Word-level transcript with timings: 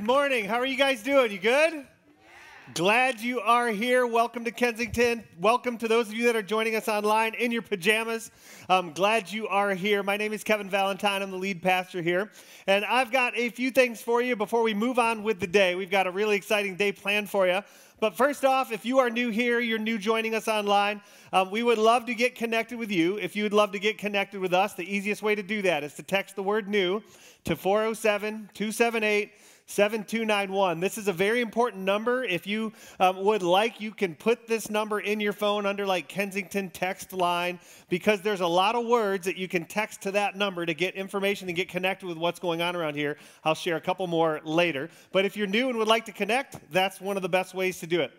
Good 0.00 0.06
morning. 0.06 0.46
How 0.46 0.54
are 0.56 0.64
you 0.64 0.78
guys 0.78 1.02
doing? 1.02 1.30
You 1.30 1.38
good? 1.38 1.84
Glad 2.72 3.20
you 3.20 3.40
are 3.40 3.68
here. 3.68 4.06
Welcome 4.06 4.44
to 4.46 4.50
Kensington. 4.50 5.22
Welcome 5.38 5.76
to 5.76 5.88
those 5.88 6.08
of 6.08 6.14
you 6.14 6.24
that 6.24 6.34
are 6.34 6.40
joining 6.42 6.74
us 6.74 6.88
online 6.88 7.34
in 7.34 7.52
your 7.52 7.60
pajamas. 7.60 8.30
I'm 8.70 8.86
um, 8.86 8.92
glad 8.94 9.30
you 9.30 9.46
are 9.48 9.74
here. 9.74 10.02
My 10.02 10.16
name 10.16 10.32
is 10.32 10.42
Kevin 10.42 10.70
Valentine. 10.70 11.20
I'm 11.20 11.30
the 11.30 11.36
lead 11.36 11.62
pastor 11.62 12.00
here. 12.00 12.30
And 12.66 12.82
I've 12.86 13.12
got 13.12 13.36
a 13.36 13.50
few 13.50 13.70
things 13.70 14.00
for 14.00 14.22
you 14.22 14.36
before 14.36 14.62
we 14.62 14.72
move 14.72 14.98
on 14.98 15.22
with 15.22 15.38
the 15.38 15.46
day. 15.46 15.74
We've 15.74 15.90
got 15.90 16.06
a 16.06 16.10
really 16.10 16.36
exciting 16.36 16.76
day 16.76 16.92
planned 16.92 17.28
for 17.28 17.46
you. 17.46 17.60
But 18.00 18.16
first 18.16 18.42
off, 18.42 18.72
if 18.72 18.86
you 18.86 19.00
are 19.00 19.10
new 19.10 19.28
here, 19.28 19.60
you're 19.60 19.78
new 19.78 19.98
joining 19.98 20.34
us 20.34 20.48
online, 20.48 21.02
um, 21.34 21.50
we 21.50 21.62
would 21.62 21.76
love 21.76 22.06
to 22.06 22.14
get 22.14 22.36
connected 22.36 22.78
with 22.78 22.90
you. 22.90 23.18
If 23.18 23.36
you 23.36 23.42
would 23.42 23.52
love 23.52 23.72
to 23.72 23.78
get 23.78 23.98
connected 23.98 24.40
with 24.40 24.54
us, 24.54 24.72
the 24.72 24.90
easiest 24.96 25.22
way 25.22 25.34
to 25.34 25.42
do 25.42 25.60
that 25.60 25.84
is 25.84 25.92
to 25.96 26.02
text 26.02 26.36
the 26.36 26.42
word 26.42 26.68
new 26.68 27.02
to 27.44 27.54
407 27.54 28.48
278 28.54 29.32
7291. 29.70 30.80
This 30.80 30.98
is 30.98 31.06
a 31.06 31.12
very 31.12 31.40
important 31.40 31.84
number. 31.84 32.24
If 32.24 32.44
you 32.48 32.72
um, 32.98 33.24
would 33.24 33.44
like, 33.44 33.80
you 33.80 33.92
can 33.92 34.16
put 34.16 34.48
this 34.48 34.68
number 34.68 34.98
in 34.98 35.20
your 35.20 35.32
phone 35.32 35.64
under 35.64 35.86
like 35.86 36.08
Kensington 36.08 36.70
text 36.70 37.12
line 37.12 37.60
because 37.88 38.20
there's 38.20 38.40
a 38.40 38.46
lot 38.46 38.74
of 38.74 38.84
words 38.84 39.26
that 39.26 39.36
you 39.36 39.46
can 39.46 39.64
text 39.64 40.02
to 40.02 40.10
that 40.10 40.34
number 40.34 40.66
to 40.66 40.74
get 40.74 40.96
information 40.96 41.46
and 41.48 41.56
get 41.56 41.68
connected 41.68 42.06
with 42.06 42.18
what's 42.18 42.40
going 42.40 42.62
on 42.62 42.74
around 42.74 42.96
here. 42.96 43.16
I'll 43.44 43.54
share 43.54 43.76
a 43.76 43.80
couple 43.80 44.08
more 44.08 44.40
later. 44.42 44.90
But 45.12 45.24
if 45.24 45.36
you're 45.36 45.46
new 45.46 45.68
and 45.68 45.78
would 45.78 45.86
like 45.88 46.06
to 46.06 46.12
connect, 46.12 46.56
that's 46.72 47.00
one 47.00 47.16
of 47.16 47.22
the 47.22 47.28
best 47.28 47.54
ways 47.54 47.78
to 47.78 47.86
do 47.86 48.00
it. 48.00 48.10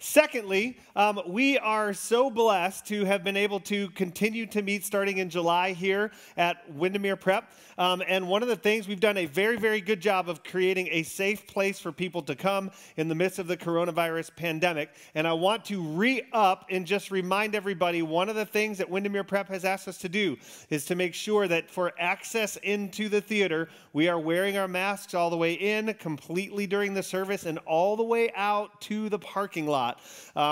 Secondly, 0.00 0.76
um, 0.94 1.20
we 1.26 1.58
are 1.58 1.92
so 1.92 2.30
blessed 2.30 2.86
to 2.86 3.04
have 3.04 3.24
been 3.24 3.36
able 3.36 3.58
to 3.58 3.88
continue 3.90 4.46
to 4.46 4.62
meet 4.62 4.84
starting 4.84 5.18
in 5.18 5.28
July 5.28 5.72
here 5.72 6.12
at 6.36 6.70
Windermere 6.72 7.16
Prep. 7.16 7.50
Um, 7.78 8.02
and 8.06 8.28
one 8.28 8.42
of 8.44 8.48
the 8.48 8.54
things 8.54 8.86
we've 8.86 9.00
done 9.00 9.16
a 9.16 9.26
very, 9.26 9.56
very 9.56 9.80
good 9.80 10.00
job 10.00 10.28
of 10.28 10.44
creating 10.44 10.86
a 10.92 11.02
safe 11.02 11.48
place 11.48 11.80
for 11.80 11.90
people 11.90 12.22
to 12.22 12.36
come 12.36 12.70
in 12.96 13.08
the 13.08 13.14
midst 13.16 13.40
of 13.40 13.48
the 13.48 13.56
coronavirus 13.56 14.36
pandemic. 14.36 14.90
And 15.16 15.26
I 15.26 15.32
want 15.32 15.64
to 15.66 15.80
re 15.82 16.22
up 16.32 16.66
and 16.70 16.86
just 16.86 17.10
remind 17.10 17.56
everybody 17.56 18.02
one 18.02 18.28
of 18.28 18.36
the 18.36 18.46
things 18.46 18.78
that 18.78 18.88
Windermere 18.88 19.24
Prep 19.24 19.48
has 19.48 19.64
asked 19.64 19.88
us 19.88 19.98
to 19.98 20.08
do 20.08 20.36
is 20.70 20.84
to 20.86 20.94
make 20.94 21.14
sure 21.14 21.48
that 21.48 21.68
for 21.68 21.92
access 21.98 22.56
into 22.58 23.08
the 23.08 23.20
theater, 23.20 23.68
we 23.92 24.08
are 24.08 24.18
wearing 24.18 24.58
our 24.58 24.68
masks 24.68 25.14
all 25.14 25.28
the 25.30 25.36
way 25.36 25.54
in, 25.54 25.92
completely 25.94 26.68
during 26.68 26.94
the 26.94 27.02
service, 27.02 27.46
and 27.46 27.58
all 27.66 27.96
the 27.96 28.02
way 28.04 28.30
out 28.36 28.80
to 28.82 29.08
the 29.08 29.18
parking 29.18 29.66
lot 29.66 29.87
lot. 29.88 30.00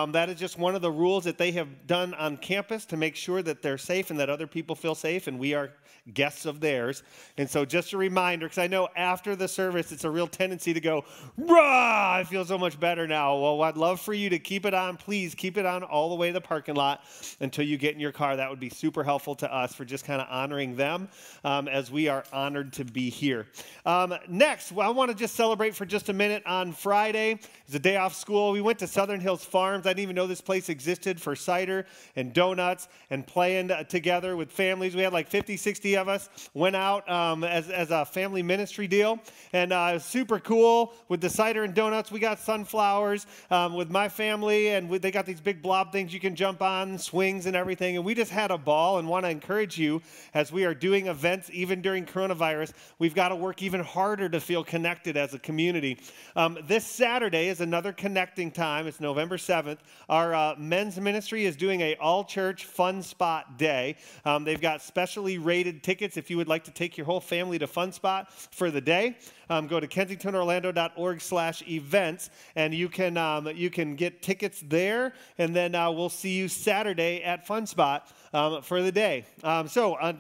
Um, 0.02 0.12
that 0.12 0.28
is 0.28 0.38
just 0.38 0.58
one 0.58 0.74
of 0.74 0.82
the 0.82 0.90
rules 0.90 1.24
that 1.24 1.38
they 1.38 1.52
have 1.52 1.86
done 1.86 2.14
on 2.14 2.36
campus 2.36 2.84
to 2.86 2.96
make 2.96 3.16
sure 3.16 3.42
that 3.42 3.62
they're 3.62 3.78
safe 3.78 4.10
and 4.10 4.18
that 4.20 4.30
other 4.30 4.46
people 4.46 4.74
feel 4.74 4.94
safe, 4.94 5.26
and 5.26 5.38
we 5.38 5.54
are 5.54 5.70
guests 6.14 6.46
of 6.46 6.60
theirs. 6.60 7.02
And 7.36 7.50
so, 7.50 7.64
just 7.64 7.92
a 7.92 7.96
reminder, 7.98 8.46
because 8.46 8.58
I 8.58 8.68
know 8.68 8.88
after 8.96 9.34
the 9.36 9.48
service, 9.48 9.90
it's 9.92 10.04
a 10.04 10.10
real 10.10 10.26
tendency 10.28 10.72
to 10.72 10.80
go, 10.80 11.04
rah, 11.36 12.14
I 12.16 12.24
feel 12.24 12.44
so 12.44 12.56
much 12.58 12.78
better 12.78 13.06
now. 13.08 13.36
Well, 13.38 13.62
I'd 13.62 13.76
love 13.76 14.00
for 14.00 14.14
you 14.14 14.30
to 14.30 14.38
keep 14.38 14.64
it 14.66 14.74
on. 14.74 14.96
Please 14.96 15.34
keep 15.34 15.56
it 15.58 15.66
on 15.66 15.82
all 15.82 16.08
the 16.10 16.14
way 16.14 16.28
to 16.28 16.34
the 16.34 16.40
parking 16.40 16.74
lot 16.76 17.00
until 17.40 17.64
you 17.64 17.76
get 17.76 17.94
in 17.94 18.00
your 18.00 18.12
car. 18.12 18.36
That 18.36 18.48
would 18.50 18.60
be 18.60 18.68
super 18.70 19.02
helpful 19.02 19.34
to 19.36 19.52
us 19.52 19.74
for 19.74 19.84
just 19.84 20.04
kind 20.04 20.20
of 20.20 20.28
honoring 20.30 20.76
them 20.76 21.08
um, 21.44 21.66
as 21.68 21.90
we 21.90 22.06
are 22.08 22.24
honored 22.32 22.72
to 22.74 22.84
be 22.84 23.10
here. 23.10 23.46
Um, 23.84 24.14
next, 24.28 24.70
well, 24.72 24.88
I 24.88 24.92
want 24.92 25.10
to 25.10 25.16
just 25.16 25.34
celebrate 25.34 25.74
for 25.74 25.84
just 25.86 26.08
a 26.08 26.12
minute 26.12 26.42
on 26.46 26.72
Friday. 26.72 27.40
It's 27.66 27.74
a 27.74 27.78
day 27.80 27.96
off 27.96 28.14
school. 28.14 28.52
We 28.52 28.60
went 28.60 28.78
to 28.78 28.86
Southern 28.86 29.20
Hills 29.26 29.44
Farms. 29.44 29.86
I 29.86 29.90
didn't 29.90 30.04
even 30.04 30.14
know 30.14 30.28
this 30.28 30.40
place 30.40 30.68
existed 30.68 31.20
for 31.20 31.34
cider 31.34 31.84
and 32.14 32.32
donuts 32.32 32.86
and 33.10 33.26
playing 33.26 33.72
together 33.88 34.36
with 34.36 34.52
families. 34.52 34.94
We 34.94 35.02
had 35.02 35.12
like 35.12 35.26
50, 35.26 35.56
60 35.56 35.96
of 35.96 36.06
us 36.06 36.28
went 36.54 36.76
out 36.76 37.10
um, 37.10 37.42
as, 37.42 37.68
as 37.68 37.90
a 37.90 38.04
family 38.04 38.44
ministry 38.44 38.86
deal. 38.86 39.18
And 39.52 39.72
uh, 39.72 39.88
it 39.90 39.94
was 39.94 40.04
super 40.04 40.38
cool 40.38 40.92
with 41.08 41.20
the 41.20 41.28
cider 41.28 41.64
and 41.64 41.74
donuts. 41.74 42.12
We 42.12 42.20
got 42.20 42.38
sunflowers 42.38 43.26
um, 43.50 43.74
with 43.74 43.90
my 43.90 44.08
family, 44.08 44.68
and 44.68 44.88
we, 44.88 44.98
they 44.98 45.10
got 45.10 45.26
these 45.26 45.40
big 45.40 45.60
blob 45.60 45.90
things 45.90 46.14
you 46.14 46.20
can 46.20 46.36
jump 46.36 46.62
on, 46.62 46.96
swings, 46.96 47.46
and 47.46 47.56
everything. 47.56 47.96
And 47.96 48.04
we 48.06 48.14
just 48.14 48.30
had 48.30 48.52
a 48.52 48.58
ball 48.58 49.00
and 49.00 49.08
want 49.08 49.24
to 49.24 49.30
encourage 49.30 49.76
you 49.76 50.02
as 50.34 50.52
we 50.52 50.64
are 50.64 50.74
doing 50.74 51.08
events, 51.08 51.50
even 51.52 51.82
during 51.82 52.06
coronavirus, 52.06 52.74
we've 53.00 53.14
got 53.14 53.30
to 53.30 53.36
work 53.36 53.60
even 53.60 53.80
harder 53.80 54.28
to 54.28 54.38
feel 54.40 54.62
connected 54.62 55.16
as 55.16 55.34
a 55.34 55.40
community. 55.40 55.98
Um, 56.36 56.58
this 56.68 56.86
Saturday 56.86 57.48
is 57.48 57.60
another 57.60 57.92
connecting 57.92 58.52
time. 58.52 58.86
It's 58.86 59.00
November. 59.00 59.15
November 59.16 59.38
7th, 59.38 59.78
our 60.10 60.34
uh, 60.34 60.54
men's 60.58 61.00
ministry 61.00 61.46
is 61.46 61.56
doing 61.56 61.80
a 61.80 61.96
all-church 61.96 62.66
fun 62.66 63.02
spot 63.02 63.56
day. 63.56 63.96
Um, 64.26 64.44
they've 64.44 64.60
got 64.60 64.82
specially 64.82 65.38
rated 65.38 65.82
tickets 65.82 66.18
if 66.18 66.28
you 66.28 66.36
would 66.36 66.48
like 66.48 66.64
to 66.64 66.70
take 66.70 66.98
your 66.98 67.06
whole 67.06 67.20
family 67.20 67.58
to 67.60 67.66
Fun 67.66 67.92
Spot 67.92 68.30
for 68.30 68.70
the 68.70 68.82
day. 68.82 69.16
Um, 69.48 69.68
go 69.68 69.80
to 69.80 69.86
kensingtonorlando.org 69.86 71.22
slash 71.22 71.66
events, 71.66 72.28
and 72.56 72.74
you 72.74 72.90
can, 72.90 73.16
um, 73.16 73.46
you 73.54 73.70
can 73.70 73.94
get 73.94 74.20
tickets 74.20 74.62
there, 74.68 75.14
and 75.38 75.56
then 75.56 75.74
uh, 75.74 75.90
we'll 75.90 76.10
see 76.10 76.36
you 76.36 76.46
Saturday 76.46 77.22
at 77.24 77.46
Fun 77.46 77.66
Spot 77.66 78.06
um, 78.34 78.60
for 78.60 78.82
the 78.82 78.92
day. 78.92 79.24
Um, 79.42 79.66
so 79.66 79.94
uh, 79.94 80.12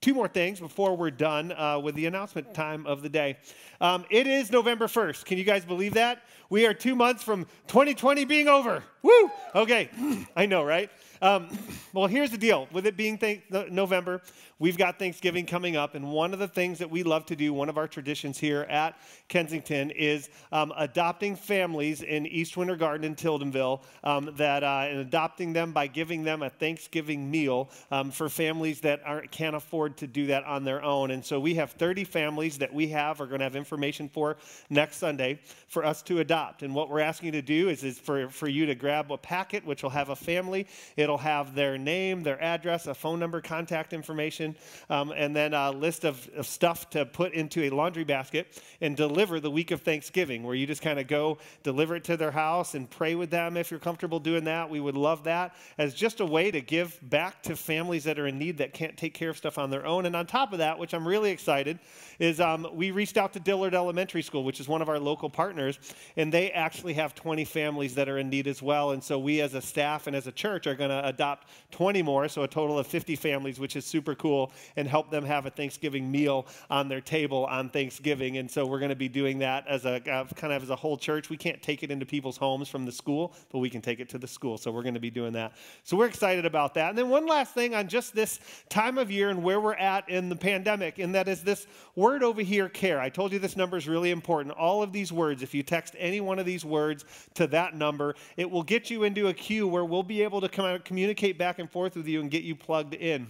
two 0.00 0.14
more 0.14 0.28
things 0.28 0.60
before 0.60 0.96
we're 0.96 1.10
done 1.10 1.52
uh, 1.52 1.78
with 1.82 1.94
the 1.96 2.06
announcement 2.06 2.54
time 2.54 2.86
of 2.86 3.02
the 3.02 3.08
day. 3.08 3.36
Um, 3.80 4.04
it 4.10 4.26
is 4.26 4.50
November 4.52 4.86
1st. 4.86 5.24
Can 5.24 5.38
you 5.38 5.44
guys 5.44 5.64
believe 5.64 5.94
that? 5.94 6.22
We 6.50 6.66
are 6.66 6.74
two 6.74 6.94
months 6.94 7.22
from 7.22 7.44
2020 7.68 8.24
being 8.24 8.48
over. 8.48 8.84
Woo! 9.02 9.30
Okay, 9.54 9.90
I 10.36 10.46
know, 10.46 10.64
right? 10.64 10.90
Um, 11.20 11.48
well, 11.92 12.06
here's 12.06 12.30
the 12.30 12.38
deal 12.38 12.68
with 12.72 12.86
it 12.86 12.96
being 12.96 13.18
th- 13.18 13.42
November. 13.70 14.22
We've 14.60 14.76
got 14.76 14.98
Thanksgiving 14.98 15.46
coming 15.46 15.76
up, 15.76 15.94
and 15.94 16.10
one 16.10 16.32
of 16.32 16.40
the 16.40 16.48
things 16.48 16.78
that 16.80 16.90
we 16.90 17.04
love 17.04 17.24
to 17.26 17.36
do, 17.36 17.52
one 17.54 17.68
of 17.68 17.78
our 17.78 17.86
traditions 17.86 18.38
here 18.38 18.62
at 18.62 18.96
Kensington, 19.28 19.92
is 19.92 20.30
um, 20.50 20.72
adopting 20.76 21.36
families 21.36 22.02
in 22.02 22.26
East 22.26 22.56
Winter 22.56 22.74
Garden 22.74 23.04
in 23.04 23.14
Tildenville 23.14 23.82
um, 24.02 24.32
that, 24.36 24.64
uh, 24.64 24.86
and 24.88 24.98
adopting 24.98 25.52
them 25.52 25.70
by 25.70 25.86
giving 25.86 26.24
them 26.24 26.42
a 26.42 26.50
Thanksgiving 26.50 27.30
meal 27.30 27.70
um, 27.92 28.10
for 28.10 28.28
families 28.28 28.80
that 28.80 29.00
can't 29.30 29.54
afford 29.54 29.96
to 29.98 30.08
do 30.08 30.26
that 30.26 30.42
on 30.42 30.64
their 30.64 30.82
own. 30.82 31.12
And 31.12 31.24
so 31.24 31.38
we 31.38 31.54
have 31.54 31.70
30 31.70 32.02
families 32.02 32.58
that 32.58 32.74
we 32.74 32.88
have 32.88 33.20
are 33.20 33.26
going 33.26 33.38
to 33.38 33.44
have 33.44 33.54
information 33.54 34.08
for 34.08 34.38
next 34.70 34.96
Sunday 34.96 35.38
for 35.68 35.84
us 35.84 36.02
to 36.02 36.18
adopt. 36.18 36.64
And 36.64 36.74
what 36.74 36.90
we're 36.90 36.98
asking 36.98 37.26
you 37.26 37.32
to 37.32 37.42
do 37.42 37.68
is, 37.68 37.84
is 37.84 37.96
for, 38.00 38.28
for 38.28 38.48
you 38.48 38.66
to 38.66 38.74
grab 38.74 39.12
a 39.12 39.18
packet, 39.18 39.64
which 39.64 39.84
will 39.84 39.90
have 39.90 40.08
a 40.08 40.16
family, 40.16 40.66
it'll 40.96 41.16
have 41.16 41.54
their 41.54 41.78
name, 41.78 42.24
their 42.24 42.42
address, 42.42 42.88
a 42.88 42.94
phone 42.94 43.20
number, 43.20 43.40
contact 43.40 43.92
information 43.92 44.47
kitchen, 44.54 44.66
um, 44.90 45.12
and 45.16 45.34
then 45.34 45.54
a 45.54 45.70
list 45.70 46.04
of, 46.04 46.28
of, 46.36 46.46
stuff 46.46 46.88
to 46.90 47.04
put 47.04 47.32
into 47.34 47.62
a 47.64 47.70
laundry 47.70 48.04
basket 48.04 48.60
and 48.80 48.96
deliver 48.96 49.38
the 49.40 49.50
week 49.50 49.70
of 49.70 49.82
Thanksgiving, 49.82 50.42
where 50.42 50.54
you 50.54 50.66
just 50.66 50.82
kind 50.82 50.98
of 50.98 51.06
go 51.06 51.38
deliver 51.62 51.94
it 51.96 52.04
to 52.04 52.16
their 52.16 52.30
house 52.30 52.74
and 52.74 52.88
pray 52.88 53.14
with 53.14 53.30
them 53.30 53.56
if 53.56 53.70
you're 53.70 53.78
comfortable 53.80 54.18
doing 54.20 54.44
that. 54.44 54.68
We 54.68 54.80
would 54.80 54.96
love 54.96 55.24
that 55.24 55.54
as 55.78 55.94
just 55.94 56.20
a 56.20 56.24
way 56.26 56.50
to 56.50 56.60
give 56.60 56.98
back 57.02 57.42
to 57.44 57.54
families 57.56 58.04
that 58.04 58.18
are 58.18 58.26
in 58.26 58.38
need 58.38 58.58
that 58.58 58.72
can't 58.72 58.96
take 58.96 59.14
care 59.14 59.30
of 59.30 59.36
stuff 59.36 59.58
on 59.58 59.70
their 59.70 59.84
own. 59.86 60.06
And 60.06 60.16
on 60.16 60.26
top 60.26 60.52
of 60.52 60.58
that, 60.58 60.78
which 60.78 60.94
I'm 60.94 61.06
really 61.06 61.30
excited, 61.30 61.78
is 62.18 62.40
um, 62.40 62.66
we 62.72 62.90
reached 62.90 63.16
out 63.16 63.32
to 63.34 63.40
Dillard 63.40 63.74
Elementary 63.74 64.22
School, 64.22 64.44
which 64.44 64.60
is 64.60 64.68
one 64.68 64.82
of 64.82 64.88
our 64.88 64.98
local 64.98 65.28
partners, 65.30 65.78
and 66.16 66.32
they 66.32 66.50
actually 66.52 66.94
have 66.94 67.14
20 67.14 67.44
families 67.44 67.94
that 67.94 68.08
are 68.08 68.18
in 68.18 68.28
need 68.30 68.46
as 68.46 68.62
well. 68.62 68.92
And 68.92 69.02
so 69.04 69.18
we 69.18 69.40
as 69.40 69.54
a 69.54 69.60
staff 69.60 70.06
and 70.06 70.16
as 70.16 70.26
a 70.26 70.32
church 70.32 70.66
are 70.66 70.74
going 70.74 70.90
to 70.90 71.06
adopt 71.06 71.48
20 71.72 72.02
more, 72.02 72.26
so 72.28 72.42
a 72.42 72.48
total 72.48 72.78
of 72.78 72.86
50 72.86 73.14
families, 73.16 73.58
which 73.60 73.76
is 73.76 73.84
super 73.84 74.14
cool 74.14 74.37
school 74.46 74.52
and 74.76 74.86
help 74.88 75.10
them 75.10 75.24
have 75.24 75.46
a 75.46 75.50
Thanksgiving 75.50 76.10
meal 76.10 76.46
on 76.70 76.88
their 76.88 77.00
table 77.00 77.46
on 77.46 77.68
Thanksgiving. 77.70 78.38
And 78.38 78.50
so 78.50 78.64
we're 78.66 78.78
going 78.78 78.90
to 78.90 78.96
be 78.96 79.08
doing 79.08 79.38
that 79.40 79.66
as 79.66 79.84
a 79.84 79.96
uh, 80.10 80.24
kind 80.34 80.52
of 80.52 80.62
as 80.62 80.70
a 80.70 80.76
whole 80.76 80.96
church. 80.96 81.30
We 81.30 81.36
can't 81.36 81.60
take 81.62 81.82
it 81.82 81.90
into 81.90 82.06
people's 82.06 82.36
homes 82.36 82.68
from 82.68 82.84
the 82.86 82.92
school, 82.92 83.34
but 83.52 83.58
we 83.58 83.70
can 83.70 83.80
take 83.80 84.00
it 84.00 84.08
to 84.10 84.18
the 84.18 84.26
school. 84.28 84.56
So 84.58 84.70
we're 84.70 84.82
going 84.82 84.94
to 84.94 85.00
be 85.00 85.10
doing 85.10 85.32
that. 85.32 85.52
So 85.82 85.96
we're 85.96 86.06
excited 86.06 86.44
about 86.46 86.74
that. 86.74 86.90
And 86.90 86.98
then 86.98 87.08
one 87.08 87.26
last 87.26 87.54
thing 87.54 87.74
on 87.74 87.88
just 87.88 88.14
this 88.14 88.40
time 88.68 88.98
of 88.98 89.10
year 89.10 89.30
and 89.30 89.42
where 89.42 89.60
we're 89.60 89.74
at 89.74 90.08
in 90.08 90.28
the 90.28 90.36
pandemic, 90.36 90.98
and 90.98 91.14
that 91.14 91.26
is 91.28 91.42
this 91.42 91.66
word 91.96 92.22
over 92.22 92.42
here, 92.42 92.68
care. 92.68 93.00
I 93.00 93.08
told 93.08 93.32
you 93.32 93.38
this 93.38 93.56
number 93.56 93.76
is 93.76 93.88
really 93.88 94.10
important. 94.10 94.54
All 94.56 94.82
of 94.82 94.92
these 94.92 95.12
words, 95.12 95.42
if 95.42 95.54
you 95.54 95.62
text 95.62 95.94
any 95.98 96.20
one 96.20 96.38
of 96.38 96.46
these 96.46 96.64
words 96.64 97.04
to 97.34 97.46
that 97.48 97.74
number, 97.74 98.14
it 98.36 98.48
will 98.50 98.62
get 98.62 98.90
you 98.90 99.04
into 99.04 99.28
a 99.28 99.34
queue 99.34 99.66
where 99.66 99.84
we'll 99.84 100.02
be 100.02 100.22
able 100.22 100.40
to 100.40 100.48
come 100.48 100.64
out, 100.66 100.84
communicate 100.84 101.38
back 101.38 101.58
and 101.58 101.70
forth 101.70 101.96
with 101.96 102.06
you 102.06 102.20
and 102.20 102.30
get 102.30 102.42
you 102.44 102.54
plugged 102.54 102.94
in. 102.94 103.26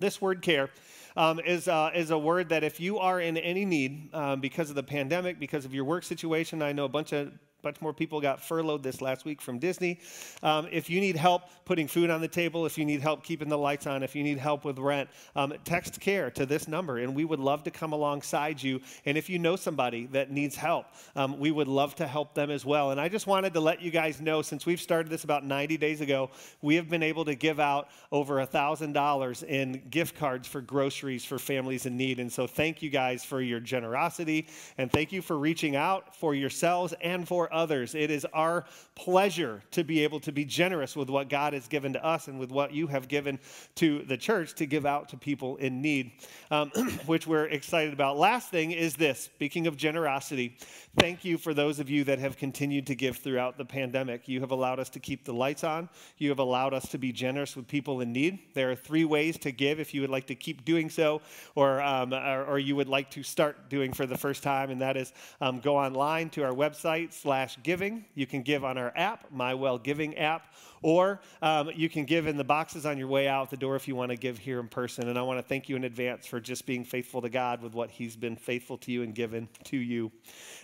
This 0.00 0.18
word 0.20 0.40
care 0.40 0.70
um, 1.16 1.38
is, 1.40 1.68
uh, 1.68 1.90
is 1.94 2.10
a 2.10 2.16
word 2.18 2.48
that 2.48 2.64
if 2.64 2.80
you 2.80 2.98
are 2.98 3.20
in 3.20 3.36
any 3.36 3.66
need 3.66 4.12
um, 4.14 4.40
because 4.40 4.70
of 4.70 4.74
the 4.76 4.82
pandemic, 4.82 5.38
because 5.38 5.66
of 5.66 5.74
your 5.74 5.84
work 5.84 6.04
situation, 6.04 6.62
I 6.62 6.72
know 6.72 6.86
a 6.86 6.88
bunch 6.88 7.12
of 7.12 7.30
bunch 7.62 7.80
more 7.80 7.92
people 7.92 8.20
got 8.20 8.42
furloughed 8.42 8.82
this 8.82 9.00
last 9.00 9.24
week 9.24 9.40
from 9.40 9.58
Disney. 9.58 10.00
Um, 10.42 10.68
if 10.70 10.88
you 10.88 11.00
need 11.00 11.16
help 11.16 11.42
putting 11.64 11.86
food 11.86 12.10
on 12.10 12.20
the 12.20 12.28
table, 12.28 12.64
if 12.66 12.78
you 12.78 12.84
need 12.84 13.00
help 13.00 13.22
keeping 13.22 13.48
the 13.48 13.58
lights 13.58 13.86
on, 13.86 14.02
if 14.02 14.14
you 14.16 14.22
need 14.22 14.38
help 14.38 14.64
with 14.64 14.78
rent, 14.78 15.08
um, 15.36 15.52
text 15.64 16.00
care 16.00 16.30
to 16.32 16.46
this 16.46 16.66
number, 16.68 16.98
and 16.98 17.14
we 17.14 17.24
would 17.24 17.38
love 17.40 17.62
to 17.64 17.70
come 17.70 17.92
alongside 17.92 18.62
you. 18.62 18.80
And 19.06 19.16
if 19.18 19.28
you 19.28 19.38
know 19.38 19.56
somebody 19.56 20.06
that 20.06 20.30
needs 20.30 20.56
help, 20.56 20.86
um, 21.16 21.38
we 21.38 21.50
would 21.50 21.68
love 21.68 21.94
to 21.96 22.06
help 22.06 22.34
them 22.34 22.50
as 22.50 22.64
well. 22.64 22.90
And 22.90 23.00
I 23.00 23.08
just 23.08 23.26
wanted 23.26 23.54
to 23.54 23.60
let 23.60 23.82
you 23.82 23.90
guys 23.90 24.20
know 24.20 24.42
since 24.42 24.66
we've 24.66 24.80
started 24.80 25.10
this 25.10 25.24
about 25.24 25.44
90 25.44 25.76
days 25.76 26.00
ago, 26.00 26.30
we 26.62 26.74
have 26.76 26.88
been 26.88 27.02
able 27.02 27.24
to 27.26 27.34
give 27.34 27.60
out 27.60 27.88
over 28.12 28.36
$1,000 28.46 29.42
in 29.44 29.82
gift 29.90 30.16
cards 30.16 30.48
for 30.48 30.60
groceries 30.60 31.24
for 31.24 31.38
families 31.38 31.86
in 31.86 31.96
need. 31.96 32.18
And 32.20 32.32
so 32.32 32.46
thank 32.46 32.82
you 32.82 32.90
guys 32.90 33.24
for 33.24 33.40
your 33.40 33.60
generosity, 33.60 34.46
and 34.78 34.90
thank 34.90 35.12
you 35.12 35.22
for 35.22 35.38
reaching 35.38 35.76
out 35.76 36.16
for 36.16 36.34
yourselves 36.34 36.94
and 37.02 37.26
for 37.28 37.49
others. 37.52 37.94
It 37.94 38.10
is 38.10 38.26
our 38.32 38.64
pleasure 38.94 39.62
to 39.72 39.84
be 39.84 40.04
able 40.04 40.20
to 40.20 40.32
be 40.32 40.44
generous 40.44 40.96
with 40.96 41.08
what 41.08 41.28
God 41.28 41.52
has 41.52 41.68
given 41.68 41.92
to 41.94 42.04
us 42.04 42.28
and 42.28 42.38
with 42.38 42.50
what 42.50 42.72
you 42.72 42.86
have 42.86 43.08
given 43.08 43.38
to 43.76 44.00
the 44.04 44.16
church 44.16 44.54
to 44.56 44.66
give 44.66 44.86
out 44.86 45.08
to 45.10 45.16
people 45.16 45.56
in 45.56 45.82
need, 45.82 46.12
um, 46.50 46.70
which 47.06 47.26
we're 47.26 47.46
excited 47.46 47.92
about. 47.92 48.16
Last 48.18 48.50
thing 48.50 48.72
is 48.72 48.94
this 48.94 49.20
speaking 49.20 49.66
of 49.66 49.76
generosity, 49.76 50.56
thank 50.98 51.24
you 51.24 51.38
for 51.38 51.54
those 51.54 51.78
of 51.80 51.90
you 51.90 52.04
that 52.04 52.18
have 52.18 52.36
continued 52.36 52.86
to 52.88 52.94
give 52.94 53.16
throughout 53.16 53.58
the 53.58 53.64
pandemic. 53.64 54.28
You 54.28 54.40
have 54.40 54.50
allowed 54.50 54.78
us 54.78 54.88
to 54.90 55.00
keep 55.00 55.24
the 55.24 55.34
lights 55.34 55.64
on, 55.64 55.88
you 56.18 56.28
have 56.30 56.38
allowed 56.38 56.74
us 56.74 56.88
to 56.90 56.98
be 56.98 57.12
generous 57.12 57.56
with 57.56 57.66
people 57.68 58.00
in 58.00 58.12
need. 58.12 58.38
There 58.54 58.70
are 58.70 58.74
three 58.76 59.04
ways 59.04 59.38
to 59.38 59.52
give 59.52 59.80
if 59.80 59.94
you 59.94 60.00
would 60.02 60.10
like 60.10 60.26
to 60.28 60.34
keep 60.34 60.64
doing 60.64 60.88
so 60.90 61.22
or, 61.54 61.80
um, 61.80 62.12
or, 62.14 62.44
or, 62.44 62.58
you 62.58 62.76
would 62.76 62.88
like 62.88 63.10
to 63.10 63.22
start 63.22 63.70
doing 63.70 63.92
for 63.92 64.04
the 64.04 64.16
first 64.18 64.42
time, 64.42 64.70
and 64.70 64.80
that 64.82 64.96
is 64.96 65.12
um, 65.40 65.60
go 65.60 65.76
online 65.78 66.28
to 66.28 66.42
our 66.44 66.52
website 66.52 67.12
slash 67.12 67.39
slash 67.46 67.58
giving. 67.62 68.04
You 68.14 68.26
can 68.26 68.42
give 68.42 68.64
on 68.64 68.76
our 68.76 68.92
app, 68.94 69.32
My 69.32 69.54
Well 69.54 69.78
Giving 69.78 70.14
app, 70.18 70.52
or 70.82 71.20
um, 71.42 71.70
you 71.74 71.88
can 71.88 72.04
give 72.04 72.26
in 72.26 72.36
the 72.36 72.44
boxes 72.44 72.84
on 72.86 72.98
your 72.98 73.08
way 73.08 73.28
out 73.28 73.48
the 73.50 73.56
door 73.56 73.76
if 73.76 73.88
you 73.88 73.96
want 73.96 74.10
to 74.10 74.16
give 74.16 74.36
here 74.38 74.60
in 74.60 74.68
person. 74.68 75.08
And 75.08 75.18
I 75.18 75.22
want 75.22 75.38
to 75.38 75.42
thank 75.42 75.66
you 75.68 75.76
in 75.76 75.84
advance 75.84 76.26
for 76.26 76.38
just 76.40 76.66
being 76.66 76.84
faithful 76.84 77.22
to 77.22 77.28
God 77.30 77.62
with 77.62 77.72
what 77.74 77.90
He's 77.90 78.14
been 78.16 78.36
faithful 78.36 78.76
to 78.78 78.92
you 78.92 79.02
and 79.02 79.14
given 79.14 79.48
to 79.64 79.76
you. 79.78 80.12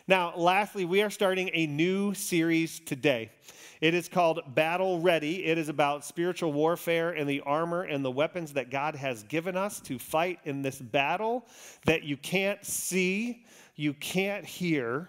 Now, 0.09 0.35
lastly, 0.37 0.85
we 0.85 1.01
are 1.03 1.09
starting 1.11 1.49
a 1.55 1.67
new 1.67 2.13
series 2.15 2.79
today. 2.81 3.31
It 3.81 3.95
is 3.95 4.07
called 4.09 4.41
Battle 4.55 5.01
Ready. 5.01 5.47
It 5.47 5.57
is 5.59 5.69
about 5.71 6.05
spiritual 6.05 6.53
warfare 6.53 7.11
and 7.13 7.29
the 7.29 7.41
armor 7.43 7.83
and 7.85 8.05
the 8.05 8.11
weapons 8.11 8.53
that 8.55 8.71
God 8.71 8.95
has 8.97 9.23
given 9.25 9.57
us 9.57 9.81
to 9.81 9.99
fight 9.99 10.41
in 10.45 10.61
this 10.63 10.79
battle 10.79 11.45
that 11.87 12.03
you 12.03 12.17
can't 12.19 12.63
see, 12.67 13.45
you 13.77 13.93
can't 13.95 14.45
hear, 14.45 15.09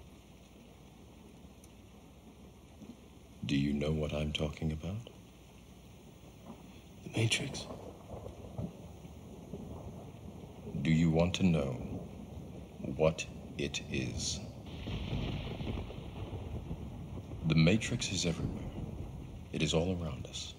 Do 3.43 3.57
you 3.57 3.73
know 3.73 3.91
what 3.91 4.13
I'm 4.13 4.31
talking 4.31 4.71
about? 4.71 5.09
The 7.03 7.17
Matrix. 7.17 7.65
Do 10.83 10.91
you 10.91 11.09
want 11.09 11.33
to 11.35 11.43
know 11.43 11.71
what 12.81 13.25
it 13.57 13.81
is? 13.91 14.39
The 17.47 17.55
Matrix 17.55 18.11
is 18.11 18.27
everywhere. 18.27 18.61
It 19.51 19.63
is 19.63 19.73
all 19.73 19.97
around 20.01 20.27
us. 20.27 20.53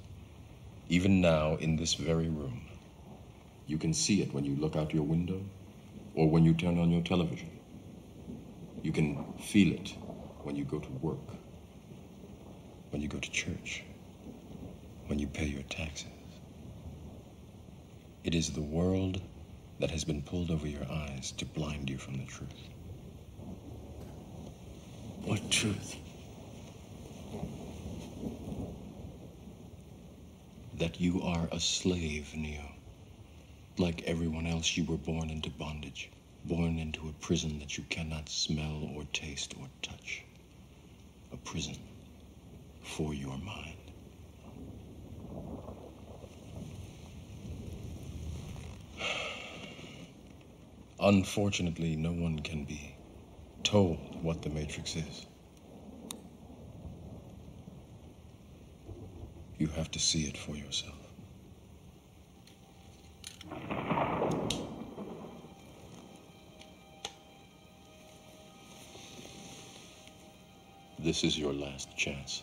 Even 0.89 1.21
now, 1.21 1.55
in 1.55 1.77
this 1.77 1.95
very 1.95 2.29
room. 2.29 2.63
You 3.69 3.79
can 3.79 3.95
see 3.95 4.23
it 4.23 4.35
when 4.35 4.45
you 4.45 4.57
look 4.57 4.75
out 4.75 4.93
your 4.93 5.05
window 5.05 5.41
or 6.17 6.29
when 6.29 6.45
you 6.45 6.53
turn 6.53 6.79
on 6.79 6.91
your 6.91 7.01
television. 7.03 7.49
You 8.83 8.91
can 8.91 9.23
feel 9.39 9.73
it 9.73 9.91
when 10.43 10.57
you 10.57 10.65
go 10.65 10.81
to 10.81 10.93
work 11.01 11.21
when 12.93 13.01
you 13.01 13.09
go 13.09 13.19
to 13.19 13.31
church, 13.31 13.83
when 15.07 15.19
you 15.19 15.27
pay 15.27 15.47
your 15.47 15.63
taxes. 15.63 16.07
It 18.23 18.35
is 18.35 18.51
the 18.53 18.61
world 18.61 19.21
that 19.81 19.91
has 19.91 20.05
been 20.05 20.21
pulled 20.21 20.51
over 20.51 20.69
your 20.69 20.85
eyes 20.91 21.33
to 21.39 21.47
blind 21.47 21.89
you 21.89 21.97
from 21.97 22.19
the 22.19 22.27
truth. 22.27 22.69
What 25.25 25.51
truth? 25.51 25.97
That 30.79 31.01
you 31.01 31.23
are 31.23 31.49
a 31.51 31.59
slave, 31.61 32.31
Neo. 32.37 32.71
Like 33.79 34.03
everyone 34.03 34.47
else, 34.47 34.77
you 34.77 34.85
were 34.85 34.99
born 34.99 35.31
into 35.31 35.49
bondage, 35.49 36.11
born 36.45 36.79
into 36.79 37.09
a 37.09 37.13
prison 37.15 37.59
that 37.61 37.79
you 37.79 37.85
cannot 37.89 38.29
smell 38.29 38.91
or 38.95 39.05
taste 39.15 39.55
or 39.59 39.67
touch. 39.81 40.23
A 41.33 41.37
prison 41.39 41.77
for 42.83 43.15
your 43.15 43.37
mind. 43.39 43.79
Unfortunately, 51.01 51.97
no 51.97 52.13
one 52.13 52.39
can 52.41 52.65
be 52.65 52.95
told 53.63 54.23
what 54.23 54.43
the 54.43 54.51
Matrix 54.51 54.97
is. 54.97 55.25
You 59.59 59.69
have 59.69 59.91
to 59.93 59.99
see 60.01 60.25
it 60.25 60.37
for 60.37 60.55
yourself. 60.57 60.93
This 70.99 71.25
is 71.25 71.39
your 71.39 71.53
last 71.53 71.95
chance. 71.97 72.43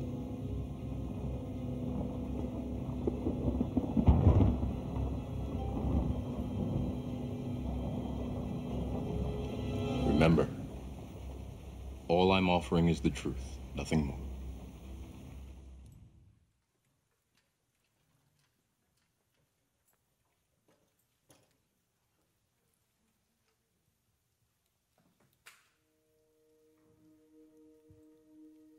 offering 12.71 12.87
is 12.87 13.01
the 13.01 13.09
truth, 13.09 13.35
nothing 13.75 14.05
more. 14.05 14.15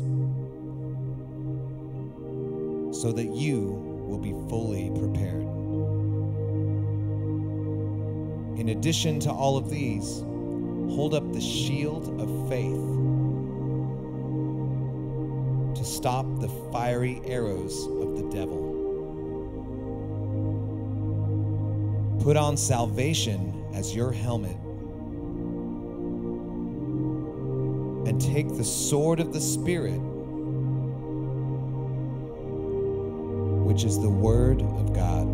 so 3.01 3.13
that 3.13 3.29
you 3.33 3.61
will 4.09 4.19
be 4.19 4.33
fully 4.51 4.91
prepared. 4.99 5.45
In 8.59 8.71
addition 8.71 9.21
to 9.21 9.31
all 9.31 9.57
of 9.57 9.71
these, 9.71 10.23
hold 10.93 11.15
up 11.15 11.33
the 11.33 11.41
shield 11.41 12.09
of 12.21 12.49
faith 12.49 12.75
to 15.77 15.85
stop 15.89 16.27
the 16.41 16.49
fiery 16.73 17.23
arrows 17.27 17.87
of 17.87 18.17
the 18.17 18.29
devil. 18.35 18.72
Put 22.23 22.37
on 22.37 22.57
salvation 22.57 23.65
as 23.75 23.97
your 23.97 24.13
helmet. 24.13 24.55
And 28.09 28.21
take 28.21 28.47
the 28.57 28.63
sword 28.63 29.19
of 29.19 29.33
the 29.33 29.41
Spirit, 29.41 29.99
which 33.65 33.83
is 33.83 34.01
the 34.01 34.09
Word 34.09 34.63
of 34.63 34.93
God. 34.93 35.32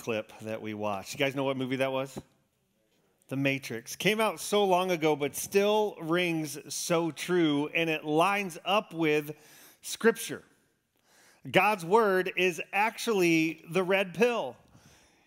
clip 0.00 0.32
that 0.42 0.60
we 0.62 0.72
watched. 0.74 1.12
You 1.12 1.18
guys 1.18 1.34
know 1.34 1.44
what 1.44 1.56
movie 1.56 1.76
that 1.76 1.92
was? 1.92 2.18
The 3.28 3.36
Matrix. 3.36 3.94
Came 3.96 4.20
out 4.20 4.40
so 4.40 4.64
long 4.64 4.90
ago, 4.90 5.14
but 5.14 5.36
still 5.36 5.96
rings 6.00 6.58
so 6.74 7.10
true, 7.10 7.68
and 7.74 7.88
it 7.90 8.04
lines 8.04 8.58
up 8.64 8.92
with 8.94 9.32
Scripture. 9.82 10.42
God's 11.50 11.84
word 11.84 12.32
is 12.36 12.60
actually 12.72 13.64
the 13.70 13.82
red 13.82 14.14
pill. 14.14 14.56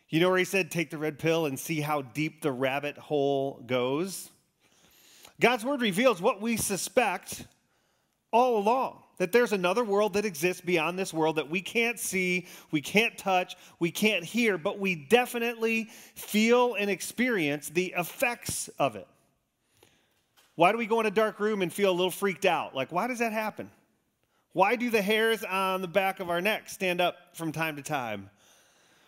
You 0.10 0.20
know 0.20 0.30
where 0.30 0.38
he 0.38 0.44
said, 0.46 0.70
take 0.70 0.90
the 0.90 0.98
red 0.98 1.18
pill 1.18 1.46
and 1.46 1.58
see 1.58 1.82
how 1.82 2.02
deep 2.02 2.42
the 2.42 2.52
rabbit 2.52 2.98
hole 2.98 3.62
goes? 3.66 4.30
God's 5.40 5.64
word 5.66 5.82
reveals 5.82 6.22
what 6.22 6.42
we 6.42 6.58
suspect 6.58 7.46
all 8.32 8.58
along 8.58 9.03
that 9.18 9.32
there's 9.32 9.54
another 9.54 9.84
world 9.84 10.14
that 10.14 10.26
exists 10.26 10.62
beyond 10.62 10.98
this 10.98 11.14
world 11.14 11.36
that 11.38 11.50
we 11.50 11.62
can't 11.62 12.00
see, 12.00 12.48
we 12.72 12.82
can't 12.82 13.18
touch, 13.18 13.56
we 13.80 13.92
can't 13.92 14.24
hear, 14.24 14.58
but 14.58 14.80
we 14.80 14.96
definitely 14.96 15.86
feel 16.16 16.76
and 16.76 16.90
experience 16.90 17.70
the 17.70 17.94
effects 17.98 18.70
of 18.80 18.96
it. 18.96 19.08
Why 20.56 20.72
do 20.72 20.78
we 20.78 20.86
go 20.86 21.00
in 21.00 21.06
a 21.06 21.12
dark 21.12 21.40
room 21.40 21.62
and 21.62 21.72
feel 21.72 21.90
a 21.90 21.92
little 21.94 22.12
freaked 22.12 22.46
out? 22.46 22.76
Like, 22.76 22.92
why 22.92 23.08
does 23.08 23.20
that 23.20 23.32
happen? 23.34 23.70
Why 24.54 24.76
do 24.76 24.90
the 24.92 25.02
hairs 25.02 25.44
on 25.44 25.82
the 25.82 25.88
back 25.88 26.20
of 26.20 26.30
our 26.30 26.42
neck 26.42 26.70
stand 26.70 27.02
up 27.02 27.16
from 27.34 27.52
time 27.52 27.76
to 27.78 27.82
time? 27.82 28.30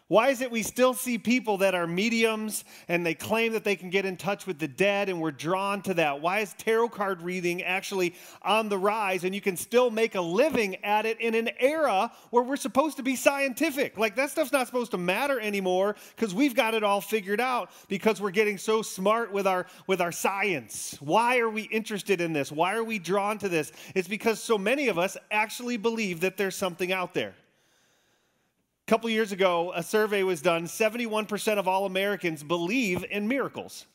Why 0.07 0.29
is 0.29 0.41
it 0.41 0.51
we 0.51 0.61
still 0.61 0.93
see 0.93 1.17
people 1.17 1.57
that 1.59 1.73
are 1.73 1.87
mediums 1.87 2.63
and 2.87 3.03
they 3.03 3.15
claim 3.15 3.53
that 3.53 3.63
they 3.63 3.75
can 3.75 3.89
get 3.89 4.05
in 4.05 4.17
touch 4.17 4.45
with 4.45 4.59
the 4.59 4.67
dead 4.67 5.09
and 5.09 5.19
we're 5.19 5.31
drawn 5.31 5.81
to 5.81 5.95
that? 5.95 6.21
Why 6.21 6.41
is 6.41 6.53
tarot 6.53 6.89
card 6.89 7.23
reading 7.23 7.63
actually 7.63 8.13
on 8.43 8.69
the 8.69 8.77
rise 8.77 9.23
and 9.23 9.33
you 9.33 9.41
can 9.41 9.57
still 9.57 9.89
make 9.89 10.13
a 10.13 10.21
living 10.21 10.75
at 10.85 11.07
it 11.07 11.19
in 11.19 11.33
an 11.33 11.49
era 11.59 12.11
where 12.29 12.43
we're 12.43 12.55
supposed 12.55 12.97
to 12.97 13.03
be 13.03 13.15
scientific? 13.15 13.97
Like 13.97 14.15
that 14.17 14.29
stuff's 14.29 14.51
not 14.51 14.67
supposed 14.67 14.91
to 14.91 14.99
matter 14.99 15.39
anymore 15.39 15.95
cuz 16.17 16.35
we've 16.35 16.53
got 16.55 16.75
it 16.75 16.83
all 16.83 17.01
figured 17.01 17.41
out 17.41 17.71
because 17.87 18.21
we're 18.21 18.29
getting 18.29 18.59
so 18.59 18.83
smart 18.83 19.31
with 19.33 19.47
our 19.47 19.65
with 19.87 20.01
our 20.01 20.11
science. 20.11 20.97
Why 20.99 21.39
are 21.39 21.49
we 21.49 21.63
interested 21.63 22.21
in 22.21 22.31
this? 22.31 22.51
Why 22.51 22.75
are 22.75 22.83
we 22.83 22.99
drawn 22.99 23.39
to 23.39 23.49
this? 23.49 23.71
It's 23.95 24.07
because 24.07 24.39
so 24.41 24.59
many 24.59 24.87
of 24.87 24.99
us 24.99 25.17
actually 25.31 25.77
believe 25.77 26.19
that 26.19 26.37
there's 26.37 26.55
something 26.55 26.91
out 26.93 27.15
there. 27.15 27.33
A 28.87 28.91
couple 28.91 29.09
years 29.09 29.31
ago, 29.31 29.71
a 29.73 29.81
survey 29.81 30.21
was 30.21 30.43
done 30.43 30.65
71% 30.65 31.57
of 31.57 31.67
all 31.67 31.87
Americans 31.87 32.43
believe 32.43 33.03
in 33.09 33.27
miracles. 33.27 33.87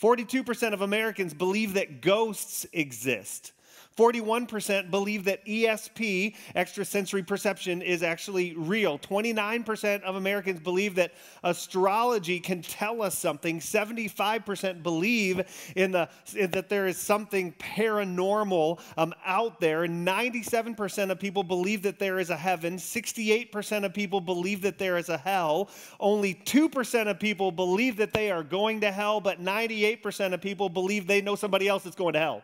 42% 0.00 0.72
of 0.72 0.82
Americans 0.82 1.34
believe 1.34 1.74
that 1.74 2.00
ghosts 2.00 2.64
exist. 2.72 3.50
41% 3.96 4.90
believe 4.90 5.24
that 5.24 5.44
ESP, 5.46 6.34
extrasensory 6.56 7.22
perception, 7.22 7.80
is 7.80 8.02
actually 8.02 8.54
real. 8.56 8.98
29% 8.98 10.02
of 10.02 10.16
Americans 10.16 10.58
believe 10.60 10.96
that 10.96 11.12
astrology 11.44 12.40
can 12.40 12.60
tell 12.62 13.02
us 13.02 13.16
something. 13.16 13.60
75% 13.60 14.82
believe 14.82 15.42
in 15.76 15.92
the, 15.92 16.08
in 16.34 16.50
that 16.50 16.68
there 16.68 16.86
is 16.88 16.98
something 16.98 17.52
paranormal 17.52 18.80
um, 18.96 19.14
out 19.24 19.60
there. 19.60 19.86
97% 19.86 21.10
of 21.10 21.20
people 21.20 21.44
believe 21.44 21.82
that 21.82 21.98
there 22.00 22.18
is 22.18 22.30
a 22.30 22.36
heaven. 22.36 22.76
68% 22.76 23.84
of 23.84 23.94
people 23.94 24.20
believe 24.20 24.62
that 24.62 24.78
there 24.78 24.96
is 24.98 25.08
a 25.08 25.18
hell. 25.18 25.70
Only 26.00 26.34
2% 26.34 27.08
of 27.08 27.20
people 27.20 27.52
believe 27.52 27.96
that 27.98 28.12
they 28.12 28.32
are 28.32 28.42
going 28.42 28.80
to 28.80 28.90
hell, 28.90 29.20
but 29.20 29.40
98% 29.40 30.32
of 30.34 30.40
people 30.40 30.68
believe 30.68 31.06
they 31.06 31.20
know 31.20 31.36
somebody 31.36 31.68
else 31.68 31.84
that's 31.84 31.94
going 31.96 32.14
to 32.14 32.18
hell. 32.18 32.42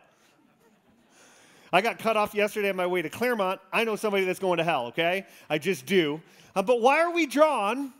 I 1.73 1.79
got 1.81 1.99
cut 1.99 2.17
off 2.17 2.33
yesterday 2.33 2.69
on 2.69 2.75
my 2.75 2.85
way 2.85 3.01
to 3.01 3.09
Clermont. 3.09 3.61
I 3.71 3.85
know 3.85 3.95
somebody 3.95 4.25
that's 4.25 4.39
going 4.39 4.57
to 4.57 4.63
hell, 4.63 4.87
okay? 4.87 5.25
I 5.49 5.57
just 5.57 5.85
do. 5.85 6.21
Uh, 6.53 6.61
but 6.63 6.81
why 6.81 7.01
are 7.01 7.11
we 7.13 7.25
drawn 7.25 7.93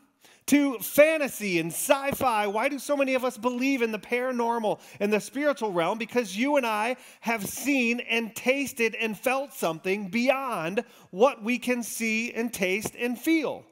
to 0.47 0.77
fantasy 0.79 1.57
and 1.59 1.71
sci 1.71 2.11
fi? 2.11 2.47
Why 2.47 2.67
do 2.67 2.77
so 2.77 2.97
many 2.97 3.15
of 3.15 3.23
us 3.23 3.37
believe 3.37 3.81
in 3.81 3.93
the 3.93 3.99
paranormal 3.99 4.81
and 4.99 5.11
the 5.13 5.21
spiritual 5.21 5.71
realm? 5.71 5.97
Because 5.97 6.35
you 6.35 6.57
and 6.57 6.65
I 6.65 6.97
have 7.21 7.45
seen 7.45 8.01
and 8.01 8.35
tasted 8.35 8.93
and 8.95 9.17
felt 9.17 9.53
something 9.53 10.09
beyond 10.09 10.83
what 11.11 11.41
we 11.41 11.57
can 11.57 11.81
see 11.81 12.33
and 12.33 12.53
taste 12.53 12.93
and 12.99 13.17
feel. 13.17 13.63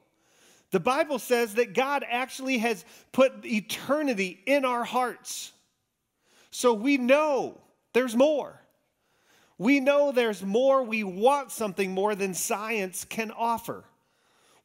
The 0.72 0.80
Bible 0.80 1.20
says 1.20 1.56
that 1.56 1.74
God 1.74 2.06
actually 2.10 2.60
has 2.60 2.86
put 3.12 3.44
eternity 3.44 4.40
in 4.46 4.64
our 4.64 4.86
hearts. 4.86 5.52
So 6.52 6.74
we 6.74 6.96
know 6.98 7.60
there's 7.94 8.16
more. 8.16 8.62
We 9.60 9.82
know 9.82 10.12
there's 10.14 10.42
more. 10.42 10.82
We 10.82 11.04
want 11.04 11.52
something 11.52 11.92
more 11.92 12.16
than 12.16 12.34
science 12.34 13.04
can 13.04 13.30
offer. 13.30 13.84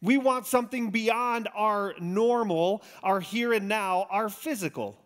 We 0.00 0.18
want 0.18 0.46
something 0.46 0.90
beyond 0.90 1.48
our 1.54 1.94
normal, 2.00 2.82
our 3.02 3.20
here 3.20 3.52
and 3.52 3.68
now, 3.68 4.06
our 4.08 4.28
physical. 4.28 4.96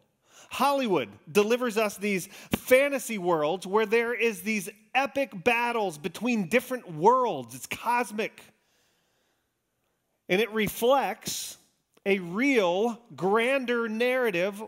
Hollywood 0.51 1.09
delivers 1.31 1.79
us 1.79 1.97
these 1.97 2.29
fantasy 2.55 3.17
worlds 3.17 3.67
where 3.67 3.87
there 3.87 4.13
is 4.13 4.43
these 4.43 4.69
epic 4.95 5.31
battles 5.43 5.97
between 5.97 6.49
different 6.51 6.93
worlds. 6.95 7.55
It's 7.55 7.67
cosmic. 7.67 8.43
And 10.29 10.39
it 10.41 10.51
reflects 10.53 11.57
a 12.05 12.19
real 12.19 13.01
grander 13.17 13.89
narrative 13.89 14.63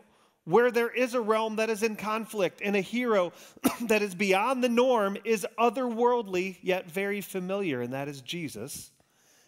where 0.44 0.70
there 0.70 0.90
is 0.90 1.14
a 1.14 1.20
realm 1.20 1.57
that 1.57 1.70
is 1.70 1.83
in 1.83 1.96
conflict 1.96 2.61
and 2.64 2.74
a 2.76 2.81
hero 2.81 3.33
that 3.83 4.03
is 4.03 4.14
beyond 4.14 4.64
the 4.64 4.68
norm 4.68 5.16
is 5.24 5.46
otherworldly 5.59 6.57
yet 6.62 6.90
very 6.90 7.20
familiar, 7.20 7.81
and 7.81 7.92
that 7.92 8.09
is 8.09 8.20
Jesus 8.22 8.90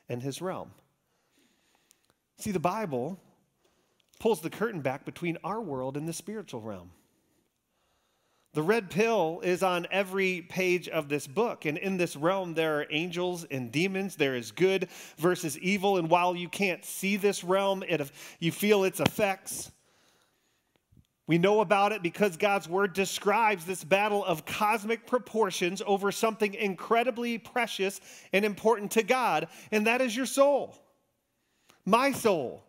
and 0.08 0.22
his 0.22 0.42
realm. 0.42 0.70
See, 2.38 2.50
the 2.52 2.58
Bible 2.60 3.18
pulls 4.20 4.40
the 4.40 4.50
curtain 4.50 4.80
back 4.80 5.04
between 5.04 5.38
our 5.42 5.60
world 5.60 5.96
and 5.96 6.06
the 6.08 6.12
spiritual 6.12 6.60
realm. 6.60 6.90
The 8.54 8.62
red 8.62 8.90
pill 8.90 9.40
is 9.42 9.62
on 9.62 9.86
every 9.90 10.42
page 10.42 10.86
of 10.86 11.08
this 11.08 11.26
book. 11.26 11.64
And 11.64 11.78
in 11.78 11.96
this 11.96 12.16
realm, 12.16 12.52
there 12.52 12.80
are 12.80 12.86
angels 12.90 13.44
and 13.50 13.72
demons. 13.72 14.16
There 14.16 14.36
is 14.36 14.50
good 14.52 14.88
versus 15.16 15.58
evil. 15.60 15.96
And 15.96 16.10
while 16.10 16.36
you 16.36 16.50
can't 16.50 16.84
see 16.84 17.16
this 17.16 17.42
realm, 17.42 17.82
it, 17.82 18.10
you 18.40 18.52
feel 18.52 18.84
its 18.84 19.00
effects. 19.00 19.72
We 21.28 21.38
know 21.38 21.60
about 21.60 21.92
it 21.92 22.02
because 22.02 22.36
God's 22.36 22.68
word 22.68 22.92
describes 22.94 23.64
this 23.64 23.84
battle 23.84 24.24
of 24.24 24.44
cosmic 24.44 25.06
proportions 25.06 25.80
over 25.86 26.10
something 26.10 26.54
incredibly 26.54 27.38
precious 27.38 28.00
and 28.32 28.44
important 28.44 28.90
to 28.92 29.02
God, 29.04 29.46
and 29.70 29.86
that 29.86 30.00
is 30.00 30.16
your 30.16 30.26
soul, 30.26 30.76
my 31.86 32.10
soul. 32.10 32.64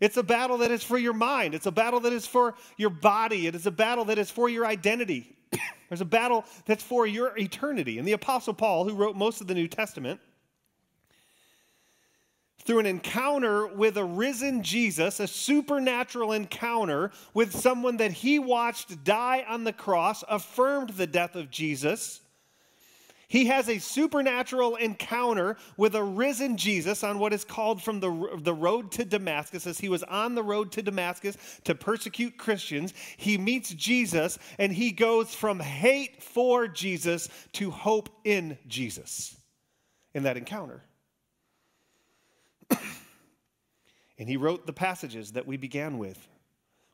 It's 0.00 0.16
a 0.16 0.24
battle 0.24 0.58
that 0.58 0.72
is 0.72 0.82
for 0.82 0.98
your 0.98 1.12
mind, 1.14 1.54
it's 1.54 1.66
a 1.66 1.70
battle 1.72 2.00
that 2.00 2.12
is 2.12 2.26
for 2.26 2.54
your 2.76 2.90
body, 2.90 3.46
it 3.46 3.54
is 3.54 3.66
a 3.66 3.70
battle 3.70 4.04
that 4.06 4.18
is 4.18 4.30
for 4.30 4.48
your 4.48 4.66
identity. 4.66 5.30
There's 5.88 6.00
a 6.00 6.04
battle 6.04 6.44
that's 6.66 6.82
for 6.82 7.06
your 7.06 7.38
eternity. 7.38 7.98
And 8.00 8.08
the 8.08 8.12
Apostle 8.12 8.54
Paul, 8.54 8.88
who 8.88 8.94
wrote 8.96 9.14
most 9.14 9.40
of 9.40 9.46
the 9.46 9.54
New 9.54 9.68
Testament, 9.68 10.18
through 12.64 12.78
an 12.78 12.86
encounter 12.86 13.66
with 13.66 13.96
a 13.98 14.04
risen 14.04 14.62
Jesus, 14.62 15.20
a 15.20 15.26
supernatural 15.26 16.32
encounter 16.32 17.10
with 17.34 17.52
someone 17.52 17.98
that 17.98 18.10
he 18.12 18.38
watched 18.38 19.04
die 19.04 19.44
on 19.48 19.64
the 19.64 19.72
cross, 19.72 20.24
affirmed 20.28 20.90
the 20.90 21.06
death 21.06 21.34
of 21.34 21.50
Jesus. 21.50 22.20
He 23.28 23.46
has 23.46 23.68
a 23.68 23.78
supernatural 23.78 24.76
encounter 24.76 25.56
with 25.76 25.94
a 25.94 26.04
risen 26.04 26.56
Jesus 26.56 27.02
on 27.02 27.18
what 27.18 27.32
is 27.32 27.44
called 27.44 27.82
from 27.82 28.00
the, 28.00 28.38
the 28.40 28.54
road 28.54 28.92
to 28.92 29.04
Damascus. 29.04 29.66
As 29.66 29.78
he 29.78 29.88
was 29.88 30.02
on 30.04 30.34
the 30.34 30.42
road 30.42 30.72
to 30.72 30.82
Damascus 30.82 31.36
to 31.64 31.74
persecute 31.74 32.36
Christians, 32.38 32.94
he 33.16 33.36
meets 33.36 33.74
Jesus 33.74 34.38
and 34.58 34.72
he 34.72 34.90
goes 34.90 35.34
from 35.34 35.58
hate 35.58 36.22
for 36.22 36.66
Jesus 36.68 37.28
to 37.54 37.70
hope 37.70 38.08
in 38.24 38.56
Jesus 38.68 39.36
in 40.14 40.22
that 40.22 40.36
encounter. 40.36 40.82
and 44.18 44.28
he 44.28 44.36
wrote 44.36 44.66
the 44.66 44.72
passages 44.72 45.32
that 45.32 45.46
we 45.46 45.56
began 45.56 45.98
with, 45.98 46.26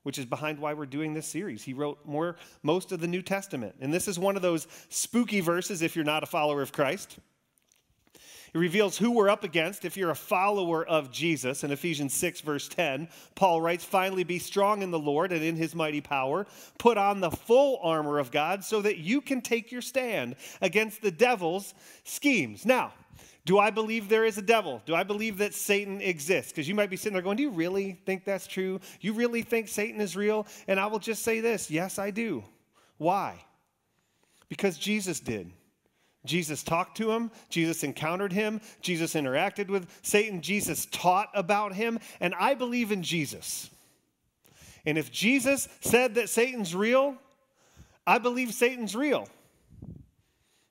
which 0.02 0.18
is 0.18 0.24
behind 0.26 0.58
why 0.58 0.74
we're 0.74 0.86
doing 0.86 1.14
this 1.14 1.26
series. 1.26 1.62
He 1.62 1.72
wrote 1.74 1.98
more 2.04 2.36
most 2.62 2.92
of 2.92 3.00
the 3.00 3.06
New 3.08 3.22
Testament. 3.22 3.76
And 3.80 3.92
this 3.92 4.08
is 4.08 4.18
one 4.18 4.36
of 4.36 4.42
those 4.42 4.66
spooky 4.88 5.40
verses 5.40 5.82
if 5.82 5.96
you're 5.96 6.04
not 6.04 6.22
a 6.22 6.26
follower 6.26 6.62
of 6.62 6.72
Christ. 6.72 7.18
It 8.52 8.58
reveals 8.58 8.98
who 8.98 9.12
we're 9.12 9.28
up 9.28 9.44
against 9.44 9.84
if 9.84 9.96
you're 9.96 10.10
a 10.10 10.16
follower 10.16 10.84
of 10.84 11.12
Jesus. 11.12 11.62
In 11.62 11.70
Ephesians 11.70 12.12
6, 12.14 12.40
verse 12.40 12.66
10, 12.66 13.06
Paul 13.36 13.62
writes, 13.62 13.84
Finally 13.84 14.24
be 14.24 14.40
strong 14.40 14.82
in 14.82 14.90
the 14.90 14.98
Lord 14.98 15.30
and 15.30 15.40
in 15.40 15.54
his 15.54 15.72
mighty 15.72 16.00
power. 16.00 16.46
Put 16.76 16.98
on 16.98 17.20
the 17.20 17.30
full 17.30 17.78
armor 17.80 18.18
of 18.18 18.32
God 18.32 18.64
so 18.64 18.82
that 18.82 18.96
you 18.98 19.20
can 19.20 19.40
take 19.40 19.70
your 19.70 19.82
stand 19.82 20.34
against 20.60 21.00
the 21.00 21.12
devil's 21.12 21.74
schemes. 22.02 22.66
Now, 22.66 22.92
do 23.46 23.58
I 23.58 23.70
believe 23.70 24.08
there 24.08 24.24
is 24.24 24.36
a 24.38 24.42
devil? 24.42 24.82
Do 24.84 24.94
I 24.94 25.02
believe 25.02 25.38
that 25.38 25.54
Satan 25.54 26.00
exists? 26.00 26.52
Because 26.52 26.68
you 26.68 26.74
might 26.74 26.90
be 26.90 26.96
sitting 26.96 27.14
there 27.14 27.22
going, 27.22 27.36
Do 27.36 27.42
you 27.42 27.50
really 27.50 27.92
think 28.04 28.24
that's 28.24 28.46
true? 28.46 28.80
You 29.00 29.12
really 29.14 29.42
think 29.42 29.68
Satan 29.68 30.00
is 30.00 30.14
real? 30.14 30.46
And 30.68 30.78
I 30.78 30.86
will 30.86 30.98
just 30.98 31.22
say 31.22 31.40
this 31.40 31.70
yes, 31.70 31.98
I 31.98 32.10
do. 32.10 32.44
Why? 32.98 33.36
Because 34.48 34.76
Jesus 34.76 35.20
did. 35.20 35.52
Jesus 36.26 36.62
talked 36.62 36.98
to 36.98 37.10
him, 37.12 37.30
Jesus 37.48 37.82
encountered 37.82 38.30
him, 38.32 38.60
Jesus 38.82 39.14
interacted 39.14 39.68
with 39.68 39.88
Satan, 40.02 40.42
Jesus 40.42 40.84
taught 40.90 41.30
about 41.32 41.72
him, 41.72 41.98
and 42.20 42.34
I 42.34 42.52
believe 42.52 42.92
in 42.92 43.02
Jesus. 43.02 43.70
And 44.84 44.98
if 44.98 45.10
Jesus 45.10 45.66
said 45.80 46.16
that 46.16 46.28
Satan's 46.28 46.74
real, 46.74 47.16
I 48.06 48.18
believe 48.18 48.52
Satan's 48.52 48.94
real. 48.94 49.28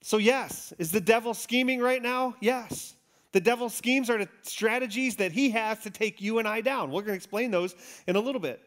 So, 0.02 0.18
yes, 0.18 0.74
is 0.78 0.92
the 0.92 1.02
devil 1.02 1.34
scheming 1.34 1.82
right 1.82 2.02
now? 2.02 2.36
Yes. 2.40 2.94
The 3.32 3.42
devil's 3.42 3.76
schemes 3.76 4.10
are 4.10 4.18
the 4.18 4.30
strategies 4.42 5.18
that 5.18 5.32
he 5.32 5.52
has 5.52 5.80
to 5.80 5.90
take 5.90 6.22
you 6.22 6.40
and 6.40 6.48
I 6.48 6.62
down. 6.62 6.90
We're 6.90 7.02
going 7.02 7.12
to 7.12 7.16
explain 7.16 7.52
those 7.52 7.76
in 8.08 8.16
a 8.16 8.20
little 8.20 8.42
bit. 8.42 8.62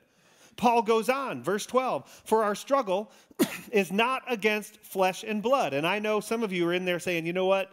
Paul 0.57 0.83
goes 0.83 1.09
on, 1.09 1.43
verse 1.43 1.65
12, 1.67 2.23
for 2.27 2.45
our 2.45 2.55
struggle 2.55 3.11
is 3.73 3.91
not 3.91 4.23
against 4.29 4.77
flesh 4.83 5.25
and 5.27 5.43
blood. 5.43 5.73
And 5.73 5.87
I 5.87 5.99
know 5.99 6.21
some 6.21 6.43
of 6.43 6.53
you 6.53 6.69
are 6.69 6.75
in 6.75 6.85
there 6.85 7.01
saying, 7.01 7.27
you 7.27 7.33
know 7.33 7.47
what? 7.47 7.71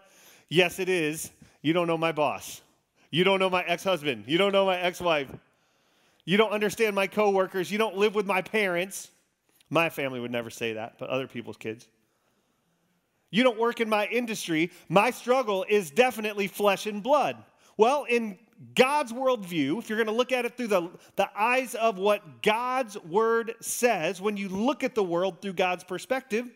Yes, 0.47 0.79
it 0.79 0.87
is. 0.87 1.29
You 1.61 1.73
don't 1.73 1.87
know 1.87 1.97
my 1.97 2.13
boss. 2.13 2.61
You 3.11 3.25
don't 3.25 3.39
know 3.39 3.49
my 3.49 3.63
ex 3.63 3.83
husband. 3.83 4.23
You 4.27 4.37
don't 4.37 4.53
know 4.53 4.65
my 4.65 4.79
ex 4.79 5.01
wife. 5.01 5.29
You 6.23 6.37
don't 6.37 6.51
understand 6.51 6.95
my 6.95 7.07
coworkers. 7.07 7.69
You 7.69 7.77
don't 7.77 7.97
live 7.97 8.15
with 8.15 8.25
my 8.25 8.41
parents. 8.41 9.09
My 9.69 9.89
family 9.89 10.19
would 10.19 10.31
never 10.31 10.49
say 10.49 10.73
that, 10.73 10.95
but 10.97 11.09
other 11.09 11.27
people's 11.27 11.57
kids. 11.57 11.85
You 13.31 13.43
don't 13.43 13.59
work 13.59 13.79
in 13.79 13.89
my 13.89 14.07
industry. 14.07 14.71
My 14.87 15.11
struggle 15.11 15.65
is 15.69 15.91
definitely 15.91 16.47
flesh 16.47 16.85
and 16.85 17.03
blood. 17.03 17.37
Well, 17.77 18.05
in 18.09 18.37
God's 18.75 19.13
worldview, 19.13 19.79
if 19.79 19.89
you're 19.89 19.97
going 19.97 20.07
to 20.07 20.13
look 20.13 20.31
at 20.31 20.45
it 20.45 20.57
through 20.57 20.67
the, 20.67 20.89
the 21.15 21.29
eyes 21.39 21.75
of 21.75 21.97
what 21.97 22.41
God's 22.41 23.01
word 23.03 23.53
says, 23.61 24.19
when 24.19 24.35
you 24.35 24.49
look 24.49 24.83
at 24.83 24.95
the 24.95 25.03
world 25.03 25.41
through 25.41 25.53
God's 25.53 25.83
perspective, 25.85 26.49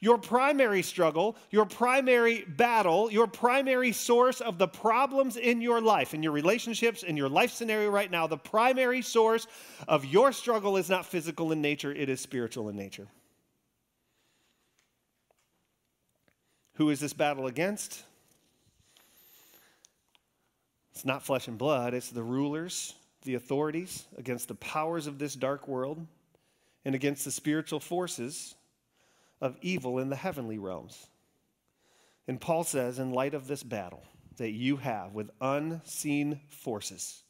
your 0.00 0.18
primary 0.18 0.82
struggle, 0.82 1.36
your 1.50 1.64
primary 1.64 2.44
battle, 2.48 3.08
your 3.12 3.28
primary 3.28 3.92
source 3.92 4.40
of 4.40 4.58
the 4.58 4.66
problems 4.66 5.36
in 5.36 5.60
your 5.60 5.80
life, 5.80 6.12
in 6.12 6.24
your 6.24 6.32
relationships, 6.32 7.04
in 7.04 7.16
your 7.16 7.28
life 7.28 7.52
scenario 7.52 7.88
right 7.88 8.10
now, 8.10 8.26
the 8.26 8.36
primary 8.36 9.00
source 9.00 9.46
of 9.86 10.04
your 10.04 10.32
struggle 10.32 10.76
is 10.76 10.90
not 10.90 11.06
physical 11.06 11.52
in 11.52 11.62
nature, 11.62 11.92
it 11.94 12.08
is 12.08 12.20
spiritual 12.20 12.68
in 12.68 12.74
nature. 12.74 13.06
Who 16.82 16.90
is 16.90 16.98
this 16.98 17.12
battle 17.12 17.46
against? 17.46 18.02
It's 20.90 21.04
not 21.04 21.22
flesh 21.24 21.46
and 21.46 21.56
blood, 21.56 21.94
it's 21.94 22.10
the 22.10 22.24
rulers, 22.24 22.96
the 23.22 23.36
authorities, 23.36 24.04
against 24.18 24.48
the 24.48 24.56
powers 24.56 25.06
of 25.06 25.16
this 25.20 25.34
dark 25.34 25.68
world, 25.68 26.04
and 26.84 26.96
against 26.96 27.24
the 27.24 27.30
spiritual 27.30 27.78
forces 27.78 28.56
of 29.40 29.56
evil 29.62 30.00
in 30.00 30.08
the 30.08 30.16
heavenly 30.16 30.58
realms. 30.58 31.06
And 32.26 32.40
Paul 32.40 32.64
says, 32.64 32.98
in 32.98 33.12
light 33.12 33.34
of 33.34 33.46
this 33.46 33.62
battle 33.62 34.02
that 34.38 34.50
you 34.50 34.76
have 34.78 35.14
with 35.14 35.30
unseen 35.40 36.40
forces 36.48 37.22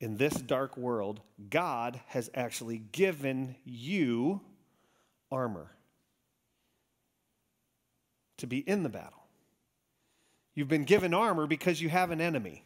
in 0.00 0.16
this 0.16 0.34
dark 0.34 0.76
world, 0.76 1.20
God 1.48 2.00
has 2.08 2.28
actually 2.34 2.78
given 2.90 3.54
you 3.64 4.40
armor 5.30 5.70
to 8.38 8.46
be 8.46 8.58
in 8.58 8.82
the 8.82 8.88
battle. 8.88 9.22
You've 10.54 10.68
been 10.68 10.84
given 10.84 11.12
armor 11.12 11.46
because 11.46 11.80
you 11.80 11.88
have 11.88 12.10
an 12.10 12.20
enemy. 12.20 12.64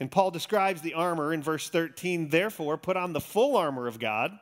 And 0.00 0.10
Paul 0.10 0.30
describes 0.30 0.80
the 0.80 0.94
armor 0.94 1.32
in 1.32 1.42
verse 1.42 1.68
13 1.68 2.28
therefore, 2.30 2.76
put 2.78 2.96
on 2.96 3.12
the 3.12 3.20
full 3.20 3.56
armor 3.56 3.86
of 3.86 3.98
God 3.98 4.36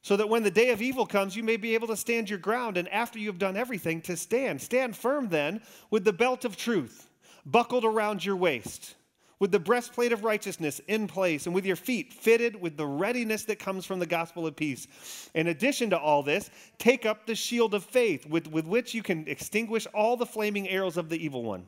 so 0.00 0.16
that 0.16 0.28
when 0.28 0.42
the 0.42 0.50
day 0.50 0.70
of 0.70 0.82
evil 0.82 1.06
comes, 1.06 1.36
you 1.36 1.42
may 1.42 1.56
be 1.56 1.74
able 1.74 1.86
to 1.88 1.96
stand 1.96 2.28
your 2.28 2.38
ground, 2.38 2.76
and 2.76 2.88
after 2.88 3.20
you 3.20 3.28
have 3.28 3.38
done 3.38 3.56
everything, 3.56 4.00
to 4.02 4.16
stand. 4.16 4.60
Stand 4.60 4.96
firm 4.96 5.28
then 5.28 5.60
with 5.90 6.04
the 6.04 6.12
belt 6.12 6.44
of 6.44 6.56
truth 6.56 7.08
buckled 7.44 7.84
around 7.84 8.24
your 8.24 8.36
waist, 8.36 8.94
with 9.42 9.50
the 9.50 9.58
breastplate 9.58 10.12
of 10.12 10.22
righteousness 10.22 10.80
in 10.86 11.08
place 11.08 11.46
and 11.46 11.54
with 11.54 11.66
your 11.66 11.74
feet 11.74 12.12
fitted 12.12 12.54
with 12.62 12.76
the 12.76 12.86
readiness 12.86 13.44
that 13.44 13.58
comes 13.58 13.84
from 13.84 13.98
the 13.98 14.06
gospel 14.06 14.46
of 14.46 14.54
peace. 14.54 14.86
In 15.34 15.48
addition 15.48 15.90
to 15.90 15.98
all 15.98 16.22
this, 16.22 16.48
take 16.78 17.04
up 17.06 17.26
the 17.26 17.34
shield 17.34 17.74
of 17.74 17.82
faith 17.82 18.24
with, 18.24 18.46
with 18.46 18.66
which 18.68 18.94
you 18.94 19.02
can 19.02 19.26
extinguish 19.26 19.84
all 19.94 20.16
the 20.16 20.24
flaming 20.24 20.68
arrows 20.68 20.96
of 20.96 21.08
the 21.08 21.16
evil 21.22 21.42
one. 21.42 21.66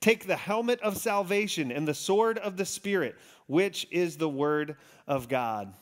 Take 0.00 0.28
the 0.28 0.36
helmet 0.36 0.80
of 0.82 0.96
salvation 0.96 1.72
and 1.72 1.86
the 1.88 1.92
sword 1.94 2.38
of 2.38 2.56
the 2.56 2.64
Spirit, 2.64 3.16
which 3.48 3.88
is 3.90 4.16
the 4.16 4.28
word 4.28 4.76
of 5.08 5.28
God. 5.28 5.74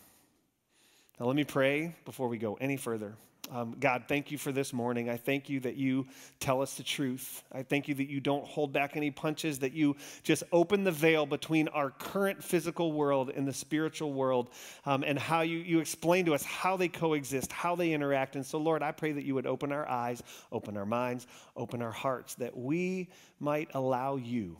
Now, 1.20 1.26
let 1.26 1.36
me 1.36 1.44
pray 1.44 1.94
before 2.06 2.28
we 2.28 2.38
go 2.38 2.54
any 2.54 2.78
further. 2.78 3.12
Um, 3.52 3.76
God, 3.78 4.04
thank 4.08 4.30
you 4.30 4.38
for 4.38 4.50
this 4.50 4.72
morning. 4.72 5.10
I 5.10 5.18
thank 5.18 5.50
you 5.50 5.60
that 5.60 5.76
you 5.76 6.06
tell 6.40 6.62
us 6.62 6.76
the 6.76 6.82
truth. 6.82 7.42
I 7.52 7.62
thank 7.62 7.86
you 7.86 7.94
that 7.96 8.08
you 8.08 8.18
don't 8.18 8.46
hold 8.46 8.72
back 8.72 8.96
any 8.96 9.10
punches, 9.10 9.58
that 9.58 9.74
you 9.74 9.96
just 10.22 10.42
open 10.52 10.84
the 10.84 10.90
veil 10.90 11.26
between 11.26 11.68
our 11.68 11.90
current 11.90 12.42
physical 12.42 12.92
world 12.92 13.28
and 13.28 13.46
the 13.46 13.52
spiritual 13.52 14.12
world, 14.14 14.48
um, 14.86 15.02
and 15.02 15.18
how 15.18 15.42
you, 15.42 15.58
you 15.58 15.80
explain 15.80 16.24
to 16.26 16.34
us 16.34 16.42
how 16.42 16.78
they 16.78 16.88
coexist, 16.88 17.52
how 17.52 17.76
they 17.76 17.92
interact. 17.92 18.36
And 18.36 18.46
so, 18.46 18.56
Lord, 18.58 18.82
I 18.82 18.92
pray 18.92 19.12
that 19.12 19.24
you 19.24 19.34
would 19.34 19.46
open 19.46 19.70
our 19.70 19.86
eyes, 19.86 20.22
open 20.50 20.76
our 20.78 20.86
minds, 20.86 21.26
open 21.54 21.82
our 21.82 21.90
hearts, 21.92 22.34
that 22.36 22.56
we 22.56 23.08
might 23.38 23.68
allow 23.74 24.16
you 24.16 24.56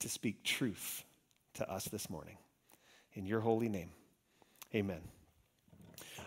to 0.00 0.08
speak 0.08 0.44
truth 0.44 1.02
to 1.54 1.68
us 1.68 1.86
this 1.86 2.08
morning. 2.08 2.36
In 3.14 3.26
your 3.26 3.40
holy 3.40 3.68
name, 3.68 3.90
amen. 4.72 5.00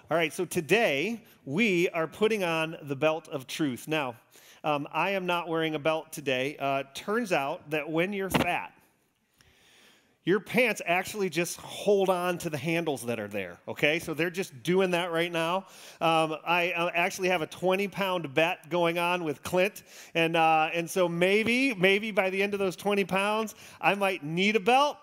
All 0.10 0.16
right, 0.16 0.32
so 0.32 0.46
today 0.46 1.22
we 1.44 1.90
are 1.90 2.08
putting 2.08 2.42
on 2.46 2.78
the 2.84 2.96
belt 2.96 3.28
of 3.28 3.46
truth. 3.46 3.90
Now, 3.90 4.16
um, 4.64 4.88
I 4.94 5.10
am 5.10 5.26
not 5.26 5.50
wearing 5.50 5.76
a 5.76 5.80
belt 5.80 6.14
today. 6.14 6.56
Uh, 6.58 6.84
turns 6.94 7.34
out 7.34 7.70
that 7.72 7.90
when 7.92 8.14
you're 8.14 8.30
fat, 8.30 8.72
your 10.24 10.40
pants 10.40 10.82
actually 10.86 11.30
just 11.30 11.58
hold 11.58 12.10
on 12.10 12.38
to 12.38 12.50
the 12.50 12.58
handles 12.58 13.06
that 13.06 13.20
are 13.20 13.28
there. 13.28 13.58
Okay, 13.68 14.00
so 14.00 14.14
they're 14.14 14.30
just 14.30 14.64
doing 14.64 14.92
that 14.92 15.12
right 15.12 15.30
now. 15.32 15.66
Um, 16.00 16.38
I 16.48 16.72
actually 16.96 17.28
have 17.28 17.42
a 17.42 17.48
20 17.48 17.90
pound 17.90 18.34
bet 18.34 18.70
going 18.70 18.98
on 18.98 19.26
with 19.26 19.44
Clint, 19.44 19.84
and 20.16 20.38
uh, 20.38 20.70
and 20.74 20.90
so 20.90 21.10
maybe 21.10 21.74
maybe 21.74 22.12
by 22.12 22.30
the 22.30 22.42
end 22.42 22.54
of 22.54 22.62
those 22.62 22.78
20 22.78 23.04
pounds, 23.04 23.56
I 23.82 23.94
might 23.96 24.24
need 24.24 24.56
a 24.56 24.62
belt 24.62 24.96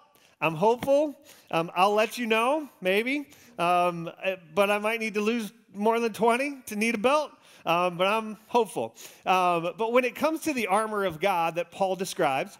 I'm 0.45 0.57
hopeful. 0.57 1.19
Um, 1.51 1.73
I'll 1.75 1.95
let 1.95 2.19
you 2.19 2.27
know, 2.27 2.69
maybe. 2.83 3.27
Um, 3.59 4.11
eh, 4.23 4.37
but 4.55 4.71
I 4.71 4.77
might 4.79 5.01
need 5.01 5.15
to 5.15 5.23
lose 5.23 5.51
more 5.75 5.99
than 5.99 6.13
20 6.13 6.59
to 6.67 6.77
need 6.77 6.95
a 6.95 6.99
belt. 6.99 7.31
Um, 7.65 7.97
but 7.97 8.07
I'm 8.07 8.37
hopeful. 8.49 8.95
Um, 9.25 9.71
but 9.79 9.95
when 9.95 10.05
it 10.05 10.15
comes 10.15 10.43
to 10.43 10.53
the 10.53 10.67
armor 10.67 11.07
of 11.07 11.19
God 11.19 11.55
that 11.55 11.71
Paul 11.71 11.97
describes, 11.97 12.59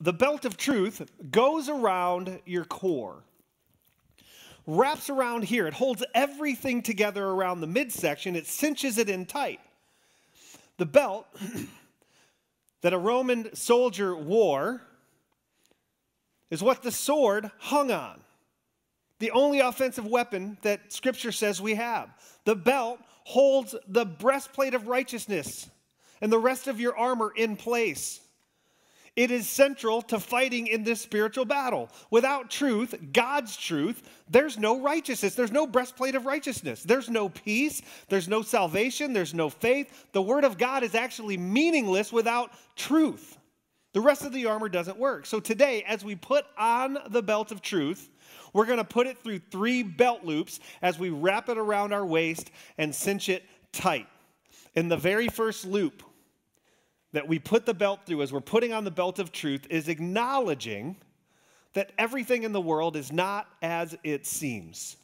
the 0.00 0.14
belt 0.14 0.46
of 0.46 0.56
truth 0.56 1.02
goes 1.30 1.68
around 1.68 2.40
your 2.46 2.64
core, 2.64 3.22
wraps 4.66 5.10
around 5.10 5.44
here. 5.44 5.66
It 5.66 5.74
holds 5.74 6.02
everything 6.14 6.80
together 6.80 7.22
around 7.22 7.60
the 7.60 7.66
midsection, 7.66 8.34
it 8.34 8.46
cinches 8.46 8.96
it 8.96 9.10
in 9.10 9.26
tight. 9.26 9.60
The 10.78 10.86
belt 10.86 11.26
that 12.80 12.94
a 12.94 12.98
Roman 12.98 13.54
soldier 13.54 14.16
wore 14.16 14.80
is 16.50 16.62
what 16.62 16.82
the 16.82 16.92
sword 16.92 17.50
hung 17.58 17.90
on. 17.90 18.20
The 19.18 19.30
only 19.32 19.60
offensive 19.60 20.06
weapon 20.06 20.58
that 20.62 20.92
Scripture 20.92 21.32
says 21.32 21.60
we 21.60 21.74
have. 21.74 22.08
The 22.44 22.54
belt 22.56 23.00
holds 23.24 23.74
the 23.88 24.04
breastplate 24.06 24.74
of 24.74 24.86
righteousness 24.88 25.68
and 26.20 26.32
the 26.32 26.38
rest 26.38 26.68
of 26.68 26.80
your 26.80 26.96
armor 26.96 27.32
in 27.36 27.56
place. 27.56 28.20
It 29.16 29.32
is 29.32 29.48
central 29.48 30.00
to 30.02 30.20
fighting 30.20 30.68
in 30.68 30.84
this 30.84 31.00
spiritual 31.00 31.44
battle. 31.44 31.90
Without 32.08 32.50
truth, 32.50 32.94
God's 33.12 33.56
truth, 33.56 34.08
there's 34.30 34.56
no 34.58 34.80
righteousness. 34.80 35.34
There's 35.34 35.50
no 35.50 35.66
breastplate 35.66 36.14
of 36.14 36.24
righteousness. 36.24 36.84
There's 36.84 37.10
no 37.10 37.28
peace. 37.28 37.82
There's 38.08 38.28
no 38.28 38.42
salvation. 38.42 39.12
There's 39.12 39.34
no 39.34 39.48
faith. 39.50 40.06
The 40.12 40.22
Word 40.22 40.44
of 40.44 40.56
God 40.56 40.84
is 40.84 40.94
actually 40.94 41.36
meaningless 41.36 42.12
without 42.12 42.52
truth. 42.76 43.37
The 43.94 44.00
rest 44.00 44.24
of 44.24 44.32
the 44.32 44.46
armor 44.46 44.68
doesn't 44.68 44.98
work. 44.98 45.24
So 45.26 45.40
today, 45.40 45.82
as 45.84 46.04
we 46.04 46.14
put 46.14 46.44
on 46.58 46.98
the 47.08 47.22
belt 47.22 47.50
of 47.50 47.62
truth, 47.62 48.08
we're 48.52 48.66
going 48.66 48.76
to 48.78 48.84
put 48.84 49.06
it 49.06 49.18
through 49.18 49.40
three 49.50 49.82
belt 49.82 50.24
loops 50.24 50.60
as 50.82 50.98
we 50.98 51.10
wrap 51.10 51.48
it 51.48 51.56
around 51.56 51.92
our 51.92 52.04
waist 52.04 52.50
and 52.76 52.94
cinch 52.94 53.28
it 53.28 53.44
tight. 53.72 54.06
In 54.74 54.88
the 54.88 54.96
very 54.96 55.28
first 55.28 55.64
loop 55.64 56.02
that 57.12 57.26
we 57.26 57.38
put 57.38 57.64
the 57.64 57.74
belt 57.74 58.00
through 58.06 58.20
as 58.22 58.32
we're 58.32 58.40
putting 58.42 58.72
on 58.74 58.84
the 58.84 58.90
belt 58.90 59.18
of 59.18 59.32
truth 59.32 59.66
is 59.70 59.88
acknowledging 59.88 60.96
that 61.72 61.90
everything 61.98 62.42
in 62.42 62.52
the 62.52 62.60
world 62.60 62.94
is 62.94 63.10
not 63.10 63.46
as 63.62 63.96
it 64.04 64.26
seems. 64.26 64.96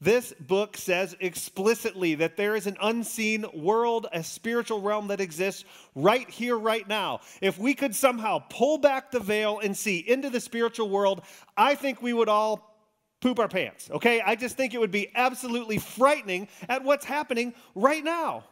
This 0.00 0.34
book 0.38 0.76
says 0.76 1.16
explicitly 1.20 2.16
that 2.16 2.36
there 2.36 2.54
is 2.54 2.66
an 2.66 2.76
unseen 2.82 3.46
world, 3.54 4.06
a 4.12 4.22
spiritual 4.22 4.82
realm 4.82 5.08
that 5.08 5.20
exists 5.22 5.64
right 5.94 6.28
here, 6.28 6.58
right 6.58 6.86
now. 6.86 7.20
If 7.40 7.58
we 7.58 7.72
could 7.72 7.94
somehow 7.94 8.40
pull 8.50 8.76
back 8.76 9.10
the 9.10 9.20
veil 9.20 9.58
and 9.60 9.74
see 9.74 9.98
into 10.06 10.28
the 10.28 10.40
spiritual 10.40 10.90
world, 10.90 11.22
I 11.56 11.76
think 11.76 12.02
we 12.02 12.12
would 12.12 12.28
all 12.28 12.76
poop 13.22 13.38
our 13.38 13.48
pants, 13.48 13.90
okay? 13.90 14.20
I 14.20 14.34
just 14.36 14.58
think 14.58 14.74
it 14.74 14.80
would 14.80 14.90
be 14.90 15.10
absolutely 15.14 15.78
frightening 15.78 16.48
at 16.68 16.84
what's 16.84 17.06
happening 17.06 17.54
right 17.74 18.04
now. 18.04 18.44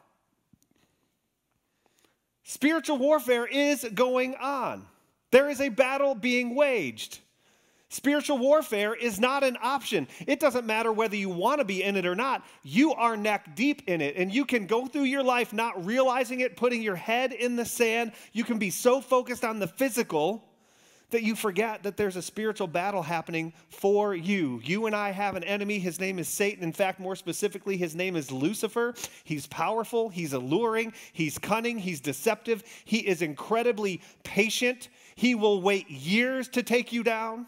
Spiritual 2.44 2.96
warfare 2.96 3.44
is 3.46 3.86
going 3.94 4.34
on, 4.36 4.86
there 5.30 5.50
is 5.50 5.60
a 5.60 5.68
battle 5.68 6.14
being 6.14 6.54
waged. 6.54 7.18
Spiritual 7.94 8.38
warfare 8.38 8.92
is 8.92 9.20
not 9.20 9.44
an 9.44 9.56
option. 9.62 10.08
It 10.26 10.40
doesn't 10.40 10.66
matter 10.66 10.90
whether 10.90 11.14
you 11.14 11.28
want 11.28 11.60
to 11.60 11.64
be 11.64 11.80
in 11.84 11.94
it 11.94 12.04
or 12.06 12.16
not. 12.16 12.42
You 12.64 12.92
are 12.92 13.16
neck 13.16 13.54
deep 13.54 13.88
in 13.88 14.00
it, 14.00 14.16
and 14.16 14.34
you 14.34 14.44
can 14.44 14.66
go 14.66 14.86
through 14.86 15.04
your 15.04 15.22
life 15.22 15.52
not 15.52 15.86
realizing 15.86 16.40
it, 16.40 16.56
putting 16.56 16.82
your 16.82 16.96
head 16.96 17.30
in 17.30 17.54
the 17.54 17.64
sand. 17.64 18.10
You 18.32 18.42
can 18.42 18.58
be 18.58 18.70
so 18.70 19.00
focused 19.00 19.44
on 19.44 19.60
the 19.60 19.68
physical 19.68 20.42
that 21.10 21.22
you 21.22 21.36
forget 21.36 21.84
that 21.84 21.96
there's 21.96 22.16
a 22.16 22.20
spiritual 22.22 22.66
battle 22.66 23.00
happening 23.00 23.52
for 23.68 24.12
you. 24.12 24.60
You 24.64 24.86
and 24.86 24.96
I 24.96 25.10
have 25.12 25.36
an 25.36 25.44
enemy. 25.44 25.78
His 25.78 26.00
name 26.00 26.18
is 26.18 26.26
Satan. 26.28 26.64
In 26.64 26.72
fact, 26.72 26.98
more 26.98 27.14
specifically, 27.14 27.76
his 27.76 27.94
name 27.94 28.16
is 28.16 28.32
Lucifer. 28.32 28.96
He's 29.22 29.46
powerful, 29.46 30.08
he's 30.08 30.32
alluring, 30.32 30.94
he's 31.12 31.38
cunning, 31.38 31.78
he's 31.78 32.00
deceptive, 32.00 32.64
he 32.84 32.98
is 33.06 33.22
incredibly 33.22 34.02
patient. 34.24 34.88
He 35.14 35.36
will 35.36 35.62
wait 35.62 35.88
years 35.88 36.48
to 36.48 36.64
take 36.64 36.92
you 36.92 37.04
down. 37.04 37.46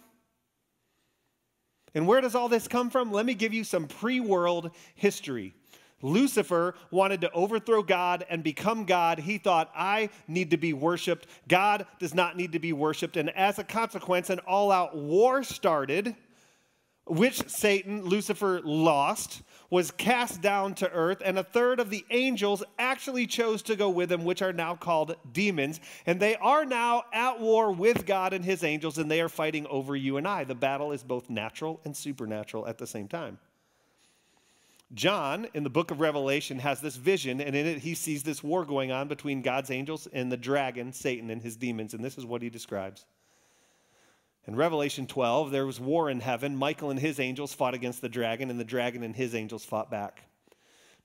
And 1.96 2.06
where 2.06 2.20
does 2.20 2.34
all 2.34 2.50
this 2.50 2.68
come 2.68 2.90
from? 2.90 3.10
Let 3.10 3.24
me 3.24 3.32
give 3.32 3.54
you 3.54 3.64
some 3.64 3.86
pre 3.86 4.20
world 4.20 4.70
history. 4.96 5.54
Lucifer 6.02 6.74
wanted 6.90 7.22
to 7.22 7.32
overthrow 7.32 7.82
God 7.82 8.26
and 8.28 8.44
become 8.44 8.84
God. 8.84 9.18
He 9.18 9.38
thought, 9.38 9.70
I 9.74 10.10
need 10.28 10.50
to 10.50 10.58
be 10.58 10.74
worshiped. 10.74 11.26
God 11.48 11.86
does 11.98 12.12
not 12.12 12.36
need 12.36 12.52
to 12.52 12.58
be 12.58 12.74
worshiped. 12.74 13.16
And 13.16 13.30
as 13.30 13.58
a 13.58 13.64
consequence, 13.64 14.28
an 14.28 14.40
all 14.40 14.70
out 14.70 14.94
war 14.94 15.42
started, 15.42 16.14
which 17.06 17.48
Satan, 17.48 18.04
Lucifer, 18.04 18.60
lost 18.62 19.40
was 19.70 19.90
cast 19.92 20.40
down 20.40 20.74
to 20.76 20.90
earth, 20.92 21.20
and 21.24 21.38
a 21.38 21.42
third 21.44 21.80
of 21.80 21.90
the 21.90 22.04
angels 22.10 22.62
actually 22.78 23.26
chose 23.26 23.62
to 23.62 23.76
go 23.76 23.90
with 23.90 24.10
him, 24.10 24.24
which 24.24 24.42
are 24.42 24.52
now 24.52 24.74
called 24.74 25.16
demons. 25.32 25.80
And 26.06 26.18
they 26.20 26.36
are 26.36 26.64
now 26.64 27.04
at 27.12 27.40
war 27.40 27.72
with 27.72 28.06
God 28.06 28.32
and 28.32 28.44
his 28.44 28.62
angels, 28.62 28.98
and 28.98 29.10
they 29.10 29.20
are 29.20 29.28
fighting 29.28 29.66
over 29.66 29.96
you 29.96 30.16
and 30.16 30.26
I. 30.28 30.44
The 30.44 30.54
battle 30.54 30.92
is 30.92 31.02
both 31.02 31.28
natural 31.30 31.80
and 31.84 31.96
supernatural 31.96 32.66
at 32.66 32.78
the 32.78 32.86
same 32.86 33.08
time. 33.08 33.38
John, 34.94 35.48
in 35.52 35.64
the 35.64 35.70
book 35.70 35.90
of 35.90 35.98
Revelation, 35.98 36.60
has 36.60 36.80
this 36.80 36.94
vision, 36.94 37.40
and 37.40 37.56
in 37.56 37.66
it 37.66 37.78
he 37.78 37.94
sees 37.94 38.22
this 38.22 38.44
war 38.44 38.64
going 38.64 38.92
on 38.92 39.08
between 39.08 39.42
God's 39.42 39.70
angels 39.72 40.06
and 40.12 40.30
the 40.30 40.36
dragon, 40.36 40.92
Satan, 40.92 41.28
and 41.30 41.42
his 41.42 41.56
demons. 41.56 41.92
And 41.92 42.04
this 42.04 42.16
is 42.16 42.24
what 42.24 42.40
he 42.40 42.50
describes. 42.50 43.04
In 44.46 44.54
Revelation 44.54 45.08
12, 45.08 45.50
there 45.50 45.66
was 45.66 45.80
war 45.80 46.08
in 46.08 46.20
heaven. 46.20 46.54
Michael 46.56 46.90
and 46.90 47.00
his 47.00 47.18
angels 47.18 47.52
fought 47.52 47.74
against 47.74 48.00
the 48.00 48.08
dragon, 48.08 48.48
and 48.48 48.60
the 48.60 48.64
dragon 48.64 49.02
and 49.02 49.14
his 49.16 49.34
angels 49.34 49.64
fought 49.64 49.90
back. 49.90 50.22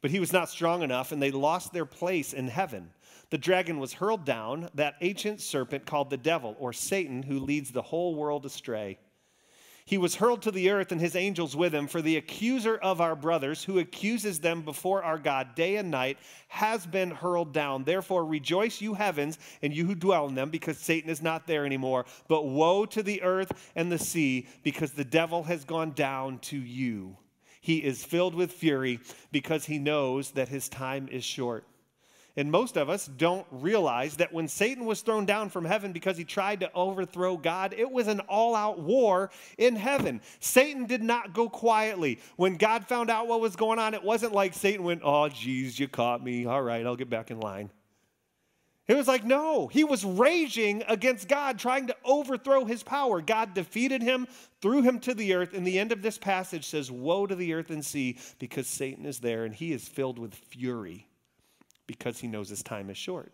But 0.01 0.11
he 0.11 0.19
was 0.19 0.31
not 0.31 0.49
strong 0.49 0.83
enough, 0.83 1.11
and 1.11 1.21
they 1.21 1.31
lost 1.31 1.73
their 1.73 1.85
place 1.87 2.33
in 2.33 2.49
heaven. 2.49 2.91
The 3.31 3.39
dragon 3.39 3.79
was 3.79 3.93
hurled 3.93 4.25
down, 4.25 4.69
that 4.75 4.95
ancient 5.01 5.41
serpent 5.41 5.87
called 5.87 6.11
the 6.11 6.17
devil 6.17 6.55
or 6.59 6.71
Satan, 6.71 7.23
who 7.23 7.39
leads 7.39 7.71
the 7.71 7.81
whole 7.81 8.13
world 8.13 8.45
astray. 8.45 8.99
He 9.91 9.97
was 9.97 10.15
hurled 10.15 10.41
to 10.43 10.51
the 10.51 10.69
earth 10.69 10.93
and 10.93 11.01
his 11.01 11.17
angels 11.17 11.53
with 11.53 11.75
him, 11.75 11.85
for 11.85 12.01
the 12.01 12.15
accuser 12.15 12.77
of 12.77 13.01
our 13.01 13.13
brothers, 13.13 13.61
who 13.65 13.77
accuses 13.77 14.39
them 14.39 14.61
before 14.61 15.03
our 15.03 15.17
God 15.17 15.53
day 15.53 15.75
and 15.75 15.91
night, 15.91 16.17
has 16.47 16.85
been 16.85 17.11
hurled 17.11 17.51
down. 17.51 17.83
Therefore, 17.83 18.23
rejoice, 18.25 18.79
you 18.79 18.93
heavens, 18.93 19.37
and 19.61 19.75
you 19.75 19.85
who 19.85 19.95
dwell 19.95 20.27
in 20.29 20.35
them, 20.35 20.49
because 20.49 20.77
Satan 20.77 21.09
is 21.09 21.21
not 21.21 21.45
there 21.45 21.65
anymore. 21.65 22.05
But 22.29 22.45
woe 22.45 22.85
to 22.85 23.03
the 23.03 23.21
earth 23.21 23.51
and 23.75 23.91
the 23.91 23.99
sea, 23.99 24.47
because 24.63 24.93
the 24.93 25.03
devil 25.03 25.43
has 25.43 25.65
gone 25.65 25.91
down 25.91 26.39
to 26.43 26.57
you. 26.57 27.17
He 27.59 27.79
is 27.83 28.01
filled 28.05 28.33
with 28.33 28.53
fury 28.53 29.01
because 29.33 29.65
he 29.65 29.77
knows 29.77 30.31
that 30.31 30.47
his 30.47 30.69
time 30.69 31.09
is 31.11 31.25
short. 31.25 31.65
And 32.37 32.49
most 32.51 32.77
of 32.77 32.89
us 32.89 33.07
don't 33.07 33.45
realize 33.51 34.17
that 34.17 34.31
when 34.31 34.47
Satan 34.47 34.85
was 34.85 35.01
thrown 35.01 35.25
down 35.25 35.49
from 35.49 35.65
heaven 35.65 35.91
because 35.91 36.15
he 36.17 36.23
tried 36.23 36.61
to 36.61 36.71
overthrow 36.73 37.35
God, 37.37 37.73
it 37.77 37.89
was 37.91 38.07
an 38.07 38.21
all 38.21 38.55
out 38.55 38.79
war 38.79 39.31
in 39.57 39.75
heaven. 39.75 40.21
Satan 40.39 40.85
did 40.85 41.03
not 41.03 41.33
go 41.33 41.49
quietly. 41.49 42.19
When 42.37 42.55
God 42.55 42.87
found 42.87 43.09
out 43.09 43.27
what 43.27 43.41
was 43.41 43.55
going 43.57 43.79
on, 43.79 43.93
it 43.93 44.03
wasn't 44.03 44.31
like 44.33 44.53
Satan 44.53 44.83
went, 44.85 45.01
Oh, 45.03 45.27
geez, 45.29 45.77
you 45.79 45.87
caught 45.89 46.23
me. 46.23 46.45
All 46.45 46.61
right, 46.61 46.85
I'll 46.85 46.95
get 46.95 47.09
back 47.09 47.31
in 47.31 47.39
line. 47.41 47.69
It 48.87 48.95
was 48.97 49.07
like, 49.07 49.23
no, 49.23 49.67
he 49.67 49.85
was 49.85 50.03
raging 50.03 50.83
against 50.87 51.29
God, 51.29 51.57
trying 51.59 51.87
to 51.87 51.95
overthrow 52.03 52.65
his 52.65 52.83
power. 52.83 53.21
God 53.21 53.53
defeated 53.53 54.01
him, 54.01 54.27
threw 54.61 54.81
him 54.81 54.99
to 55.01 55.13
the 55.13 55.33
earth. 55.35 55.53
And 55.53 55.65
the 55.65 55.79
end 55.79 55.91
of 55.93 56.01
this 56.01 56.17
passage 56.17 56.65
says, 56.67 56.89
Woe 56.89 57.27
to 57.27 57.35
the 57.35 57.53
earth 57.53 57.69
and 57.69 57.85
sea, 57.85 58.17
because 58.39 58.67
Satan 58.67 59.05
is 59.05 59.19
there 59.19 59.43
and 59.45 59.53
he 59.53 59.71
is 59.73 59.85
filled 59.87 60.17
with 60.17 60.33
fury 60.33 61.07
because 61.97 62.19
he 62.19 62.27
knows 62.27 62.49
his 62.49 62.63
time 62.63 62.89
is 62.89 62.97
short. 62.97 63.31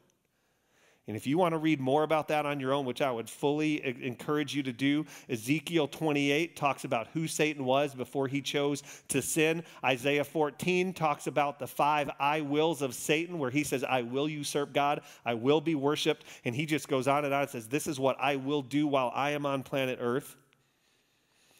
And 1.08 1.16
if 1.16 1.26
you 1.26 1.38
want 1.38 1.54
to 1.54 1.58
read 1.58 1.80
more 1.80 2.04
about 2.04 2.28
that 2.30 2.46
on 2.46 2.60
your 2.60 2.74
own, 2.74 2.84
which 2.84 3.02
I 3.02 3.10
would 3.10 3.30
fully 3.30 3.82
encourage 4.06 4.54
you 4.54 4.62
to 4.64 4.74
do, 4.74 5.06
Ezekiel 5.30 5.88
28 5.88 6.58
talks 6.58 6.84
about 6.84 7.08
who 7.14 7.28
Satan 7.30 7.64
was 7.64 7.96
before 7.96 8.28
he 8.28 8.42
chose 8.42 8.84
to 9.08 9.22
sin. 9.22 9.64
Isaiah 9.86 10.26
14 10.26 10.92
talks 10.92 11.26
about 11.28 11.60
the 11.60 11.68
five 11.68 12.10
I 12.20 12.42
wills 12.42 12.82
of 12.82 12.94
Satan, 12.94 13.40
where 13.40 13.50
he 13.50 13.64
says, 13.64 13.86
I 13.86 14.02
will 14.02 14.28
usurp 14.28 14.74
God, 14.74 15.00
I 15.26 15.34
will 15.36 15.62
be 15.62 15.76
worshiped. 15.76 16.26
And 16.44 16.54
he 16.54 16.66
just 16.66 16.90
goes 16.90 17.08
on 17.08 17.24
and 17.24 17.34
on 17.34 17.44
and 17.44 17.50
says, 17.50 17.70
This 17.70 17.88
is 17.88 17.98
what 18.02 18.18
I 18.20 18.36
will 18.36 18.62
do 18.62 18.86
while 18.86 19.10
I 19.16 19.30
am 19.30 19.46
on 19.46 19.64
planet 19.64 20.00
Earth. 20.02 20.36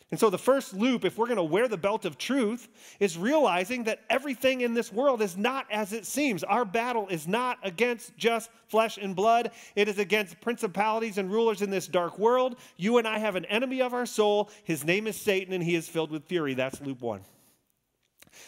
And 0.10 0.18
so, 0.20 0.30
the 0.30 0.38
first 0.38 0.74
loop, 0.74 1.04
if 1.04 1.18
we're 1.18 1.26
going 1.26 1.36
to 1.38 1.44
wear 1.44 1.68
the 1.68 1.76
belt 1.76 2.06
of 2.06 2.18
truth, 2.18 2.70
is 3.00 3.18
realizing 3.18 3.84
that 3.86 4.04
everything 4.10 4.62
in 4.62 4.74
this 4.74 4.92
world 4.92 5.22
is 5.22 5.36
not 5.36 5.68
as 5.70 5.92
it 5.92 6.06
seems. 6.06 6.46
Our 6.46 6.64
battle 6.64 7.10
is 7.10 7.28
not 7.28 7.58
against 7.62 8.16
just 8.18 8.50
flesh 8.70 8.98
and 8.98 9.14
blood, 9.16 9.52
it 9.76 9.90
is 9.90 10.00
against 10.00 10.40
principalities 10.40 11.18
and 11.18 11.30
rulers 11.30 11.62
in 11.62 11.70
this 11.70 11.88
dark 11.88 12.18
world. 12.18 12.56
You 12.78 13.00
and 13.00 13.08
I 13.08 13.18
have 13.20 13.36
an 13.36 13.46
enemy 13.46 13.82
of 13.82 13.94
our 13.94 14.06
soul. 14.06 14.50
His 14.64 14.86
name 14.86 15.08
is 15.08 15.18
Satan, 15.18 15.54
and 15.54 15.64
he 15.64 15.76
is 15.76 15.90
filled 15.90 16.12
with 16.12 16.24
fury. 16.26 16.54
That's 16.54 16.80
loop 16.80 17.02
one. 17.02 17.22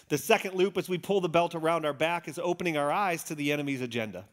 The 0.07 0.17
second 0.17 0.53
loop, 0.53 0.77
as 0.77 0.87
we 0.87 0.97
pull 0.97 1.19
the 1.19 1.27
belt 1.29 1.55
around 1.55 1.85
our 1.85 1.93
back, 1.93 2.29
is 2.29 2.39
opening 2.41 2.77
our 2.77 2.91
eyes 2.91 3.23
to 3.25 3.35
the 3.35 3.51
enemy's 3.51 3.81
agenda 3.81 4.23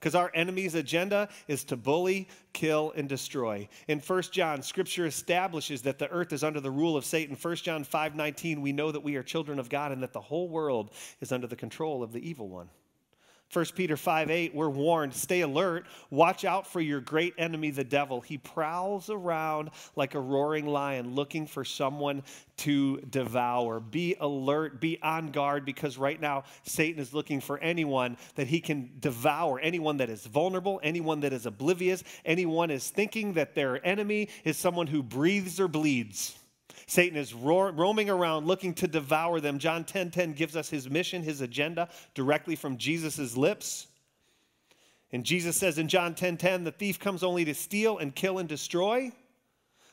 because 0.00 0.14
our 0.14 0.30
enemy's 0.34 0.74
agenda 0.74 1.28
is 1.46 1.62
to 1.64 1.76
bully, 1.76 2.26
kill, 2.54 2.92
and 2.96 3.06
destroy. 3.08 3.68
In 3.86 4.00
1 4.00 4.22
John, 4.32 4.62
scripture 4.62 5.04
establishes 5.06 5.82
that 5.82 5.98
the 5.98 6.08
earth 6.08 6.32
is 6.32 6.42
under 6.42 6.60
the 6.60 6.70
rule 6.70 6.96
of 6.96 7.04
Satan. 7.04 7.36
1 7.40 7.56
John 7.56 7.84
5 7.84 8.14
19, 8.14 8.62
we 8.62 8.72
know 8.72 8.90
that 8.90 9.04
we 9.04 9.16
are 9.16 9.22
children 9.22 9.58
of 9.58 9.68
God 9.68 9.92
and 9.92 10.02
that 10.02 10.14
the 10.14 10.20
whole 10.20 10.48
world 10.48 10.90
is 11.20 11.32
under 11.32 11.46
the 11.46 11.56
control 11.56 12.02
of 12.02 12.12
the 12.12 12.28
evil 12.28 12.48
one. 12.48 12.70
1 13.52 13.64
Peter 13.74 13.96
5 13.96 14.30
8, 14.30 14.54
we're 14.54 14.68
warned 14.68 15.12
stay 15.12 15.40
alert, 15.40 15.84
watch 16.10 16.44
out 16.44 16.68
for 16.68 16.80
your 16.80 17.00
great 17.00 17.34
enemy, 17.36 17.72
the 17.72 17.82
devil. 17.82 18.20
He 18.20 18.38
prowls 18.38 19.10
around 19.10 19.70
like 19.96 20.14
a 20.14 20.20
roaring 20.20 20.66
lion 20.66 21.16
looking 21.16 21.46
for 21.48 21.64
someone 21.64 22.22
to 22.58 22.98
devour. 23.10 23.80
Be 23.80 24.14
alert, 24.20 24.80
be 24.80 25.00
on 25.02 25.32
guard, 25.32 25.64
because 25.64 25.98
right 25.98 26.20
now 26.20 26.44
Satan 26.62 27.02
is 27.02 27.12
looking 27.12 27.40
for 27.40 27.58
anyone 27.58 28.16
that 28.36 28.46
he 28.46 28.60
can 28.60 28.88
devour, 29.00 29.58
anyone 29.58 29.96
that 29.96 30.10
is 30.10 30.26
vulnerable, 30.26 30.78
anyone 30.84 31.18
that 31.20 31.32
is 31.32 31.44
oblivious, 31.44 32.04
anyone 32.24 32.70
is 32.70 32.88
thinking 32.88 33.32
that 33.32 33.56
their 33.56 33.84
enemy 33.84 34.28
is 34.44 34.56
someone 34.58 34.86
who 34.86 35.02
breathes 35.02 35.58
or 35.58 35.66
bleeds. 35.66 36.38
Satan 36.90 37.16
is 37.16 37.34
roaming 37.34 38.10
around 38.10 38.48
looking 38.48 38.74
to 38.74 38.88
devour 38.88 39.38
them. 39.40 39.60
John 39.60 39.84
10:10 39.84 39.86
10, 40.10 40.10
10 40.10 40.32
gives 40.32 40.56
us 40.56 40.70
his 40.70 40.90
mission, 40.90 41.22
his 41.22 41.40
agenda 41.40 41.88
directly 42.14 42.56
from 42.56 42.78
Jesus' 42.78 43.36
lips. 43.36 43.86
And 45.12 45.22
Jesus 45.22 45.56
says 45.56 45.78
in 45.78 45.86
John 45.86 46.14
10:10, 46.14 46.36
10, 46.36 46.36
10, 46.38 46.64
the 46.64 46.72
thief 46.72 46.98
comes 46.98 47.22
only 47.22 47.44
to 47.44 47.54
steal 47.54 47.98
and 47.98 48.12
kill 48.12 48.38
and 48.40 48.48
destroy. 48.48 49.12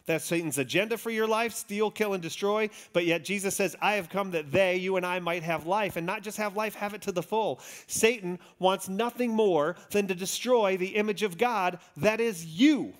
That's 0.07 0.25
Satan's 0.25 0.57
agenda 0.57 0.97
for 0.97 1.11
your 1.11 1.27
life 1.27 1.53
steal, 1.53 1.91
kill, 1.91 2.13
and 2.15 2.23
destroy. 2.23 2.67
But 2.93 3.05
yet 3.05 3.23
Jesus 3.23 3.55
says, 3.55 3.75
I 3.79 3.93
have 3.93 4.09
come 4.09 4.31
that 4.31 4.51
they, 4.51 4.77
you 4.77 4.95
and 4.97 5.05
I, 5.05 5.19
might 5.19 5.43
have 5.43 5.67
life, 5.67 5.97
and 5.97 6.07
not 6.07 6.23
just 6.23 6.37
have 6.37 6.57
life, 6.57 6.73
have 6.73 6.95
it 6.95 7.03
to 7.03 7.11
the 7.11 7.21
full. 7.21 7.59
Satan 7.85 8.39
wants 8.57 8.89
nothing 8.89 9.29
more 9.29 9.75
than 9.91 10.07
to 10.07 10.15
destroy 10.15 10.77
the 10.77 10.95
image 10.95 11.21
of 11.21 11.37
God 11.37 11.77
that 11.97 12.19
is 12.19 12.43
you. 12.43 12.93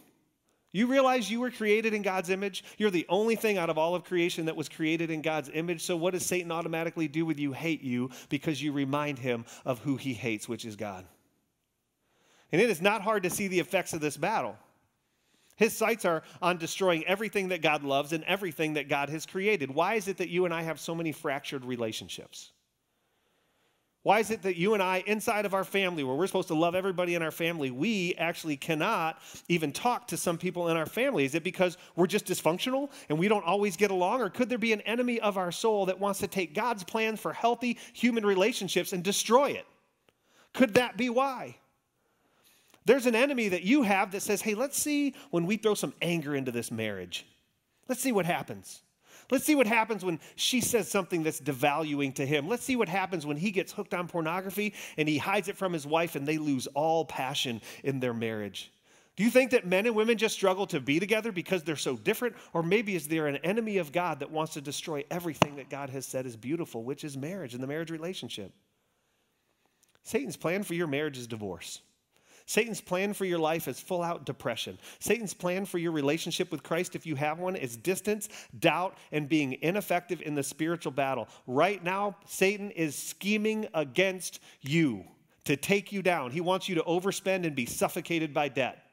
You 0.74 0.88
realize 0.88 1.32
you 1.32 1.40
were 1.40 1.52
created 1.52 1.94
in 1.94 2.02
God's 2.02 2.30
image? 2.30 2.64
You're 2.78 2.92
the 2.92 3.06
only 3.08 3.36
thing 3.36 3.58
out 3.58 3.70
of 3.70 3.78
all 3.78 3.96
of 3.96 4.04
creation 4.04 4.46
that 4.46 4.56
was 4.56 4.68
created 4.68 5.10
in 5.10 5.22
God's 5.22 5.50
image. 5.54 5.82
So, 5.84 5.96
what 5.96 6.14
does 6.14 6.26
Satan 6.26 6.52
automatically 6.52 7.08
do 7.08 7.26
with 7.26 7.40
you? 7.40 7.54
Hate 7.54 7.82
you 7.82 8.10
because 8.30 8.62
you 8.62 8.72
remind 8.74 9.18
him 9.20 9.46
of 9.66 9.80
who 9.80 9.96
he 9.96 10.14
hates, 10.14 10.50
which 10.50 10.66
is 10.66 10.76
God. 10.76 11.06
And 12.52 12.62
it 12.62 12.70
is 12.70 12.82
not 12.82 13.02
hard 13.02 13.24
to 13.24 13.30
see 13.30 13.48
the 13.48 13.60
effects 13.60 13.94
of 13.94 14.02
this 14.02 14.18
battle. 14.18 14.58
His 15.56 15.76
sights 15.76 16.06
are 16.06 16.22
on 16.42 16.58
destroying 16.58 17.04
everything 17.06 17.48
that 17.48 17.62
God 17.62 17.84
loves 17.84 18.14
and 18.14 18.24
everything 18.26 18.74
that 18.74 18.90
God 18.90 19.10
has 19.10 19.26
created. 19.26 19.72
Why 19.74 19.96
is 19.96 20.08
it 20.08 20.18
that 20.18 20.30
you 20.30 20.46
and 20.46 20.54
I 20.54 20.62
have 20.62 20.80
so 20.80 20.94
many 20.94 21.12
fractured 21.12 21.66
relationships? 21.66 22.52
Why 24.08 24.20
is 24.22 24.32
it 24.32 24.44
that 24.44 24.56
you 24.56 24.74
and 24.74 24.82
I, 24.82 25.04
inside 25.06 25.46
of 25.46 25.54
our 25.54 25.66
family, 25.66 26.02
where 26.02 26.16
we're 26.16 26.28
supposed 26.28 26.48
to 26.48 26.54
love 26.56 26.76
everybody 26.76 27.16
in 27.16 27.22
our 27.22 27.30
family, 27.30 27.72
we 27.72 28.14
actually 28.18 28.56
cannot 28.56 29.22
even 29.50 29.74
talk 29.74 30.08
to 30.08 30.16
some 30.16 30.38
people 30.38 30.70
in 30.70 30.78
our 30.78 30.86
family? 30.86 31.26
Is 31.26 31.36
it 31.36 31.44
because 31.44 31.78
we're 31.98 32.08
just 32.08 32.26
dysfunctional 32.26 32.90
and 33.10 33.20
we 33.20 33.28
don't 33.28 33.44
always 33.44 33.76
get 33.76 33.92
along? 33.92 34.22
Or 34.22 34.30
could 34.30 34.48
there 34.48 34.58
be 34.58 34.72
an 34.72 34.80
enemy 34.86 35.20
of 35.20 35.38
our 35.38 35.52
soul 35.52 35.88
that 35.88 36.00
wants 36.00 36.20
to 36.20 36.28
take 36.28 36.54
God's 36.56 36.86
plan 36.86 37.18
for 37.18 37.34
healthy 37.34 37.78
human 37.92 38.26
relationships 38.26 38.94
and 38.94 39.04
destroy 39.04 39.50
it? 39.50 39.68
Could 40.54 40.76
that 40.76 40.96
be 40.96 41.10
why? 41.10 41.58
There's 42.86 43.08
an 43.08 43.14
enemy 43.16 43.50
that 43.50 43.64
you 43.64 43.84
have 43.84 44.12
that 44.14 44.22
says, 44.22 44.42
hey, 44.42 44.54
let's 44.54 44.80
see 44.82 45.16
when 45.32 45.46
we 45.46 45.58
throw 45.58 45.74
some 45.74 45.92
anger 46.02 46.34
into 46.34 46.52
this 46.54 46.72
marriage. 46.72 47.26
Let's 47.90 48.00
see 48.04 48.14
what 48.14 48.26
happens. 48.26 48.84
Let's 49.30 49.44
see 49.44 49.56
what 49.56 49.68
happens 49.68 50.06
when 50.06 50.20
she 50.36 50.62
says 50.62 50.88
something 50.90 51.24
that's 51.24 51.42
devaluing 51.42 52.14
to 52.16 52.26
him. 52.26 52.48
Let's 52.48 52.64
see 52.64 52.78
what 52.78 52.88
happens 52.88 53.26
when 53.26 53.36
he 53.38 53.52
gets 53.52 53.74
hooked 53.74 53.94
on 53.94 54.08
pornography 54.08 54.74
and 54.98 55.08
he 55.10 55.18
hides 55.18 55.50
it 55.50 55.58
from 55.58 55.74
his 55.74 55.86
wife 55.86 56.16
and 56.16 56.26
they 56.26 56.38
lose 56.38 56.68
all 56.68 57.04
passion 57.04 57.62
in 57.84 58.00
their 58.00 58.14
marriage. 58.14 58.72
Do 59.18 59.24
you 59.24 59.30
think 59.30 59.52
that 59.52 59.66
men 59.66 59.86
and 59.86 59.96
women 59.96 60.18
just 60.18 60.36
struggle 60.36 60.68
to 60.68 60.80
be 60.80 61.00
together 61.00 61.32
because 61.32 61.64
they're 61.64 61.76
so 61.76 61.98
different? 61.98 62.36
Or 62.54 62.62
maybe 62.64 62.96
is 62.96 63.08
there 63.08 63.28
an 63.28 63.38
enemy 63.38 63.78
of 63.78 63.92
God 63.92 64.20
that 64.20 64.32
wants 64.32 64.54
to 64.54 64.62
destroy 64.62 65.04
everything 65.12 65.56
that 65.56 65.70
God 65.70 65.90
has 65.90 66.06
said 66.06 66.26
is 66.26 66.38
beautiful, 66.38 66.84
which 66.84 67.04
is 67.04 67.18
marriage 67.18 67.54
and 67.54 67.62
the 67.62 67.68
marriage 67.68 67.90
relationship? 67.92 68.54
Satan's 70.04 70.38
plan 70.38 70.64
for 70.64 70.74
your 70.76 70.88
marriage 70.88 71.18
is 71.18 71.28
divorce. 71.28 71.82
Satan's 72.48 72.80
plan 72.80 73.14
for 73.14 73.26
your 73.26 73.40
life 73.40 73.68
is 73.68 73.80
full 73.80 74.02
out 74.02 74.26
depression. 74.26 74.80
Satan's 75.00 75.34
plan 75.34 75.66
for 75.66 75.78
your 75.78 75.92
relationship 75.92 76.50
with 76.50 76.64
Christ, 76.64 76.96
if 76.96 77.06
you 77.06 77.16
have 77.16 77.40
one, 77.40 77.58
is 77.58 77.76
distance, 77.76 78.30
doubt, 78.60 78.98
and 79.12 79.28
being 79.28 79.58
ineffective 79.62 80.22
in 80.22 80.34
the 80.34 80.44
spiritual 80.44 80.94
battle. 80.94 81.28
Right 81.46 81.84
now, 81.84 82.16
Satan 82.26 82.72
is 82.72 82.96
scheming 82.96 83.68
against 83.74 84.40
you 84.62 85.04
to 85.44 85.58
take 85.58 85.92
you 85.92 86.02
down. 86.02 86.32
He 86.32 86.40
wants 86.42 86.70
you 86.70 86.76
to 86.76 86.84
overspend 86.84 87.46
and 87.46 87.54
be 87.54 87.66
suffocated 87.66 88.34
by 88.34 88.48
debt. 88.48 88.87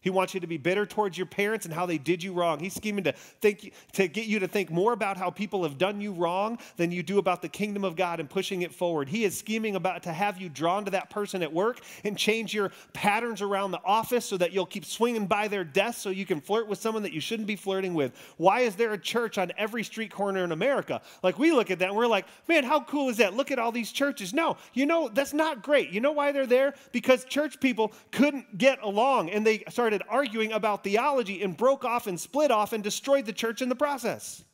He 0.00 0.10
wants 0.10 0.32
you 0.34 0.40
to 0.40 0.46
be 0.46 0.56
bitter 0.56 0.86
towards 0.86 1.16
your 1.18 1.26
parents 1.26 1.66
and 1.66 1.74
how 1.74 1.86
they 1.86 1.98
did 1.98 2.22
you 2.22 2.32
wrong. 2.32 2.58
He's 2.58 2.74
scheming 2.74 3.04
to, 3.04 3.12
think, 3.12 3.72
to 3.92 4.08
get 4.08 4.26
you 4.26 4.38
to 4.38 4.48
think 4.48 4.70
more 4.70 4.92
about 4.92 5.16
how 5.16 5.30
people 5.30 5.62
have 5.62 5.76
done 5.78 6.00
you 6.00 6.12
wrong 6.12 6.58
than 6.76 6.90
you 6.90 7.02
do 7.02 7.18
about 7.18 7.42
the 7.42 7.48
kingdom 7.48 7.84
of 7.84 7.96
God 7.96 8.18
and 8.20 8.28
pushing 8.28 8.62
it 8.62 8.72
forward. 8.74 9.08
He 9.08 9.24
is 9.24 9.36
scheming 9.36 9.76
about 9.76 10.02
to 10.04 10.12
have 10.12 10.38
you 10.40 10.48
drawn 10.48 10.84
to 10.86 10.90
that 10.92 11.10
person 11.10 11.42
at 11.42 11.52
work 11.52 11.80
and 12.04 12.16
change 12.16 12.54
your 12.54 12.70
patterns 12.94 13.42
around 13.42 13.72
the 13.72 13.80
office 13.84 14.24
so 14.24 14.36
that 14.38 14.52
you'll 14.52 14.66
keep 14.66 14.84
swinging 14.86 15.26
by 15.26 15.48
their 15.48 15.64
desk 15.64 16.00
so 16.00 16.08
you 16.10 16.26
can 16.26 16.40
flirt 16.40 16.66
with 16.66 16.80
someone 16.80 17.02
that 17.02 17.12
you 17.12 17.20
shouldn't 17.20 17.46
be 17.46 17.56
flirting 17.56 17.92
with. 17.94 18.12
Why 18.38 18.60
is 18.60 18.76
there 18.76 18.92
a 18.94 18.98
church 18.98 19.36
on 19.36 19.52
every 19.58 19.82
street 19.84 20.10
corner 20.10 20.44
in 20.44 20.52
America? 20.52 21.02
Like 21.22 21.38
we 21.38 21.52
look 21.52 21.70
at 21.70 21.78
that 21.80 21.88
and 21.90 21.96
we're 21.96 22.06
like, 22.06 22.26
man, 22.48 22.64
how 22.64 22.80
cool 22.80 23.10
is 23.10 23.18
that? 23.18 23.34
Look 23.34 23.50
at 23.50 23.58
all 23.58 23.72
these 23.72 23.92
churches. 23.92 24.32
No, 24.32 24.56
you 24.72 24.86
know, 24.86 25.08
that's 25.12 25.34
not 25.34 25.62
great. 25.62 25.90
You 25.90 26.00
know 26.00 26.12
why 26.12 26.32
they're 26.32 26.46
there? 26.46 26.74
Because 26.92 27.24
church 27.26 27.60
people 27.60 27.92
couldn't 28.12 28.56
get 28.56 28.80
along 28.82 29.28
and 29.30 29.46
they 29.46 29.62
started 29.68 29.89
started 29.90 30.06
arguing 30.08 30.52
about 30.52 30.84
theology 30.84 31.42
and 31.42 31.56
broke 31.56 31.84
off 31.84 32.06
and 32.06 32.20
split 32.20 32.52
off 32.52 32.72
and 32.72 32.84
destroyed 32.84 33.26
the 33.26 33.32
church 33.32 33.60
in 33.60 33.68
the 33.68 33.74
process. 33.74 34.44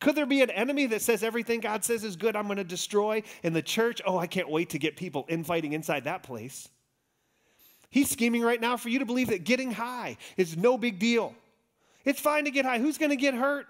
Could 0.00 0.16
there 0.16 0.26
be 0.26 0.42
an 0.42 0.50
enemy 0.50 0.86
that 0.86 1.00
says 1.00 1.22
everything 1.22 1.60
God 1.60 1.84
says 1.84 2.02
is 2.02 2.16
good, 2.16 2.34
I'm 2.34 2.46
going 2.46 2.56
to 2.56 2.64
destroy? 2.64 3.22
And 3.44 3.54
the 3.54 3.62
church, 3.62 4.02
oh, 4.04 4.18
I 4.18 4.26
can't 4.26 4.48
wait 4.48 4.70
to 4.70 4.80
get 4.80 4.96
people 4.96 5.26
infighting 5.28 5.74
inside 5.74 6.04
that 6.04 6.24
place. 6.24 6.68
He's 7.88 8.10
scheming 8.10 8.42
right 8.42 8.60
now 8.60 8.76
for 8.76 8.88
you 8.88 8.98
to 8.98 9.04
believe 9.06 9.28
that 9.28 9.44
getting 9.44 9.70
high 9.70 10.16
is 10.36 10.56
no 10.56 10.76
big 10.76 10.98
deal. 10.98 11.36
It's 12.04 12.18
fine 12.18 12.46
to 12.46 12.50
get 12.50 12.64
high. 12.64 12.80
Who's 12.80 12.98
going 12.98 13.10
to 13.10 13.14
get 13.16 13.34
hurt? 13.34 13.66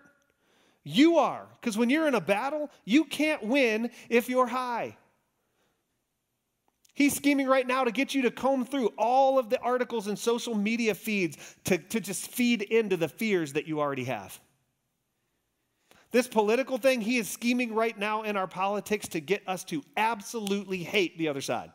You 0.85 1.19
are. 1.19 1.45
Because 1.61 1.77
when 1.77 1.91
you're 1.91 2.09
in 2.09 2.15
a 2.15 2.21
battle, 2.21 2.71
you 2.87 3.05
can't 3.05 3.43
win 3.43 3.91
if 4.09 4.31
you're 4.31 4.47
high. 4.47 4.97
He's 6.95 7.15
scheming 7.15 7.47
right 7.47 7.67
now 7.67 7.85
to 7.85 7.91
get 7.91 8.15
you 8.15 8.23
to 8.23 8.31
comb 8.31 8.65
through 8.67 8.89
all 8.99 9.39
of 9.39 9.49
the 9.49 9.59
articles 9.61 10.09
and 10.09 10.19
social 10.19 10.55
media 10.55 10.95
feeds 10.95 11.37
to, 11.65 11.79
to 11.79 12.01
just 12.01 12.29
feed 12.31 12.63
into 12.63 12.97
the 12.99 13.09
fears 13.09 13.55
that 13.55 13.67
you 13.67 13.81
already 13.81 14.05
have. 14.05 14.39
This 16.11 16.29
political 16.29 16.77
thing, 16.77 17.01
he 17.01 17.17
is 17.17 17.31
scheming 17.31 17.75
right 17.75 17.99
now 17.99 18.25
in 18.25 18.37
our 18.37 18.47
politics 18.47 19.09
to 19.09 19.21
get 19.21 19.43
us 19.47 19.65
to 19.65 19.83
absolutely 19.97 20.79
hate 20.83 21.17
the 21.17 21.29
other 21.29 21.41
side. 21.41 21.73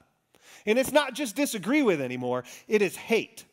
And 0.67 0.77
it's 0.77 0.91
not 0.91 1.15
just 1.15 1.35
disagree 1.35 1.81
with 1.81 1.99
anymore, 1.99 2.43
it 2.67 2.83
is 2.83 2.95
hate. 2.95 3.43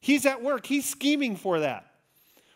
He's 0.00 0.26
at 0.26 0.42
work, 0.42 0.66
he's 0.66 0.84
scheming 0.84 1.36
for 1.36 1.60
that. 1.60 1.86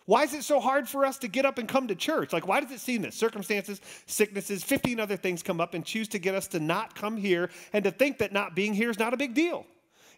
Why 0.09 0.23
is 0.23 0.33
it 0.33 0.43
so 0.43 0.59
hard 0.59 0.89
for 0.89 1.05
us 1.05 1.19
to 1.19 1.29
get 1.29 1.45
up 1.45 1.59
and 1.59 1.69
come 1.69 1.89
to 1.89 1.95
church? 1.95 2.33
Like, 2.33 2.47
why 2.49 2.61
does 2.61 2.71
it 2.73 2.81
seem 2.81 3.03
that 3.03 3.13
circumstances, 3.13 3.79
sicknesses, 4.07 4.65
15 4.65 4.99
other 5.01 5.19
things 5.19 5.43
come 5.43 5.61
up 5.61 5.75
and 5.75 5.85
choose 5.85 6.09
to 6.09 6.19
get 6.19 6.35
us 6.35 6.47
to 6.49 6.61
not 6.61 6.95
come 6.97 7.19
here 7.19 7.51
and 7.75 7.85
to 7.85 7.91
think 7.91 8.17
that 8.21 8.33
not 8.33 8.57
being 8.57 8.73
here 8.73 8.89
is 8.89 8.99
not 8.99 9.13
a 9.13 9.19
big 9.19 9.35
deal? 9.35 9.67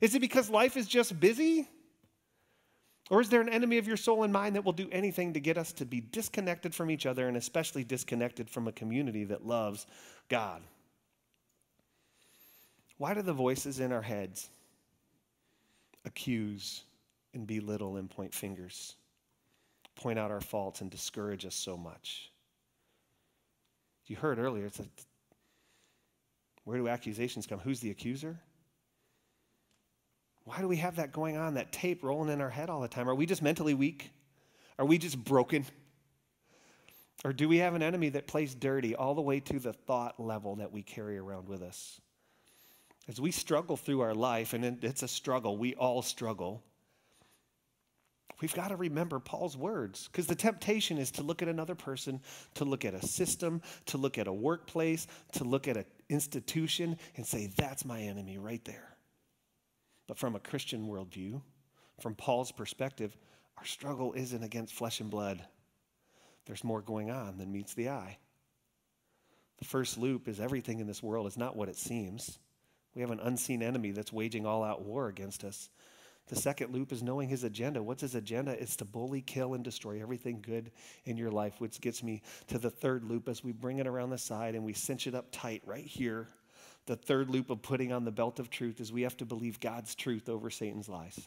Is 0.01 0.14
it 0.14 0.20
because 0.20 0.49
life 0.49 0.76
is 0.76 0.86
just 0.86 1.18
busy? 1.18 1.66
Or 3.11 3.20
is 3.20 3.30
there 3.30 3.41
an 3.41 3.49
enemy 3.49 3.78
of 3.78 3.88
your 3.88 3.97
soul 3.97 4.22
and 4.22 4.32
mind 4.32 4.55
that 4.55 4.64
will 4.64 4.70
do 4.70 4.88
anything 4.93 5.32
to 5.32 5.41
get 5.41 5.59
us 5.59 5.72
to 5.72 5.84
be 5.84 6.01
disconnected 6.01 6.72
from 6.72 6.88
each 6.88 7.05
other 7.05 7.26
and 7.26 7.36
especially 7.36 7.82
disconnected 7.82 8.49
from 8.49 8.68
a 8.68 8.72
community 8.72 9.24
that 9.24 9.45
loves 9.45 9.88
God? 10.28 10.62
Why 12.97 13.12
do 13.12 13.22
the 13.22 13.32
voices 13.32 13.80
in 13.80 13.91
our 13.91 14.03
heads 14.03 14.51
accuse 16.05 16.84
and 17.34 17.45
belittle 17.45 17.97
and 17.97 18.09
point 18.09 18.32
fingers? 18.32 18.95
point 20.01 20.18
out 20.18 20.30
our 20.30 20.40
faults 20.40 20.80
and 20.80 20.90
discourage 20.90 21.44
us 21.46 21.55
so 21.55 21.76
much. 21.76 22.32
You 24.07 24.16
heard 24.16 24.38
earlier, 24.40 24.66
it's 24.66 24.80
like, 24.80 24.88
where 26.64 26.76
do 26.76 26.88
accusations 26.88 27.46
come? 27.46 27.61
Who's 27.61 27.78
the 27.78 27.92
accuser? 27.92 28.40
Why 30.44 30.59
do 30.59 30.66
we 30.66 30.78
have 30.78 30.96
that 30.96 31.12
going 31.12 31.36
on, 31.36 31.55
that 31.55 31.70
tape 31.70 32.03
rolling 32.03 32.30
in 32.32 32.40
our 32.40 32.51
head 32.51 32.70
all 32.70 32.80
the 32.80 32.88
time? 32.88 33.09
Are 33.09 33.14
we 33.14 33.24
just 33.24 33.40
mentally 33.40 33.74
weak? 33.74 34.11
Are 34.80 34.84
we 34.84 34.98
just 34.98 35.22
broken? 35.22 35.64
Or 37.24 37.32
do 37.32 37.48
we 37.48 37.59
have 37.59 37.74
an 37.74 37.82
enemy 37.84 38.09
that 38.09 38.26
plays 38.26 38.53
dirty 38.53 38.96
all 38.96 39.14
the 39.14 39.20
way 39.20 39.38
to 39.38 39.61
the 39.61 39.74
thought 39.74 40.18
level 40.18 40.57
that 40.57 40.72
we 40.72 40.82
carry 40.82 41.16
around 41.16 41.46
with 41.48 41.62
us? 41.62 42.01
As 43.07 43.20
we 43.20 43.30
struggle 43.30 43.76
through 43.76 44.01
our 44.01 44.14
life, 44.14 44.55
and 44.55 44.82
it's 44.82 45.05
a 45.05 45.09
struggle, 45.09 45.57
we 45.57 45.74
all 45.76 46.03
struggle, 46.03 46.64
We've 48.41 48.55
got 48.55 48.68
to 48.68 48.76
remember 48.76 49.18
Paul's 49.20 49.57
words 49.57 50.09
because 50.11 50.26
the 50.26 50.34
temptation 50.34 50.97
is 50.99 51.11
to 51.12 51.22
look 51.22 51.43
at 51.43 51.49
another 51.49 51.74
person, 51.74 52.20
to 52.55 52.64
look 52.64 52.84
at 52.84 52.95
a 52.95 53.07
system, 53.07 53.61
to 53.86 53.99
look 53.99 54.16
at 54.16 54.26
a 54.26 54.32
workplace, 54.32 55.07
to 55.32 55.45
look 55.45 55.68
at 55.68 55.76
an 55.76 55.84
institution 56.09 56.97
and 57.16 57.26
say, 57.26 57.49
that's 57.57 57.84
my 57.84 58.01
enemy 58.01 58.38
right 58.38 58.64
there. 58.64 58.97
But 60.09 60.16
from 60.18 60.34
a 60.34 60.41
Christian 60.41 60.86
worldview, 60.86 61.43
from 62.01 62.14
Paul's 62.14 62.51
perspective, 62.51 63.14
our 63.59 63.64
struggle 63.66 64.14
isn't 64.14 64.43
against 64.43 64.74
flesh 64.74 65.01
and 65.01 65.11
blood. 65.11 65.45
There's 66.47 66.64
more 66.64 66.80
going 66.80 67.11
on 67.11 67.36
than 67.36 67.53
meets 67.53 67.74
the 67.74 67.91
eye. 67.91 68.16
The 69.59 69.64
first 69.66 69.99
loop 69.99 70.26
is 70.26 70.41
everything 70.41 70.80
in 70.80 70.86
this 70.86 71.03
world 71.03 71.26
is 71.26 71.36
not 71.36 71.57
what 71.57 71.68
it 71.68 71.76
seems. 71.76 72.38
We 72.95 73.03
have 73.03 73.11
an 73.11 73.20
unseen 73.20 73.62
enemy 73.62 73.91
that's 73.91 74.12
waging 74.12 74.47
all 74.47 74.64
out 74.64 74.82
war 74.82 75.09
against 75.09 75.45
us. 75.45 75.68
The 76.31 76.37
second 76.37 76.72
loop 76.72 76.93
is 76.93 77.03
knowing 77.03 77.28
his 77.28 77.43
agenda. 77.43 77.83
What's 77.83 78.03
his 78.03 78.14
agenda? 78.14 78.53
It's 78.53 78.76
to 78.76 78.85
bully, 78.85 79.20
kill, 79.20 79.55
and 79.55 79.64
destroy 79.64 80.01
everything 80.01 80.41
good 80.41 80.70
in 81.05 81.16
your 81.16 81.33
life, 81.33 81.61
which 81.61 81.81
gets 81.81 82.05
me 82.05 82.22
to 82.47 82.57
the 82.59 82.70
third 82.70 83.03
loop 83.03 83.28
as 83.28 83.43
we 83.43 83.51
bring 83.51 83.81
it 83.81 83.89
around 83.89 84.11
the 84.11 84.18
side 84.18 84.55
and 84.55 84.64
we 84.64 84.72
cinch 84.72 85.09
it 85.09 85.14
up 85.16 85.26
tight 85.33 85.61
right 85.66 85.85
here. 85.85 86.28
The 86.87 86.95
third 86.95 87.31
loop 87.31 87.51
of 87.51 87.62
putting 87.62 87.93
on 87.93 88.05
the 88.05 88.12
belt 88.12 88.39
of 88.39 88.49
truth 88.49 88.78
is 88.81 88.93
we 88.93 89.03
have 89.03 89.16
to 89.16 89.24
believe 89.26 89.59
God's 89.59 89.97
truth 89.97 90.28
over 90.28 90.51
Satan's 90.51 90.89
lies. 90.89 91.18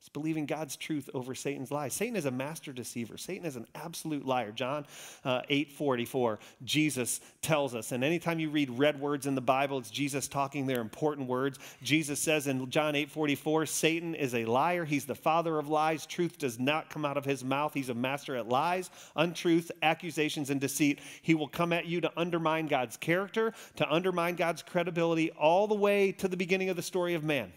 It's 0.00 0.08
believing 0.08 0.46
God's 0.46 0.76
truth 0.76 1.10
over 1.12 1.34
Satan's 1.34 1.72
lies. 1.72 1.92
Satan 1.92 2.14
is 2.14 2.24
a 2.24 2.30
master 2.30 2.72
deceiver. 2.72 3.18
Satan 3.18 3.44
is 3.44 3.56
an 3.56 3.66
absolute 3.74 4.24
liar. 4.24 4.52
John 4.52 4.86
uh, 5.24 5.42
8 5.48 5.72
44, 5.72 6.38
Jesus 6.64 7.20
tells 7.42 7.74
us. 7.74 7.90
And 7.90 8.04
anytime 8.04 8.38
you 8.38 8.48
read 8.48 8.70
red 8.78 9.00
words 9.00 9.26
in 9.26 9.34
the 9.34 9.40
Bible, 9.40 9.78
it's 9.78 9.90
Jesus 9.90 10.28
talking. 10.28 10.66
They're 10.66 10.80
important 10.80 11.26
words. 11.28 11.58
Jesus 11.82 12.20
says 12.20 12.46
in 12.46 12.70
John 12.70 12.94
8 12.94 13.10
44, 13.10 13.66
Satan 13.66 14.14
is 14.14 14.36
a 14.36 14.44
liar. 14.44 14.84
He's 14.84 15.04
the 15.04 15.16
father 15.16 15.58
of 15.58 15.66
lies. 15.68 16.06
Truth 16.06 16.38
does 16.38 16.60
not 16.60 16.90
come 16.90 17.04
out 17.04 17.16
of 17.16 17.24
his 17.24 17.42
mouth. 17.42 17.74
He's 17.74 17.88
a 17.88 17.94
master 17.94 18.36
at 18.36 18.48
lies, 18.48 18.90
untruth, 19.16 19.72
accusations, 19.82 20.50
and 20.50 20.60
deceit. 20.60 21.00
He 21.22 21.34
will 21.34 21.48
come 21.48 21.72
at 21.72 21.86
you 21.86 22.00
to 22.02 22.12
undermine 22.16 22.68
God's 22.68 22.96
character, 22.96 23.52
to 23.74 23.90
undermine 23.92 24.36
God's 24.36 24.62
credibility, 24.62 25.32
all 25.32 25.66
the 25.66 25.74
way 25.74 26.12
to 26.12 26.28
the 26.28 26.36
beginning 26.36 26.68
of 26.68 26.76
the 26.76 26.82
story 26.82 27.14
of 27.14 27.24
man 27.24 27.52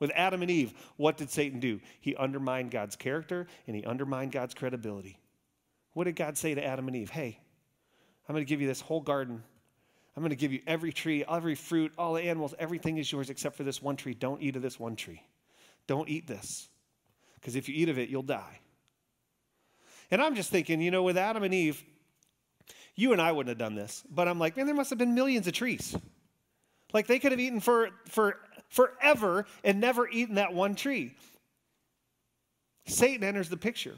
with 0.00 0.10
Adam 0.16 0.42
and 0.42 0.50
Eve, 0.50 0.72
what 0.96 1.16
did 1.16 1.30
Satan 1.30 1.60
do? 1.60 1.78
He 2.00 2.16
undermined 2.16 2.70
God's 2.70 2.96
character 2.96 3.46
and 3.66 3.76
he 3.76 3.84
undermined 3.84 4.32
God's 4.32 4.54
credibility. 4.54 5.18
What 5.92 6.04
did 6.04 6.16
God 6.16 6.36
say 6.36 6.54
to 6.54 6.64
Adam 6.64 6.88
and 6.88 6.96
Eve? 6.96 7.10
Hey, 7.10 7.38
I'm 8.28 8.32
going 8.34 8.44
to 8.44 8.48
give 8.48 8.60
you 8.60 8.66
this 8.66 8.80
whole 8.80 9.00
garden. 9.00 9.42
I'm 10.16 10.22
going 10.22 10.30
to 10.30 10.36
give 10.36 10.52
you 10.52 10.60
every 10.66 10.92
tree, 10.92 11.24
every 11.30 11.54
fruit, 11.54 11.92
all 11.96 12.14
the 12.14 12.22
animals, 12.22 12.54
everything 12.58 12.96
is 12.98 13.12
yours 13.12 13.30
except 13.30 13.56
for 13.56 13.62
this 13.62 13.82
one 13.82 13.96
tree. 13.96 14.14
Don't 14.14 14.42
eat 14.42 14.56
of 14.56 14.62
this 14.62 14.80
one 14.80 14.96
tree. 14.96 15.22
Don't 15.86 16.08
eat 16.08 16.26
this. 16.26 16.68
Because 17.34 17.56
if 17.56 17.68
you 17.68 17.74
eat 17.74 17.88
of 17.88 17.98
it, 17.98 18.08
you'll 18.08 18.22
die. 18.22 18.58
And 20.10 20.20
I'm 20.20 20.34
just 20.34 20.50
thinking, 20.50 20.80
you 20.80 20.90
know, 20.90 21.02
with 21.02 21.16
Adam 21.16 21.42
and 21.42 21.54
Eve, 21.54 21.82
you 22.96 23.12
and 23.12 23.22
I 23.22 23.32
wouldn't 23.32 23.48
have 23.50 23.58
done 23.58 23.74
this, 23.76 24.02
but 24.10 24.28
I'm 24.28 24.38
like, 24.38 24.56
man, 24.56 24.66
there 24.66 24.74
must 24.74 24.90
have 24.90 24.98
been 24.98 25.14
millions 25.14 25.46
of 25.46 25.52
trees. 25.52 25.96
Like 26.92 27.06
they 27.06 27.18
could 27.18 27.32
have 27.32 27.40
eaten 27.40 27.60
for, 27.60 27.90
for 28.08 28.36
forever 28.70 29.44
and 29.62 29.80
never 29.80 30.08
eaten 30.08 30.36
that 30.36 30.54
one 30.54 30.74
tree. 30.74 31.14
Satan 32.86 33.24
enters 33.26 33.48
the 33.48 33.56
picture. 33.56 33.96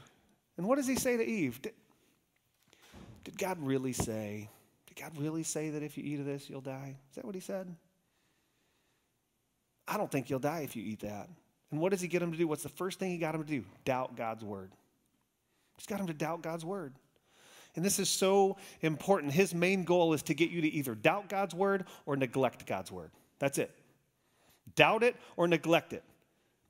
And 0.57 0.67
what 0.67 0.75
does 0.75 0.87
he 0.87 0.95
say 0.95 1.15
to 1.17 1.25
Eve? 1.25 1.61
Did, 1.61 1.73
did 3.23 3.37
God 3.37 3.57
really 3.61 3.93
say, 3.93 4.49
did 4.87 5.01
God 5.01 5.11
really 5.17 5.43
say 5.43 5.69
that 5.69 5.81
if 5.83 5.97
you 5.97 6.03
eat 6.03 6.19
of 6.19 6.25
this, 6.25 6.49
you'll 6.49 6.61
die? 6.61 6.95
Is 7.09 7.15
that 7.15 7.25
what 7.25 7.35
he 7.35 7.41
said? 7.41 7.73
I 9.87 9.97
don't 9.97 10.11
think 10.11 10.29
you'll 10.29 10.39
die 10.39 10.59
if 10.61 10.75
you 10.75 10.83
eat 10.83 10.99
that. 11.01 11.29
And 11.71 11.79
what 11.79 11.91
does 11.91 12.01
he 12.01 12.07
get 12.07 12.21
him 12.21 12.31
to 12.31 12.37
do? 12.37 12.47
What's 12.47 12.63
the 12.63 12.69
first 12.69 12.99
thing 12.99 13.09
he 13.11 13.17
got 13.17 13.33
him 13.33 13.43
to 13.43 13.49
do? 13.49 13.63
Doubt 13.85 14.15
God's 14.15 14.43
word. 14.43 14.71
He's 15.77 15.87
got 15.87 15.99
him 15.99 16.07
to 16.07 16.13
doubt 16.13 16.41
God's 16.43 16.63
word. 16.65 16.93
And 17.75 17.83
this 17.83 17.97
is 17.97 18.07
so 18.09 18.57
important. 18.81 19.33
His 19.33 19.55
main 19.55 19.83
goal 19.83 20.13
is 20.13 20.21
to 20.23 20.35
get 20.35 20.51
you 20.51 20.61
to 20.61 20.67
either 20.67 20.93
doubt 20.93 21.29
God's 21.29 21.55
word 21.55 21.85
or 22.05 22.15
neglect 22.15 22.67
God's 22.67 22.91
word. 22.91 23.09
That's 23.39 23.57
it 23.57 23.73
doubt 24.75 25.03
it, 25.03 25.15
or 25.35 25.47
neglect 25.47 25.93
it. 25.93 26.03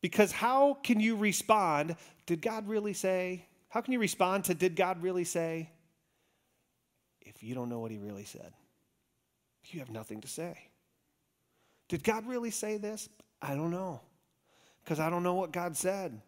Because 0.01 0.31
how 0.31 0.75
can 0.83 0.99
you 0.99 1.15
respond, 1.15 1.95
did 2.25 2.41
God 2.41 2.67
really 2.67 2.93
say? 2.93 3.45
How 3.69 3.81
can 3.81 3.93
you 3.93 3.99
respond 3.99 4.45
to, 4.45 4.53
did 4.53 4.75
God 4.75 5.01
really 5.01 5.23
say? 5.23 5.69
If 7.21 7.41
you 7.43 7.55
don't 7.55 7.69
know 7.69 7.79
what 7.79 7.91
he 7.91 7.97
really 7.97 8.25
said, 8.25 8.51
you 9.65 9.79
have 9.79 9.89
nothing 9.89 10.21
to 10.21 10.27
say. 10.27 10.57
Did 11.87 12.03
God 12.03 12.27
really 12.27 12.51
say 12.51 12.77
this? 12.77 13.07
I 13.41 13.55
don't 13.55 13.71
know, 13.71 14.01
because 14.83 14.99
I 14.99 15.09
don't 15.09 15.23
know 15.23 15.35
what 15.35 15.51
God 15.51 15.75
said. 15.75 16.21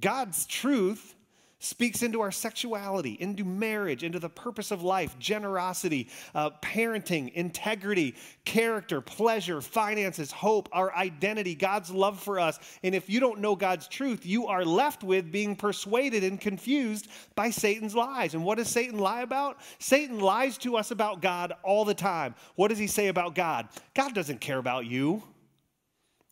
God's 0.00 0.46
truth 0.46 1.14
speaks 1.60 2.02
into 2.02 2.20
our 2.22 2.32
sexuality, 2.32 3.12
into 3.20 3.44
marriage, 3.44 4.02
into 4.02 4.18
the 4.18 4.28
purpose 4.28 4.70
of 4.70 4.82
life, 4.82 5.16
generosity, 5.18 6.08
uh, 6.34 6.50
parenting, 6.62 7.30
integrity, 7.34 8.16
character, 8.44 9.00
pleasure, 9.02 9.60
finances, 9.60 10.32
hope, 10.32 10.68
our 10.72 10.92
identity, 10.96 11.54
God's 11.54 11.90
love 11.90 12.18
for 12.20 12.40
us. 12.40 12.58
And 12.82 12.94
if 12.94 13.08
you 13.10 13.20
don't 13.20 13.40
know 13.40 13.54
God's 13.54 13.86
truth, 13.86 14.24
you 14.26 14.46
are 14.48 14.64
left 14.64 15.04
with 15.04 15.30
being 15.30 15.54
persuaded 15.54 16.24
and 16.24 16.40
confused 16.40 17.08
by 17.36 17.50
Satan's 17.50 17.94
lies. 17.94 18.32
And 18.34 18.42
what 18.42 18.56
does 18.58 18.68
Satan 18.68 18.98
lie 18.98 19.20
about? 19.20 19.58
Satan 19.78 20.18
lies 20.18 20.56
to 20.58 20.76
us 20.78 20.90
about 20.90 21.20
God 21.22 21.52
all 21.62 21.84
the 21.84 21.94
time. 21.94 22.34
What 22.56 22.68
does 22.68 22.78
he 22.78 22.86
say 22.86 23.08
about 23.08 23.34
God? 23.34 23.68
God 23.94 24.14
doesn't 24.14 24.40
care 24.40 24.58
about 24.58 24.86
you. 24.86 25.22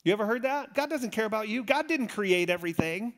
You 0.05 0.13
ever 0.15 0.25
heard 0.25 0.43
that? 0.43 0.73
God 0.73 0.89
doesn't 0.89 1.11
care 1.11 1.27
about 1.27 1.49
you. 1.49 1.65
God 1.65 1.87
didn't 1.87 2.09
create 2.09 2.49
everything. 2.49 3.13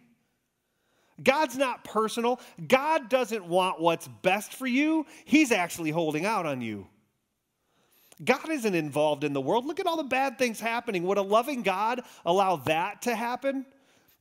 God's 1.22 1.56
not 1.56 1.84
personal. 1.84 2.40
God 2.68 3.08
doesn't 3.08 3.44
want 3.44 3.80
what's 3.80 4.08
best 4.08 4.54
for 4.54 4.66
you, 4.66 5.06
He's 5.24 5.52
actually 5.52 5.90
holding 5.90 6.24
out 6.24 6.46
on 6.46 6.60
you. 6.60 6.86
God 8.24 8.50
isn't 8.50 8.74
involved 8.74 9.24
in 9.24 9.32
the 9.32 9.40
world. 9.40 9.64
Look 9.64 9.80
at 9.80 9.86
all 9.86 9.96
the 9.96 10.02
bad 10.04 10.38
things 10.38 10.60
happening. 10.60 11.04
Would 11.04 11.18
a 11.18 11.22
loving 11.22 11.62
God 11.62 12.02
allow 12.24 12.56
that 12.56 13.02
to 13.02 13.14
happen? 13.14 13.64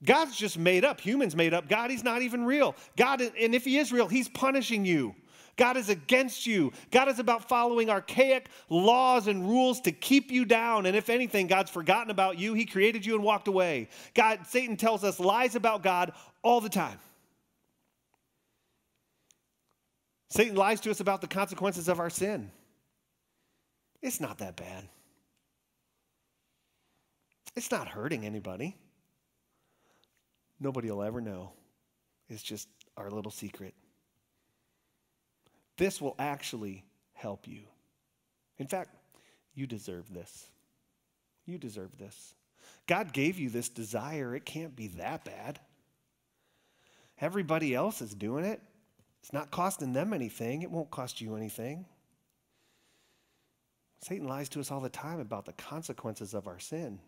God's 0.06 0.38
just 0.38 0.58
made 0.58 0.86
up. 0.86 1.02
Humans 1.02 1.36
made 1.36 1.54
up. 1.54 1.68
God, 1.68 1.91
He's 1.91 2.04
not 2.04 2.22
even 2.22 2.45
real. 2.45 2.76
God, 2.95 3.22
and 3.22 3.54
if 3.54 3.66
He 3.66 3.78
is 3.78 3.91
real, 3.91 4.08
He's 4.08 4.30
punishing 4.30 4.86
you. 4.86 5.16
God 5.58 5.76
is 5.76 5.89
against 5.89 6.47
you. 6.47 6.72
God 6.89 7.10
is 7.10 7.20
about 7.20 7.50
following 7.50 7.89
archaic 7.89 8.47
laws 8.70 9.28
and 9.28 9.43
rules 9.45 9.82
to 9.82 9.91
keep 9.91 10.32
you 10.32 10.45
down. 10.45 10.86
And 10.86 10.95
if 10.95 11.10
anything, 11.10 11.47
God's 11.47 11.70
forgotten 11.70 12.12
about 12.12 12.39
you. 12.39 12.54
He 12.54 12.66
created 12.66 13.06
you 13.06 13.14
and 13.16 13.22
walked 13.26 13.50
away. 13.50 13.89
God, 14.14 14.39
Satan 14.47 14.78
tells 14.78 15.04
us 15.04 15.20
lies 15.20 15.56
about 15.56 15.84
God 15.84 16.14
all 16.42 16.62
the 16.62 16.70
time. 16.70 17.00
Satan 20.30 20.56
lies 20.56 20.80
to 20.82 20.92
us 20.92 21.00
about 21.00 21.22
the 21.22 21.28
consequences 21.28 21.88
of 21.88 22.00
our 22.00 22.10
sin. 22.10 22.52
It's 24.02 24.22
not 24.22 24.38
that 24.40 24.56
bad. 24.56 24.88
It's 27.56 27.72
not 27.72 27.88
hurting 27.88 28.26
anybody. 28.26 28.78
Nobody 30.60 30.90
will 30.92 31.02
ever 31.04 31.20
know. 31.20 31.52
It's 32.30 32.44
just 32.44 32.68
our 32.96 33.10
little 33.10 33.32
secret. 33.32 33.74
This 35.78 36.00
will 36.00 36.16
actually 36.20 36.86
help 37.14 37.48
you. 37.48 37.62
In 38.60 38.68
fact, 38.68 38.92
you 39.56 39.66
deserve 39.66 40.14
this. 40.14 40.48
You 41.46 41.58
deserve 41.58 41.98
this. 41.98 42.36
God 42.86 43.14
gave 43.14 43.40
you 43.40 43.50
this 43.50 43.68
desire. 43.70 44.36
It 44.36 44.46
can't 44.46 44.76
be 44.76 44.88
that 44.90 45.26
bad. 45.26 45.60
Everybody 47.22 47.76
else 47.76 48.01
is 48.01 48.13
doing 48.13 48.45
it. 48.45 48.61
It's 49.22 49.34
not 49.34 49.51
costing 49.51 49.93
them 49.93 50.13
anything. 50.13 50.61
It 50.61 50.72
won't 50.72 50.91
cost 50.91 51.20
you 51.20 51.36
anything. 51.36 51.86
Satan 54.01 54.28
lies 54.28 54.47
to 54.49 54.61
us 54.61 54.72
all 54.72 54.80
the 54.80 54.89
time 54.89 55.20
about 55.20 55.45
the 55.45 55.51
consequences 55.53 56.34
of 56.34 56.47
our 56.47 56.59
sin. 56.59 56.99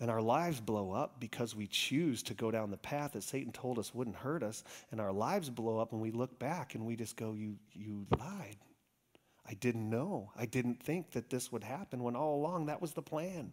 And 0.00 0.10
our 0.10 0.20
lives 0.20 0.60
blow 0.60 0.90
up 0.90 1.20
because 1.20 1.54
we 1.54 1.68
choose 1.68 2.24
to 2.24 2.34
go 2.34 2.50
down 2.50 2.72
the 2.72 2.76
path 2.76 3.12
that 3.12 3.22
Satan 3.22 3.52
told 3.52 3.78
us 3.78 3.94
wouldn't 3.94 4.16
hurt 4.16 4.42
us. 4.42 4.64
And 4.90 5.00
our 5.00 5.12
lives 5.12 5.48
blow 5.50 5.78
up 5.78 5.92
and 5.92 6.00
we 6.00 6.10
look 6.10 6.36
back 6.40 6.74
and 6.74 6.84
we 6.84 6.96
just 6.96 7.16
go, 7.16 7.34
You, 7.34 7.56
you 7.72 8.04
lied. 8.18 8.56
I 9.48 9.54
didn't 9.54 9.88
know. 9.88 10.32
I 10.36 10.46
didn't 10.46 10.82
think 10.82 11.12
that 11.12 11.30
this 11.30 11.52
would 11.52 11.62
happen 11.62 12.02
when 12.02 12.16
all 12.16 12.34
along 12.34 12.66
that 12.66 12.82
was 12.82 12.92
the 12.92 13.02
plan. 13.02 13.52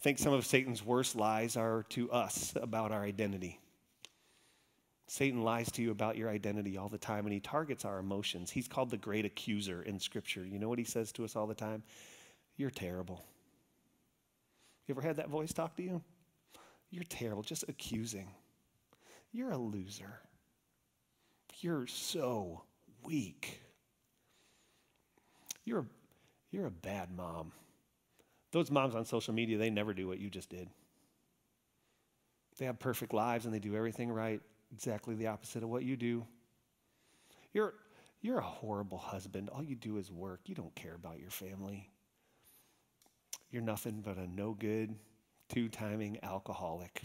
I 0.00 0.02
think 0.02 0.18
some 0.18 0.32
of 0.32 0.46
Satan's 0.46 0.82
worst 0.82 1.14
lies 1.14 1.58
are 1.58 1.84
to 1.90 2.10
us 2.10 2.54
about 2.56 2.90
our 2.90 3.02
identity. 3.04 3.60
Satan 5.08 5.42
lies 5.42 5.70
to 5.72 5.82
you 5.82 5.90
about 5.90 6.16
your 6.16 6.30
identity 6.30 6.78
all 6.78 6.88
the 6.88 6.96
time, 6.96 7.26
and 7.26 7.34
he 7.34 7.40
targets 7.40 7.84
our 7.84 7.98
emotions. 7.98 8.50
He's 8.50 8.66
called 8.66 8.88
the 8.88 8.96
great 8.96 9.26
accuser 9.26 9.82
in 9.82 10.00
Scripture. 10.00 10.42
You 10.42 10.58
know 10.58 10.70
what 10.70 10.78
he 10.78 10.86
says 10.86 11.12
to 11.12 11.24
us 11.26 11.36
all 11.36 11.46
the 11.46 11.54
time? 11.54 11.82
You're 12.56 12.70
terrible. 12.70 13.22
You 14.86 14.94
ever 14.94 15.02
had 15.02 15.16
that 15.16 15.28
voice 15.28 15.52
talk 15.52 15.76
to 15.76 15.82
you? 15.82 16.02
You're 16.90 17.04
terrible, 17.04 17.42
just 17.42 17.66
accusing. 17.68 18.30
You're 19.32 19.50
a 19.50 19.58
loser. 19.58 20.20
You're 21.60 21.86
so 21.86 22.62
weak. 23.04 23.60
You're 25.66 25.80
a, 25.80 25.86
you're 26.52 26.66
a 26.68 26.70
bad 26.70 27.14
mom. 27.14 27.52
Those 28.52 28.70
moms 28.70 28.94
on 28.94 29.04
social 29.04 29.32
media, 29.34 29.58
they 29.58 29.70
never 29.70 29.94
do 29.94 30.08
what 30.08 30.18
you 30.18 30.28
just 30.28 30.50
did. 30.50 30.68
They 32.58 32.66
have 32.66 32.78
perfect 32.78 33.14
lives 33.14 33.44
and 33.46 33.54
they 33.54 33.58
do 33.58 33.76
everything 33.76 34.10
right, 34.10 34.40
exactly 34.72 35.14
the 35.14 35.28
opposite 35.28 35.62
of 35.62 35.68
what 35.68 35.84
you 35.84 35.96
do. 35.96 36.26
You're, 37.52 37.74
you're 38.20 38.38
a 38.38 38.42
horrible 38.44 38.98
husband. 38.98 39.48
All 39.50 39.62
you 39.62 39.76
do 39.76 39.96
is 39.98 40.10
work. 40.12 40.40
You 40.46 40.54
don't 40.54 40.74
care 40.74 40.94
about 40.94 41.20
your 41.20 41.30
family. 41.30 41.88
You're 43.50 43.62
nothing 43.62 44.02
but 44.04 44.16
a 44.18 44.26
no 44.26 44.52
good, 44.52 44.94
two 45.48 45.68
timing 45.68 46.18
alcoholic. 46.22 47.02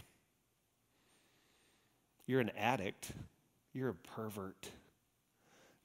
You're 2.26 2.40
an 2.40 2.50
addict. 2.56 3.12
You're 3.72 3.90
a 3.90 3.94
pervert. 3.94 4.68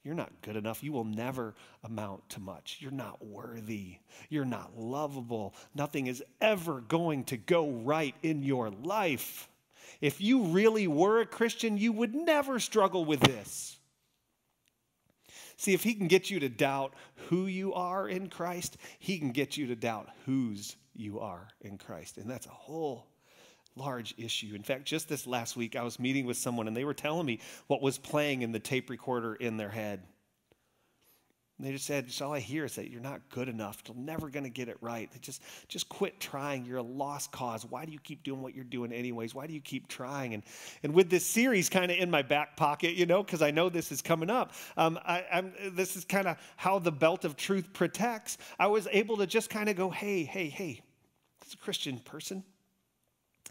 You're 0.04 0.14
not 0.14 0.32
good 0.42 0.56
enough. 0.56 0.82
You 0.82 0.92
will 0.92 1.04
never 1.04 1.54
amount 1.84 2.28
to 2.30 2.40
much. 2.40 2.78
You're 2.80 2.90
not 2.90 3.24
worthy. 3.24 3.98
You're 4.30 4.44
not 4.44 4.76
lovable. 4.76 5.54
Nothing 5.74 6.08
is 6.08 6.22
ever 6.40 6.80
going 6.80 7.24
to 7.24 7.36
go 7.36 7.70
right 7.70 8.14
in 8.22 8.42
your 8.42 8.70
life. 8.70 9.48
If 10.00 10.20
you 10.20 10.44
really 10.46 10.88
were 10.88 11.20
a 11.20 11.26
Christian, 11.26 11.76
you 11.76 11.92
would 11.92 12.14
never 12.14 12.58
struggle 12.58 13.04
with 13.04 13.20
this. 13.20 13.78
See, 15.56 15.74
if 15.74 15.84
he 15.84 15.94
can 15.94 16.08
get 16.08 16.28
you 16.30 16.40
to 16.40 16.48
doubt 16.48 16.94
who 17.28 17.46
you 17.46 17.72
are 17.74 18.08
in 18.08 18.28
Christ, 18.28 18.78
he 18.98 19.20
can 19.20 19.30
get 19.30 19.56
you 19.56 19.68
to 19.68 19.76
doubt 19.76 20.08
whose 20.26 20.74
you 20.96 21.20
are 21.20 21.46
in 21.60 21.78
Christ. 21.78 22.18
And 22.18 22.28
that's 22.28 22.46
a 22.46 22.50
whole 22.50 23.06
large 23.76 24.14
issue. 24.18 24.52
In 24.54 24.62
fact, 24.62 24.84
just 24.84 25.08
this 25.08 25.26
last 25.26 25.56
week, 25.56 25.76
I 25.76 25.82
was 25.82 25.98
meeting 25.98 26.26
with 26.26 26.36
someone 26.36 26.68
and 26.68 26.76
they 26.76 26.84
were 26.84 26.94
telling 26.94 27.26
me 27.26 27.40
what 27.66 27.82
was 27.82 27.98
playing 27.98 28.42
in 28.42 28.52
the 28.52 28.58
tape 28.60 28.90
recorder 28.90 29.34
in 29.34 29.56
their 29.56 29.70
head. 29.70 30.02
And 31.58 31.66
they 31.68 31.72
just 31.72 31.86
said, 31.86 32.06
just 32.08 32.20
all 32.20 32.32
I 32.32 32.40
hear 32.40 32.64
is 32.64 32.74
that 32.76 32.90
you're 32.90 33.00
not 33.00 33.20
good 33.28 33.48
enough. 33.48 33.82
You're 33.86 33.96
never 33.96 34.30
going 34.30 34.42
to 34.44 34.50
get 34.50 34.68
it 34.68 34.76
right. 34.80 35.08
They 35.12 35.18
just, 35.20 35.42
just 35.68 35.88
quit 35.88 36.18
trying. 36.18 36.64
You're 36.64 36.78
a 36.78 36.82
lost 36.82 37.30
cause. 37.30 37.64
Why 37.64 37.84
do 37.84 37.92
you 37.92 37.98
keep 38.02 38.22
doing 38.24 38.42
what 38.42 38.54
you're 38.54 38.64
doing 38.64 38.90
anyways? 38.92 39.32
Why 39.34 39.46
do 39.46 39.52
you 39.52 39.60
keep 39.60 39.86
trying? 39.86 40.34
And, 40.34 40.42
and 40.82 40.92
with 40.92 41.08
this 41.08 41.24
series 41.24 41.68
kind 41.68 41.90
of 41.92 41.98
in 41.98 42.10
my 42.10 42.22
back 42.22 42.56
pocket, 42.56 42.94
you 42.94 43.06
know, 43.06 43.22
because 43.22 43.42
I 43.42 43.52
know 43.52 43.68
this 43.68 43.92
is 43.92 44.02
coming 44.02 44.28
up, 44.28 44.52
um, 44.76 44.98
I, 45.04 45.24
am 45.30 45.52
this 45.72 45.94
is 45.94 46.04
kind 46.04 46.26
of 46.26 46.36
how 46.56 46.78
the 46.80 46.90
belt 46.92 47.24
of 47.24 47.36
truth 47.36 47.72
protects. 47.72 48.38
I 48.58 48.66
was 48.66 48.88
able 48.90 49.18
to 49.18 49.26
just 49.26 49.48
kind 49.48 49.68
of 49.68 49.76
go, 49.76 49.88
hey, 49.88 50.24
hey, 50.24 50.48
hey, 50.48 50.80
It's 51.42 51.54
a 51.54 51.58
Christian 51.58 51.98
person, 52.00 52.42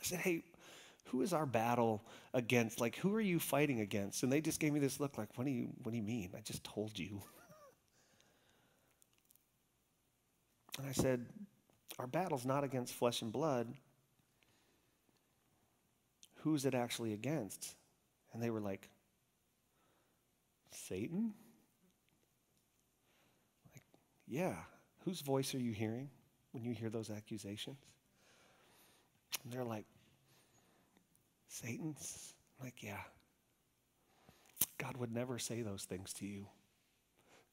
I 0.02 0.06
said, 0.06 0.20
hey, 0.20 0.44
who 1.06 1.22
is 1.22 1.32
our 1.34 1.46
battle 1.46 2.02
against? 2.34 2.82
Like, 2.82 2.96
who 2.96 3.14
are 3.14 3.22
you 3.22 3.40
fighting 3.40 3.82
against? 3.82 4.24
And 4.24 4.32
they 4.32 4.42
just 4.42 4.60
gave 4.60 4.74
me 4.74 4.80
this 4.80 5.00
look 5.00 5.18
like, 5.18 5.30
what 5.36 5.46
do 5.46 5.52
you, 5.52 5.70
what 5.84 5.92
do 5.92 5.98
you 5.98 6.04
mean? 6.04 6.32
I 6.36 6.42
just 6.42 6.64
told 6.64 6.98
you. 6.98 7.22
and 10.80 10.88
I 10.88 10.92
said, 10.92 11.26
our 12.00 12.08
battle's 12.08 12.46
not 12.46 12.64
against 12.64 12.94
flesh 12.94 13.22
and 13.22 13.32
blood. 13.32 13.72
Who's 16.38 16.66
it 16.66 16.74
actually 16.74 17.14
against? 17.14 17.76
And 18.34 18.42
they 18.42 18.50
were 18.50 18.62
like, 18.62 18.90
Satan? 20.72 21.34
Like, 23.72 23.84
yeah. 24.28 24.56
Whose 25.06 25.22
voice 25.22 25.54
are 25.54 25.60
you 25.60 25.74
hearing 25.74 26.10
when 26.54 26.64
you 26.64 26.74
hear 26.74 26.90
those 26.90 27.12
accusations? 27.12 27.78
And 29.44 29.52
they're 29.54 29.64
like, 29.64 29.86
Satan's 31.52 32.34
like, 32.64 32.82
yeah. 32.82 33.02
God 34.78 34.96
would 34.98 35.12
never 35.14 35.38
say 35.38 35.62
those 35.62 35.84
things 35.84 36.14
to 36.14 36.26
you. 36.26 36.48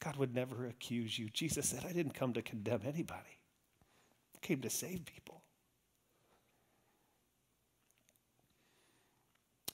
God 0.03 0.15
would 0.15 0.33
never 0.33 0.65
accuse 0.65 1.19
you. 1.19 1.29
Jesus 1.29 1.67
said, 1.67 1.83
I 1.87 1.91
didn't 1.91 2.13
come 2.13 2.33
to 2.33 2.41
condemn 2.41 2.81
anybody, 2.85 3.37
I 4.35 4.37
came 4.41 4.61
to 4.61 4.69
save 4.69 5.05
people. 5.05 5.43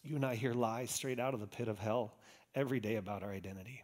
You 0.03 0.15
and 0.15 0.25
I 0.25 0.35
hear 0.35 0.53
lies 0.53 0.89
straight 0.91 1.19
out 1.19 1.33
of 1.35 1.39
the 1.39 1.47
pit 1.47 1.67
of 1.67 1.77
hell 1.79 2.15
every 2.55 2.79
day 2.79 2.95
about 2.95 3.23
our 3.23 3.31
identity 3.31 3.83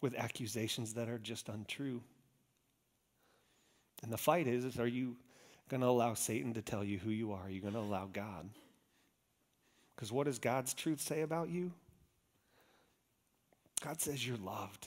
with 0.00 0.14
accusations 0.16 0.94
that 0.94 1.08
are 1.08 1.18
just 1.18 1.48
untrue. 1.48 2.02
And 4.02 4.12
the 4.12 4.16
fight 4.16 4.46
is, 4.46 4.64
is 4.64 4.78
are 4.78 4.86
you 4.86 5.16
going 5.68 5.80
to 5.80 5.88
allow 5.88 6.14
Satan 6.14 6.54
to 6.54 6.62
tell 6.62 6.84
you 6.84 6.98
who 6.98 7.10
you 7.10 7.32
are? 7.32 7.44
Are 7.46 7.50
you 7.50 7.60
going 7.60 7.74
to 7.74 7.80
allow 7.80 8.08
God? 8.12 8.48
Because 9.98 10.12
what 10.12 10.26
does 10.26 10.38
God's 10.38 10.74
truth 10.74 11.00
say 11.00 11.22
about 11.22 11.48
you? 11.48 11.72
God 13.84 14.00
says 14.00 14.24
you're 14.24 14.36
loved. 14.36 14.86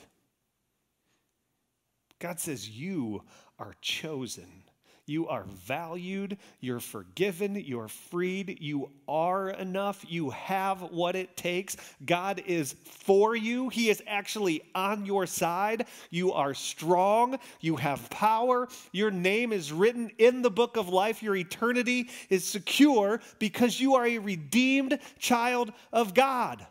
God 2.19 2.39
says 2.39 2.69
you 2.69 3.21
are 3.59 3.73
chosen. 3.81 4.63
You 5.11 5.27
are 5.27 5.43
valued. 5.67 6.37
You're 6.61 6.79
forgiven. 6.79 7.55
You're 7.55 7.89
freed. 7.89 8.59
You 8.61 8.91
are 9.09 9.49
enough. 9.49 10.05
You 10.07 10.29
have 10.29 10.81
what 10.83 11.17
it 11.17 11.35
takes. 11.35 11.75
God 12.05 12.41
is 12.45 12.71
for 13.01 13.35
you. 13.35 13.67
He 13.67 13.89
is 13.89 14.01
actually 14.07 14.63
on 14.73 15.05
your 15.05 15.25
side. 15.27 15.85
You 16.11 16.31
are 16.31 16.53
strong. 16.53 17.37
You 17.59 17.75
have 17.75 18.09
power. 18.09 18.69
Your 18.93 19.11
name 19.11 19.51
is 19.51 19.73
written 19.73 20.11
in 20.17 20.43
the 20.43 20.51
book 20.51 20.77
of 20.77 20.87
life. 20.87 21.21
Your 21.21 21.35
eternity 21.35 22.09
is 22.29 22.45
secure 22.45 23.19
because 23.37 23.81
you 23.81 23.95
are 23.95 24.07
a 24.07 24.17
redeemed 24.17 24.97
child 25.19 25.73
of 25.91 26.13
God. 26.13 26.65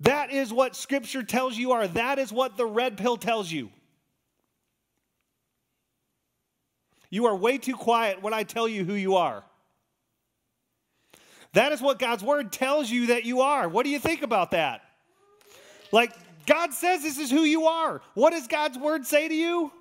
That 0.00 0.30
is 0.30 0.52
what 0.52 0.76
scripture 0.76 1.22
tells 1.22 1.56
you 1.56 1.72
are. 1.72 1.88
That 1.88 2.18
is 2.18 2.30
what 2.30 2.58
the 2.58 2.66
red 2.66 2.98
pill 2.98 3.16
tells 3.16 3.50
you. 3.50 3.70
You 7.16 7.24
are 7.24 7.34
way 7.34 7.56
too 7.56 7.76
quiet 7.76 8.20
when 8.22 8.34
I 8.34 8.42
tell 8.42 8.68
you 8.68 8.84
who 8.84 8.92
you 8.92 9.16
are. 9.16 9.42
That 11.54 11.72
is 11.72 11.80
what 11.80 11.98
God's 11.98 12.22
word 12.22 12.52
tells 12.52 12.90
you 12.90 13.06
that 13.06 13.24
you 13.24 13.40
are. 13.40 13.66
What 13.70 13.84
do 13.84 13.90
you 13.90 13.98
think 13.98 14.20
about 14.20 14.50
that? 14.50 14.82
Like, 15.92 16.12
God 16.44 16.74
says 16.74 17.00
this 17.00 17.16
is 17.16 17.30
who 17.30 17.40
you 17.44 17.68
are. 17.68 18.02
What 18.12 18.32
does 18.32 18.46
God's 18.48 18.76
word 18.76 19.06
say 19.06 19.28
to 19.28 19.34
you? 19.34 19.72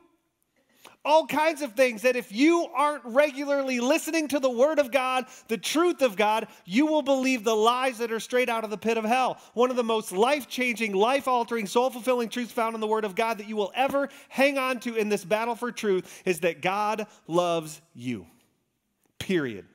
all 1.05 1.27
kinds 1.27 1.61
of 1.61 1.73
things 1.73 2.01
that 2.01 2.15
if 2.15 2.31
you 2.31 2.67
aren't 2.73 3.05
regularly 3.05 3.79
listening 3.79 4.27
to 4.29 4.39
the 4.39 4.49
Word 4.49 4.79
of 4.79 4.91
God, 4.91 5.25
the 5.47 5.57
truth 5.57 6.01
of 6.01 6.17
God, 6.17 6.47
you 6.65 6.87
will 6.87 7.03
believe 7.03 7.43
the 7.43 7.55
lies 7.55 7.99
that 7.99 8.11
are 8.11 8.19
straight 8.19 8.49
out 8.49 8.63
of 8.63 8.71
the 8.71 8.77
pit 8.77 8.97
of 8.97 9.05
hell. 9.05 9.37
One 9.53 9.69
of 9.69 9.75
the 9.75 9.83
most 9.83 10.11
life 10.11 10.47
changing, 10.47 10.93
life 10.95 11.27
altering, 11.27 11.67
soul 11.67 11.91
fulfilling 11.91 12.27
truths 12.29 12.51
found 12.51 12.73
in 12.73 12.81
the 12.81 12.87
Word 12.87 13.05
of 13.05 13.15
God 13.15 13.37
that 13.37 13.47
you 13.47 13.55
will 13.55 13.71
ever 13.75 14.09
hang 14.29 14.57
on 14.57 14.79
to 14.81 14.95
in 14.95 15.07
this 15.09 15.23
battle 15.23 15.55
for 15.55 15.71
truth 15.71 16.23
is 16.25 16.39
that 16.39 16.61
God 16.61 17.05
loves 17.27 17.79
you. 17.93 18.25
Period. 19.19 19.65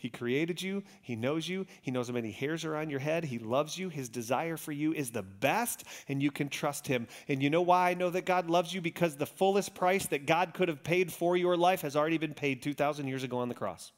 He 0.00 0.08
created 0.08 0.62
you. 0.62 0.82
He 1.02 1.14
knows 1.14 1.46
you. 1.46 1.66
He 1.82 1.90
knows 1.90 2.08
how 2.08 2.14
many 2.14 2.30
hairs 2.32 2.64
are 2.64 2.74
on 2.74 2.88
your 2.88 3.00
head. 3.00 3.22
He 3.26 3.38
loves 3.38 3.76
you. 3.76 3.90
His 3.90 4.08
desire 4.08 4.56
for 4.56 4.72
you 4.72 4.94
is 4.94 5.10
the 5.10 5.22
best, 5.22 5.84
and 6.08 6.22
you 6.22 6.30
can 6.30 6.48
trust 6.48 6.86
him. 6.86 7.06
And 7.28 7.42
you 7.42 7.50
know 7.50 7.60
why 7.60 7.90
I 7.90 7.94
know 7.94 8.08
that 8.10 8.24
God 8.24 8.48
loves 8.48 8.72
you? 8.72 8.80
Because 8.80 9.16
the 9.16 9.26
fullest 9.26 9.74
price 9.74 10.06
that 10.06 10.24
God 10.24 10.54
could 10.54 10.68
have 10.68 10.82
paid 10.82 11.12
for 11.12 11.36
your 11.36 11.54
life 11.56 11.82
has 11.82 11.96
already 11.96 12.16
been 12.18 12.32
paid 12.34 12.62
2,000 12.62 13.06
years 13.08 13.22
ago 13.24 13.38
on 13.40 13.48
the 13.50 13.54
cross. 13.54 13.92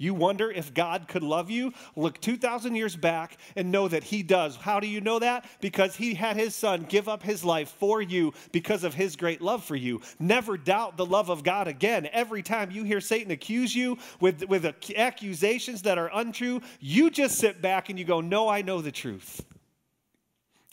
You 0.00 0.14
wonder 0.14 0.48
if 0.48 0.72
God 0.72 1.08
could 1.08 1.24
love 1.24 1.50
you? 1.50 1.72
Look 1.96 2.20
2,000 2.20 2.76
years 2.76 2.94
back 2.94 3.36
and 3.56 3.72
know 3.72 3.88
that 3.88 4.04
He 4.04 4.22
does. 4.22 4.54
How 4.54 4.78
do 4.78 4.86
you 4.86 5.00
know 5.00 5.18
that? 5.18 5.44
Because 5.60 5.96
He 5.96 6.14
had 6.14 6.36
His 6.36 6.54
Son 6.54 6.86
give 6.88 7.08
up 7.08 7.24
His 7.24 7.44
life 7.44 7.70
for 7.80 8.00
you 8.00 8.32
because 8.52 8.84
of 8.84 8.94
His 8.94 9.16
great 9.16 9.42
love 9.42 9.64
for 9.64 9.74
you. 9.74 10.00
Never 10.20 10.56
doubt 10.56 10.96
the 10.96 11.04
love 11.04 11.30
of 11.30 11.42
God 11.42 11.66
again. 11.66 12.08
Every 12.12 12.44
time 12.44 12.70
you 12.70 12.84
hear 12.84 13.00
Satan 13.00 13.32
accuse 13.32 13.74
you 13.74 13.98
with, 14.20 14.44
with 14.44 14.72
accusations 14.96 15.82
that 15.82 15.98
are 15.98 16.10
untrue, 16.14 16.60
you 16.78 17.10
just 17.10 17.36
sit 17.36 17.60
back 17.60 17.88
and 17.88 17.98
you 17.98 18.04
go, 18.04 18.20
No, 18.20 18.48
I 18.48 18.62
know 18.62 18.80
the 18.80 18.92
truth. 18.92 19.44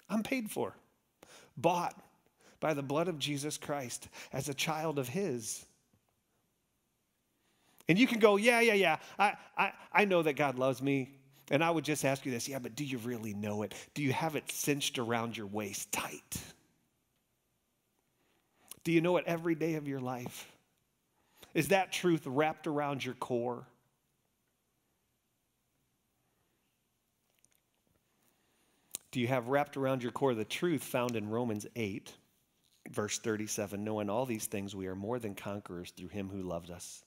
I'm 0.08 0.22
paid 0.22 0.52
for, 0.52 0.76
bought 1.58 2.00
by 2.60 2.76
the 2.76 2.84
blood 2.84 3.08
of 3.08 3.18
Jesus 3.18 3.58
Christ 3.58 4.08
as 4.32 4.50
a 4.50 4.54
child 4.54 5.00
of 5.00 5.10
His. 5.10 5.66
And 7.88 7.98
you 8.00 8.08
can 8.08 8.20
go, 8.20 8.38
yeah, 8.38 8.62
yeah, 8.62 8.74
yeah, 8.74 8.98
I, 9.20 9.34
I, 9.58 9.72
I 9.94 10.06
know 10.06 10.24
that 10.24 10.34
God 10.34 10.58
loves 10.58 10.82
me. 10.82 11.12
And 11.52 11.64
I 11.64 11.70
would 11.70 11.84
just 11.84 12.04
ask 12.04 12.26
you 12.26 12.32
this 12.32 12.50
yeah, 12.50 12.58
but 12.58 12.76
do 12.76 12.84
you 12.84 12.98
really 13.00 13.36
know 13.36 13.62
it? 13.62 13.76
Do 13.94 14.02
you 14.02 14.12
have 14.14 14.36
it 14.36 14.52
cinched 14.52 14.98
around 14.98 15.38
your 15.38 15.46
waist 15.46 15.92
tight? 15.92 16.42
Do 18.84 18.92
you 18.92 19.02
know 19.02 19.16
it 19.18 19.26
every 19.28 19.54
day 19.54 19.76
of 19.76 19.88
your 19.88 20.00
life? 20.00 20.52
Is 21.54 21.68
that 21.68 21.92
truth 21.92 22.26
wrapped 22.26 22.66
around 22.66 23.06
your 23.06 23.14
core? 23.16 23.66
Do 29.12 29.20
you 29.20 29.28
have 29.28 29.48
wrapped 29.48 29.78
around 29.78 30.02
your 30.04 30.12
core 30.12 30.34
the 30.34 30.44
truth 30.44 30.84
found 30.84 31.16
in 31.16 31.30
Romans 31.30 31.66
8, 31.76 32.12
verse 32.92 33.20
37? 33.20 33.82
Knowing 33.84 34.10
all 34.10 34.26
these 34.26 34.48
things, 34.48 34.76
we 34.76 34.88
are 34.88 34.96
more 34.96 35.20
than 35.20 35.36
conquerors 35.36 35.94
through 35.96 36.10
him 36.10 36.28
who 36.28 36.42
loved 36.42 36.70
us. 36.70 37.05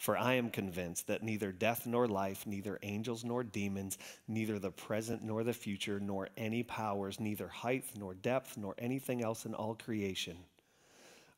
For 0.00 0.16
I 0.16 0.32
am 0.36 0.48
convinced 0.48 1.08
that 1.08 1.22
neither 1.22 1.52
death 1.52 1.84
nor 1.84 2.08
life, 2.08 2.46
neither 2.46 2.78
angels 2.82 3.22
nor 3.22 3.44
demons, 3.44 3.98
neither 4.26 4.58
the 4.58 4.70
present 4.72 5.22
nor 5.22 5.44
the 5.44 5.52
future, 5.52 6.00
nor 6.00 6.30
any 6.38 6.62
powers, 6.62 7.20
neither 7.20 7.48
height 7.48 7.84
nor 7.98 8.14
depth, 8.14 8.56
nor 8.56 8.74
anything 8.78 9.22
else 9.22 9.44
in 9.44 9.52
all 9.52 9.74
creation 9.74 10.38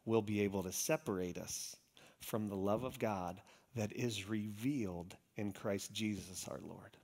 will 0.04 0.22
be 0.22 0.42
able 0.42 0.62
to 0.62 0.70
separate 0.70 1.38
us 1.38 1.74
from 2.20 2.46
the 2.48 2.56
love 2.56 2.84
of 2.84 3.00
God 3.00 3.42
that 3.74 3.90
is 3.96 4.28
revealed 4.28 5.16
in 5.34 5.52
Christ 5.52 5.92
Jesus 5.92 6.46
our 6.46 6.60
Lord. 6.62 6.96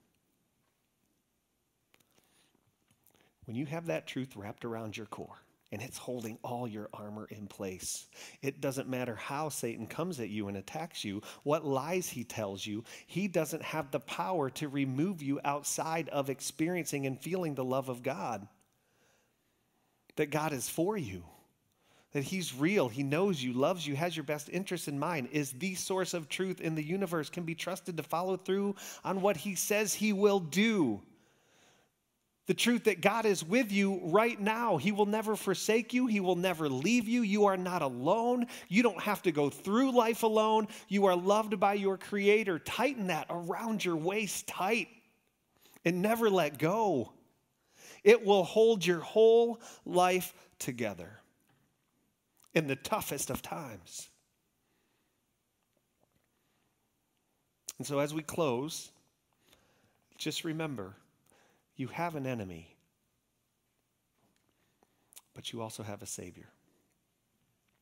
When 3.46 3.56
you 3.56 3.66
have 3.66 3.86
that 3.86 4.06
truth 4.06 4.36
wrapped 4.36 4.64
around 4.64 4.96
your 4.96 5.06
core, 5.06 5.40
and 5.70 5.82
it's 5.82 5.98
holding 5.98 6.38
all 6.42 6.66
your 6.66 6.88
armor 6.94 7.26
in 7.30 7.46
place. 7.46 8.06
It 8.40 8.60
doesn't 8.60 8.88
matter 8.88 9.14
how 9.14 9.50
Satan 9.50 9.86
comes 9.86 10.18
at 10.18 10.30
you 10.30 10.48
and 10.48 10.56
attacks 10.56 11.04
you, 11.04 11.22
what 11.42 11.64
lies 11.64 12.08
he 12.08 12.24
tells 12.24 12.66
you, 12.66 12.84
he 13.06 13.28
doesn't 13.28 13.62
have 13.62 13.90
the 13.90 14.00
power 14.00 14.48
to 14.50 14.68
remove 14.68 15.22
you 15.22 15.40
outside 15.44 16.08
of 16.08 16.30
experiencing 16.30 17.06
and 17.06 17.18
feeling 17.20 17.54
the 17.54 17.64
love 17.64 17.88
of 17.88 18.02
God. 18.02 18.46
That 20.16 20.30
God 20.30 20.52
is 20.52 20.68
for 20.70 20.96
you, 20.96 21.22
that 22.12 22.24
he's 22.24 22.54
real, 22.54 22.88
he 22.88 23.02
knows 23.02 23.40
you, 23.42 23.52
loves 23.52 23.86
you, 23.86 23.94
has 23.94 24.16
your 24.16 24.24
best 24.24 24.48
interest 24.50 24.88
in 24.88 24.98
mind, 24.98 25.28
is 25.32 25.52
the 25.52 25.74
source 25.74 26.14
of 26.14 26.28
truth 26.30 26.62
in 26.62 26.74
the 26.76 26.82
universe, 26.82 27.28
can 27.28 27.44
be 27.44 27.54
trusted 27.54 27.98
to 27.98 28.02
follow 28.02 28.36
through 28.38 28.74
on 29.04 29.20
what 29.20 29.36
he 29.36 29.54
says 29.54 29.92
he 29.92 30.14
will 30.14 30.40
do 30.40 31.02
the 32.48 32.54
truth 32.54 32.84
that 32.84 33.02
God 33.02 33.26
is 33.26 33.44
with 33.44 33.70
you 33.70 34.00
right 34.04 34.40
now. 34.40 34.78
He 34.78 34.90
will 34.90 35.04
never 35.06 35.36
forsake 35.36 35.92
you, 35.92 36.06
He 36.06 36.18
will 36.18 36.34
never 36.34 36.68
leave 36.68 37.06
you. 37.06 37.20
You 37.20 37.44
are 37.44 37.58
not 37.58 37.82
alone. 37.82 38.46
You 38.68 38.82
don't 38.82 39.00
have 39.02 39.22
to 39.24 39.32
go 39.32 39.50
through 39.50 39.92
life 39.94 40.22
alone. 40.22 40.66
You 40.88 41.04
are 41.06 41.14
loved 41.14 41.60
by 41.60 41.74
your 41.74 41.98
Creator. 41.98 42.58
Tighten 42.60 43.08
that 43.08 43.26
around 43.28 43.84
your 43.84 43.96
waist 43.96 44.46
tight 44.48 44.88
and 45.84 46.00
never 46.00 46.30
let 46.30 46.58
go. 46.58 47.12
It 48.02 48.24
will 48.24 48.44
hold 48.44 48.84
your 48.84 49.00
whole 49.00 49.60
life 49.84 50.32
together 50.58 51.18
in 52.54 52.66
the 52.66 52.76
toughest 52.76 53.28
of 53.28 53.42
times. 53.42 54.08
And 57.76 57.86
so, 57.86 57.98
as 57.98 58.14
we 58.14 58.22
close, 58.22 58.90
just 60.16 60.44
remember 60.44 60.94
you 61.78 61.86
have 61.88 62.16
an 62.16 62.26
enemy, 62.26 62.66
but 65.32 65.52
you 65.52 65.62
also 65.62 65.84
have 65.84 66.02
a 66.02 66.06
Savior. 66.06 66.48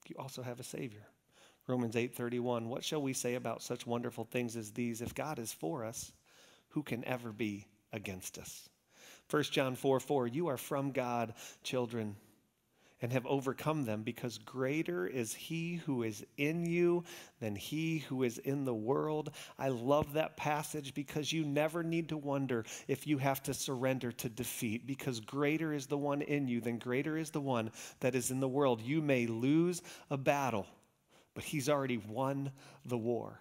You 0.07 0.17
also 0.19 0.43
have 0.43 0.61
a 0.61 0.63
Savior. 0.63 1.03
Romans 1.67 1.95
8:31 1.95 2.67
What 2.67 2.85
shall 2.85 3.01
we 3.01 3.15
say 3.15 3.35
about 3.37 3.63
such 3.63 3.87
wonderful 3.87 4.25
things 4.25 4.55
as 4.55 4.71
these 4.71 5.01
if 5.01 5.15
God 5.15 5.39
is 5.39 5.51
for 5.55 5.83
us 5.83 6.13
who 6.69 6.83
can 6.83 7.05
ever 7.07 7.33
be 7.33 7.67
against 7.93 8.37
us 8.39 8.69
1 9.31 9.43
John 9.45 9.75
4 9.75 9.99
4 10.01 10.27
You 10.29 10.49
are 10.49 10.59
from 10.59 10.91
God 10.93 11.33
children 11.65 12.15
and 13.03 13.13
have 13.13 13.27
overcome 13.27 13.85
them, 13.85 14.03
because 14.03 14.39
greater 14.39 15.07
is 15.07 15.35
he 15.35 15.77
who 15.85 16.03
is 16.03 16.25
in 16.39 16.65
you 16.65 17.05
than 17.41 17.55
he 17.55 17.99
who 18.09 18.23
is 18.23 18.39
in 18.39 18.65
the 18.65 18.75
world. 18.75 19.31
I 19.59 19.69
love 19.69 20.15
that 20.15 20.37
passage 20.39 20.95
because 20.95 21.31
you 21.33 21.45
never 21.45 21.83
need 21.83 22.09
to 22.09 22.17
wonder 22.17 22.65
if 22.89 23.07
you 23.07 23.19
have 23.19 23.43
to 23.45 23.53
surrender 23.55 24.13
to 24.13 24.29
defeat, 24.31 24.87
because 24.87 25.21
greater 25.21 25.73
is 25.75 25.87
the 25.87 25.99
one 25.99 26.23
in 26.23 26.49
you 26.49 26.61
than 26.61 26.79
greater 26.79 27.17
is 27.19 27.31
the 27.31 27.41
one 27.41 27.71
that 28.01 28.15
is 28.15 28.31
in 28.31 28.41
the 28.41 28.49
world. 28.49 28.81
You 28.81 29.03
may 29.03 29.27
lose 29.27 29.83
a 30.11 30.17
battle, 30.17 30.67
but 31.35 31.45
he's 31.45 31.69
already 31.69 31.99
won 31.99 32.51
the 32.87 32.99
war. 32.99 33.39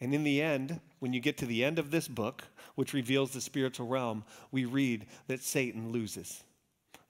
And 0.00 0.12
in 0.12 0.24
the 0.24 0.42
end, 0.42 0.80
when 0.98 1.12
you 1.12 1.20
get 1.20 1.38
to 1.38 1.46
the 1.46 1.64
end 1.64 1.78
of 1.78 1.90
this 1.92 2.08
book, 2.08 2.42
which 2.74 2.92
reveals 2.94 3.30
the 3.30 3.40
spiritual 3.40 3.86
realm, 3.86 4.24
we 4.50 4.64
read 4.64 5.06
that 5.28 5.42
Satan 5.44 5.92
loses 5.92 6.42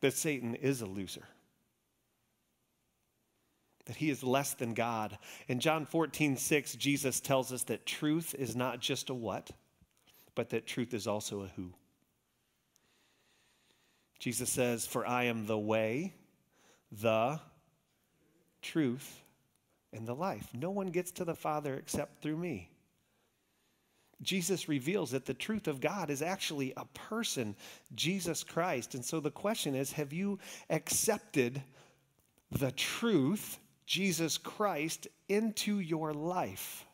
that 0.05 0.13
Satan 0.13 0.55
is 0.57 0.83
a 0.83 0.87
loser, 0.87 1.27
that 3.87 3.97
he 3.97 4.11
is 4.11 4.23
less 4.23 4.53
than 4.53 4.75
God. 4.75 5.17
In 5.49 5.61
John 5.61 5.87
14, 5.87 6.37
6, 6.37 6.75
Jesus 6.75 7.21
tells 7.21 7.55
us 7.55 7.63
that 7.65 7.87
truth 7.87 8.35
is 8.39 8.55
not 8.55 8.81
just 8.81 9.09
a 9.09 9.15
what, 9.15 9.49
but 10.35 10.51
that 10.51 10.67
truth 10.67 10.93
is 10.93 11.07
also 11.07 11.41
a 11.41 11.47
who. 11.57 11.73
Jesus 14.19 14.51
says, 14.51 14.87
For 14.87 15.07
I 15.07 15.25
am 15.25 15.47
the 15.47 15.57
way, 15.57 16.13
the 16.93 17.41
truth, 18.61 19.23
and 19.91 20.07
the 20.07 20.15
life. 20.15 20.47
No 20.53 20.71
one 20.71 20.89
gets 20.89 21.13
to 21.13 21.25
the 21.25 21.35
Father 21.35 21.77
except 21.77 22.21
through 22.21 22.37
me. 22.37 22.74
Jesus 24.25 24.69
reveals 24.69 25.13
that 25.13 25.27
the 25.27 25.35
truth 25.35 25.69
of 25.69 25.81
God 25.81 26.11
is 26.11 26.23
actually 26.23 26.73
a 26.77 26.85
person, 26.87 27.55
Jesus 27.95 28.43
Christ. 28.43 28.95
And 28.95 29.05
so 29.05 29.21
the 29.21 29.31
question 29.31 29.75
is 29.75 29.93
have 29.93 30.13
you 30.13 30.39
accepted 30.71 31.63
the 32.51 32.73
truth, 32.73 33.59
Jesus 33.87 34.39
Christ, 34.39 35.07
into 35.29 35.79
your 35.79 36.13
life? 36.13 36.87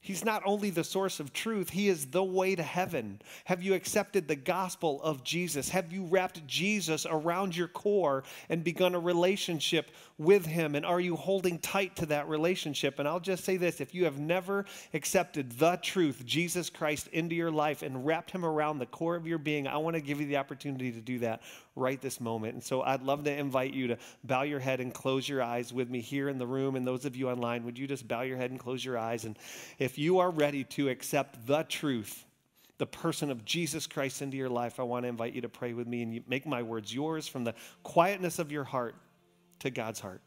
He's 0.00 0.24
not 0.24 0.42
only 0.46 0.70
the 0.70 0.84
source 0.84 1.18
of 1.20 1.32
truth, 1.32 1.70
He 1.70 1.88
is 1.88 2.06
the 2.06 2.22
way 2.22 2.54
to 2.54 2.62
heaven. 2.62 3.20
Have 3.46 3.62
you 3.62 3.74
accepted 3.74 4.28
the 4.28 4.36
gospel 4.36 5.02
of 5.02 5.24
Jesus? 5.24 5.68
Have 5.70 5.92
you 5.92 6.04
wrapped 6.04 6.46
Jesus 6.46 7.04
around 7.04 7.56
your 7.56 7.68
core 7.68 8.22
and 8.48 8.62
begun 8.62 8.94
a 8.94 9.00
relationship 9.00 9.90
with 10.16 10.46
Him? 10.46 10.76
And 10.76 10.86
are 10.86 11.00
you 11.00 11.16
holding 11.16 11.58
tight 11.58 11.96
to 11.96 12.06
that 12.06 12.28
relationship? 12.28 12.98
And 13.00 13.08
I'll 13.08 13.18
just 13.18 13.44
say 13.44 13.56
this 13.56 13.80
if 13.80 13.92
you 13.92 14.04
have 14.04 14.20
never 14.20 14.66
accepted 14.94 15.50
the 15.58 15.78
truth, 15.82 16.24
Jesus 16.24 16.70
Christ, 16.70 17.08
into 17.08 17.34
your 17.34 17.50
life 17.50 17.82
and 17.82 18.06
wrapped 18.06 18.30
Him 18.30 18.44
around 18.44 18.78
the 18.78 18.86
core 18.86 19.16
of 19.16 19.26
your 19.26 19.38
being, 19.38 19.66
I 19.66 19.78
want 19.78 19.94
to 19.94 20.00
give 20.00 20.20
you 20.20 20.26
the 20.28 20.36
opportunity 20.36 20.92
to 20.92 21.00
do 21.00 21.18
that 21.20 21.42
right 21.74 22.00
this 22.00 22.20
moment. 22.20 22.54
And 22.54 22.62
so 22.62 22.82
I'd 22.82 23.02
love 23.02 23.24
to 23.24 23.32
invite 23.36 23.72
you 23.72 23.88
to 23.88 23.98
bow 24.24 24.42
your 24.42 24.60
head 24.60 24.80
and 24.80 24.94
close 24.94 25.28
your 25.28 25.42
eyes 25.42 25.72
with 25.72 25.90
me 25.90 26.00
here 26.00 26.28
in 26.28 26.38
the 26.38 26.46
room. 26.46 26.76
And 26.76 26.86
those 26.86 27.04
of 27.04 27.16
you 27.16 27.28
online, 27.28 27.64
would 27.64 27.78
you 27.78 27.86
just 27.88 28.06
bow 28.06 28.22
your 28.22 28.36
head 28.36 28.50
and 28.52 28.58
close 28.60 28.84
your 28.84 28.98
eyes? 28.98 29.24
And 29.24 29.36
if 29.78 29.87
if 29.88 29.96
you 29.96 30.18
are 30.18 30.28
ready 30.30 30.64
to 30.64 30.90
accept 30.90 31.46
the 31.46 31.62
truth, 31.62 32.26
the 32.76 32.84
person 32.84 33.30
of 33.30 33.42
Jesus 33.46 33.86
Christ 33.86 34.20
into 34.20 34.36
your 34.36 34.50
life, 34.50 34.78
I 34.78 34.82
want 34.82 35.04
to 35.04 35.08
invite 35.08 35.32
you 35.32 35.40
to 35.40 35.48
pray 35.48 35.72
with 35.72 35.86
me 35.86 36.02
and 36.02 36.28
make 36.28 36.44
my 36.46 36.62
words 36.62 36.94
yours 36.94 37.26
from 37.26 37.42
the 37.42 37.54
quietness 37.84 38.38
of 38.38 38.52
your 38.52 38.64
heart 38.64 38.96
to 39.60 39.70
God's 39.70 39.98
heart. 39.98 40.20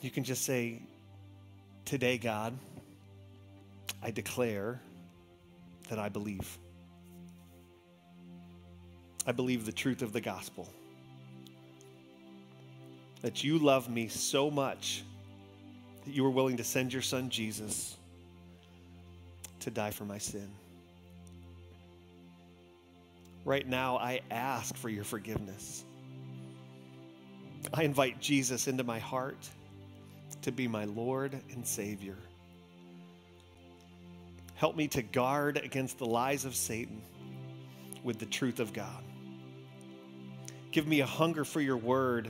You 0.00 0.10
can 0.10 0.24
just 0.24 0.42
say, 0.44 0.82
Today, 1.84 2.18
God, 2.18 2.58
I 4.02 4.10
declare 4.10 4.80
that 5.90 6.00
I 6.00 6.08
believe. 6.08 6.58
I 9.24 9.30
believe 9.30 9.64
the 9.64 9.72
truth 9.72 10.02
of 10.02 10.12
the 10.12 10.20
gospel 10.20 10.68
that 13.20 13.44
you 13.44 13.58
love 13.60 13.88
me 13.88 14.08
so 14.08 14.50
much 14.50 15.04
that 16.04 16.12
you 16.14 16.22
were 16.22 16.30
willing 16.30 16.56
to 16.56 16.64
send 16.64 16.92
your 16.92 17.02
son 17.02 17.28
Jesus 17.30 17.96
to 19.60 19.70
die 19.70 19.90
for 19.90 20.04
my 20.04 20.18
sin. 20.18 20.48
Right 23.44 23.66
now, 23.66 23.96
I 23.98 24.20
ask 24.30 24.76
for 24.76 24.88
your 24.88 25.04
forgiveness. 25.04 25.84
I 27.74 27.84
invite 27.84 28.20
Jesus 28.20 28.68
into 28.68 28.84
my 28.84 28.98
heart 28.98 29.48
to 30.42 30.52
be 30.52 30.66
my 30.68 30.84
Lord 30.84 31.36
and 31.52 31.66
Savior. 31.66 32.16
Help 34.54 34.76
me 34.76 34.88
to 34.88 35.02
guard 35.02 35.56
against 35.56 35.98
the 35.98 36.06
lies 36.06 36.44
of 36.44 36.54
Satan 36.54 37.00
with 38.04 38.18
the 38.18 38.26
truth 38.26 38.60
of 38.60 38.72
God. 38.72 39.02
Give 40.70 40.86
me 40.86 41.00
a 41.00 41.06
hunger 41.06 41.44
for 41.44 41.60
your 41.60 41.76
word 41.76 42.28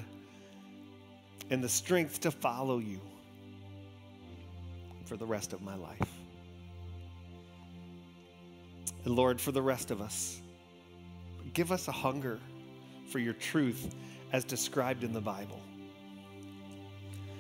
and 1.51 1.63
the 1.63 1.69
strength 1.69 2.21
to 2.21 2.31
follow 2.31 2.79
you 2.79 3.01
for 5.05 5.17
the 5.17 5.27
rest 5.27 5.53
of 5.53 5.63
my 5.63 5.75
life. 5.75 6.01
And 9.05 9.15
Lord, 9.15 9.41
for 9.41 9.53
the 9.53 9.63
rest 9.63 9.91
of 9.91 10.01
us, 10.01 10.41
give 11.55 11.73
us 11.73 11.89
a 11.89 11.93
hunger 11.93 12.39
for 13.09 13.19
your 13.19 13.35
truth 13.35 13.95
as 14.33 14.45
described 14.45 15.05
in 15.05 15.13
the 15.13 15.21
Bible. 15.21 15.61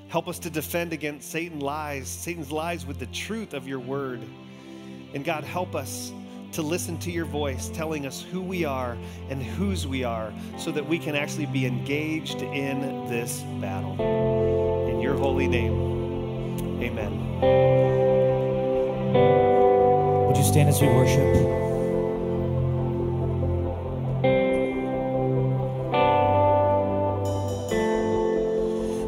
Help 0.08 0.28
us 0.28 0.38
to 0.40 0.50
defend 0.50 0.92
against 0.92 1.30
Satan's 1.30 1.62
lies, 1.62 2.06
Satan's 2.08 2.52
lies 2.52 2.84
with 2.84 2.98
the 2.98 3.06
truth 3.06 3.54
of 3.54 3.66
your 3.66 3.78
word. 3.78 4.20
And 5.14 5.24
God, 5.24 5.44
help 5.44 5.74
us 5.74 6.12
to 6.50 6.60
listen 6.60 6.98
to 6.98 7.10
your 7.10 7.24
voice 7.24 7.70
telling 7.70 8.04
us 8.04 8.20
who 8.20 8.42
we 8.42 8.64
are 8.66 8.98
and 9.30 9.42
whose 9.42 9.86
we 9.86 10.04
are 10.04 10.30
so 10.58 10.70
that 10.72 10.86
we 10.86 10.98
can 10.98 11.14
actually 11.16 11.46
be 11.46 11.64
engaged 11.64 12.42
in 12.42 12.80
this 13.08 13.40
battle. 13.60 13.94
In 14.90 15.00
your 15.00 15.14
holy 15.16 15.46
name. 15.48 16.01
Amen. 16.82 17.12
Would 20.26 20.36
you 20.36 20.42
stand 20.42 20.68
as 20.68 20.82
we 20.82 20.88
worship? 20.88 21.50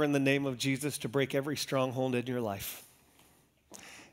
power 0.00 0.04
in 0.06 0.12
the 0.12 0.18
name 0.18 0.46
of 0.46 0.56
Jesus 0.56 0.96
to 0.96 1.10
break 1.10 1.34
every 1.34 1.58
stronghold 1.58 2.14
in 2.14 2.26
your 2.26 2.40
life. 2.40 2.82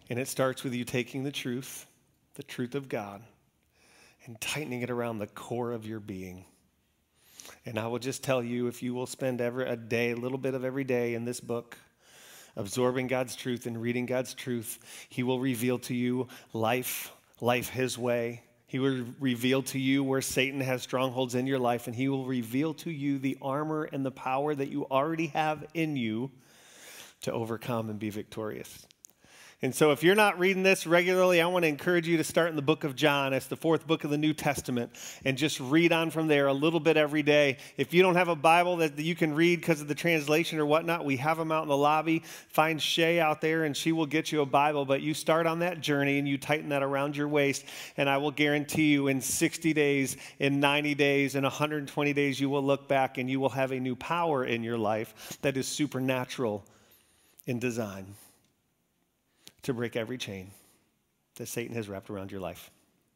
And 0.10 0.20
it 0.20 0.28
starts 0.28 0.62
with 0.66 0.74
you 0.76 0.84
taking 0.84 1.24
the 1.24 1.32
truth, 1.32 1.86
the 2.34 2.44
truth 2.44 2.76
of 2.76 2.90
God, 2.90 3.22
and 4.26 4.40
tightening 4.42 4.82
it 4.82 4.90
around 4.90 5.20
the 5.20 5.28
core 5.28 5.72
of 5.72 5.86
your 5.86 6.02
being. 6.02 6.44
And 7.66 7.80
I 7.80 7.88
will 7.88 8.00
just 8.00 8.22
tell 8.22 8.44
you 8.44 8.68
if 8.68 8.84
you 8.84 8.94
will 8.94 9.06
spend 9.06 9.40
every, 9.40 9.66
a 9.70 9.78
day, 9.78 10.12
a 10.12 10.18
little 10.18 10.38
bit 10.38 10.56
of 10.56 10.66
every 10.66 10.84
day 10.84 11.14
in 11.14 11.24
this 11.24 11.40
book, 11.40 11.78
absorbing 12.58 13.08
God's 13.08 13.38
truth 13.38 13.66
and 13.66 13.82
reading 13.82 14.06
God's 14.06 14.34
truth, 14.34 14.80
He 15.08 15.24
will 15.24 15.40
reveal 15.40 15.80
to 15.80 15.96
you 15.96 16.28
life, 16.52 17.14
life 17.40 17.70
His 17.70 17.98
way, 17.98 18.42
he 18.68 18.80
will 18.80 19.06
reveal 19.20 19.64
to 19.64 19.80
you 19.80 20.04
where 20.04 20.22
Satan 20.22 20.60
has 20.60 20.82
strongholds 20.84 21.36
in 21.36 21.48
your 21.48 21.58
life, 21.60 21.88
and 21.88 21.96
he 21.96 22.10
will 22.10 22.26
reveal 22.26 22.74
to 22.76 22.92
you 22.92 23.18
the 23.18 23.38
armor 23.42 23.86
and 23.86 24.06
the 24.06 24.12
power 24.12 24.54
that 24.54 24.68
you 24.70 24.86
already 24.92 25.28
have 25.28 25.66
in 25.74 25.96
you 25.96 26.32
to 27.22 27.32
overcome 27.32 27.90
and 27.90 27.98
be 27.98 28.10
victorious. 28.10 28.86
And 29.64 29.74
so, 29.74 29.92
if 29.92 30.04
you're 30.04 30.14
not 30.14 30.38
reading 30.38 30.62
this 30.62 30.86
regularly, 30.86 31.42
I 31.42 31.48
want 31.48 31.64
to 31.64 31.68
encourage 31.68 32.08
you 32.08 32.16
to 32.18 32.24
start 32.24 32.52
in 32.52 32.56
the 32.56 32.62
book 32.62 32.84
of 32.84 32.96
John. 32.96 33.34
It's 33.34 33.48
the 33.48 33.56
fourth 33.56 33.88
book 33.88 34.04
of 34.04 34.12
the 34.12 34.18
New 34.18 34.36
Testament 34.36 34.92
and 35.26 35.36
just 35.36 35.60
read 35.60 35.92
on 35.92 36.12
from 36.12 36.28
there 36.28 36.46
a 36.46 36.54
little 36.54 36.80
bit 36.80 36.96
every 36.96 37.24
day. 37.24 37.58
If 37.76 37.92
you 37.92 38.04
don't 38.04 38.18
have 38.18 38.28
a 38.28 38.36
Bible 38.36 38.78
that 38.78 39.00
you 39.00 39.16
can 39.16 39.34
read 39.34 39.60
because 39.60 39.82
of 39.82 39.88
the 39.88 39.96
translation 39.96 40.60
or 40.60 40.68
whatnot, 40.68 41.06
we 41.06 41.18
have 41.18 41.40
them 41.40 41.52
out 41.52 41.64
in 41.64 41.70
the 41.70 41.78
lobby. 41.78 42.22
Find 42.50 42.80
Shay 42.80 43.20
out 43.20 43.42
there 43.42 43.64
and 43.64 43.76
she 43.76 43.94
will 43.94 44.06
get 44.06 44.32
you 44.32 44.42
a 44.42 44.46
Bible. 44.46 44.86
But 44.86 45.02
you 45.02 45.16
start 45.16 45.48
on 45.48 45.58
that 45.60 45.82
journey 45.82 46.20
and 46.20 46.28
you 46.28 46.38
tighten 46.38 46.70
that 46.70 46.84
around 46.84 47.18
your 47.18 47.28
waist. 47.28 47.66
And 47.98 48.08
I 48.08 48.18
will 48.18 48.30
guarantee 48.32 48.92
you, 48.92 49.08
in 49.08 49.20
60 49.22 49.74
days, 49.74 50.18
in 50.38 50.60
90 50.60 50.94
days, 50.94 51.34
in 51.34 51.42
120 51.42 52.14
days, 52.14 52.40
you 52.40 52.52
will 52.52 52.64
look 52.64 52.88
back 52.88 53.18
and 53.18 53.28
you 53.28 53.40
will 53.40 53.50
have 53.50 53.72
a 53.72 53.80
new 53.80 53.96
power 53.96 54.46
in 54.46 54.62
your 54.62 54.78
life 54.78 55.40
that 55.42 55.58
is 55.58 55.68
supernatural 55.68 56.64
in 57.48 57.58
design 57.58 58.14
to 59.64 59.74
break 59.74 59.96
every 59.96 60.18
chain 60.18 60.52
that 61.36 61.48
Satan 61.48 61.76
has 61.76 61.88
wrapped 61.88 62.10
around 62.10 62.32
your 62.32 62.42
life. 62.42 62.72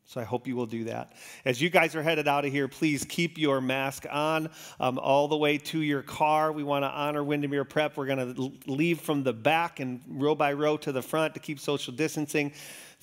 So 0.05 0.19
I 0.19 0.23
hope 0.23 0.45
you 0.45 0.55
will 0.57 0.65
do 0.65 0.85
that. 0.85 1.13
As 1.45 1.61
you 1.61 1.69
guys 1.69 1.95
are 1.95 2.03
headed 2.03 2.27
out 2.27 2.43
of 2.43 2.51
here, 2.51 2.67
please 2.67 3.05
keep 3.07 3.37
your 3.37 3.61
mask 3.61 4.05
on 4.11 4.49
um, 4.79 4.99
all 4.99 5.27
the 5.29 5.37
way 5.37 5.57
to 5.59 5.79
your 5.81 6.01
car. 6.01 6.51
We 6.51 6.63
want 6.63 6.83
to 6.83 6.89
honor 6.89 7.23
Windermere 7.23 7.63
Prep. 7.63 7.95
We're 7.95 8.07
going 8.07 8.35
to 8.35 8.51
leave 8.69 8.99
from 8.99 9.23
the 9.23 9.31
back 9.31 9.79
and 9.79 10.01
row 10.09 10.35
by 10.35 10.51
row 10.53 10.75
to 10.77 10.91
the 10.91 11.01
front 11.03 11.35
to 11.35 11.39
keep 11.39 11.59
social 11.59 11.93
distancing. 11.93 12.51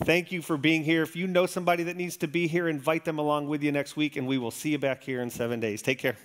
Thank 0.05 0.33
you 0.33 0.43
for 0.43 0.57
being 0.57 0.85
here. 0.85 1.03
If 1.03 1.17
you 1.17 1.27
know 1.27 1.47
somebody 1.47 1.85
that 1.85 1.97
needs 1.97 2.19
to 2.19 2.29
be 2.29 2.47
here, 2.47 2.69
invite 2.69 3.05
them 3.07 3.19
along 3.19 3.49
with 3.49 3.63
you 3.63 3.73
next 3.73 3.97
week, 3.97 4.17
and 4.17 4.27
we 4.27 4.37
will 4.37 4.51
see 4.53 4.71
you 4.71 4.79
back 4.79 5.03
here 5.03 5.23
in 5.23 5.31
seven 5.31 5.61
days. 5.61 5.81
Take 5.83 5.99
care. 5.99 6.19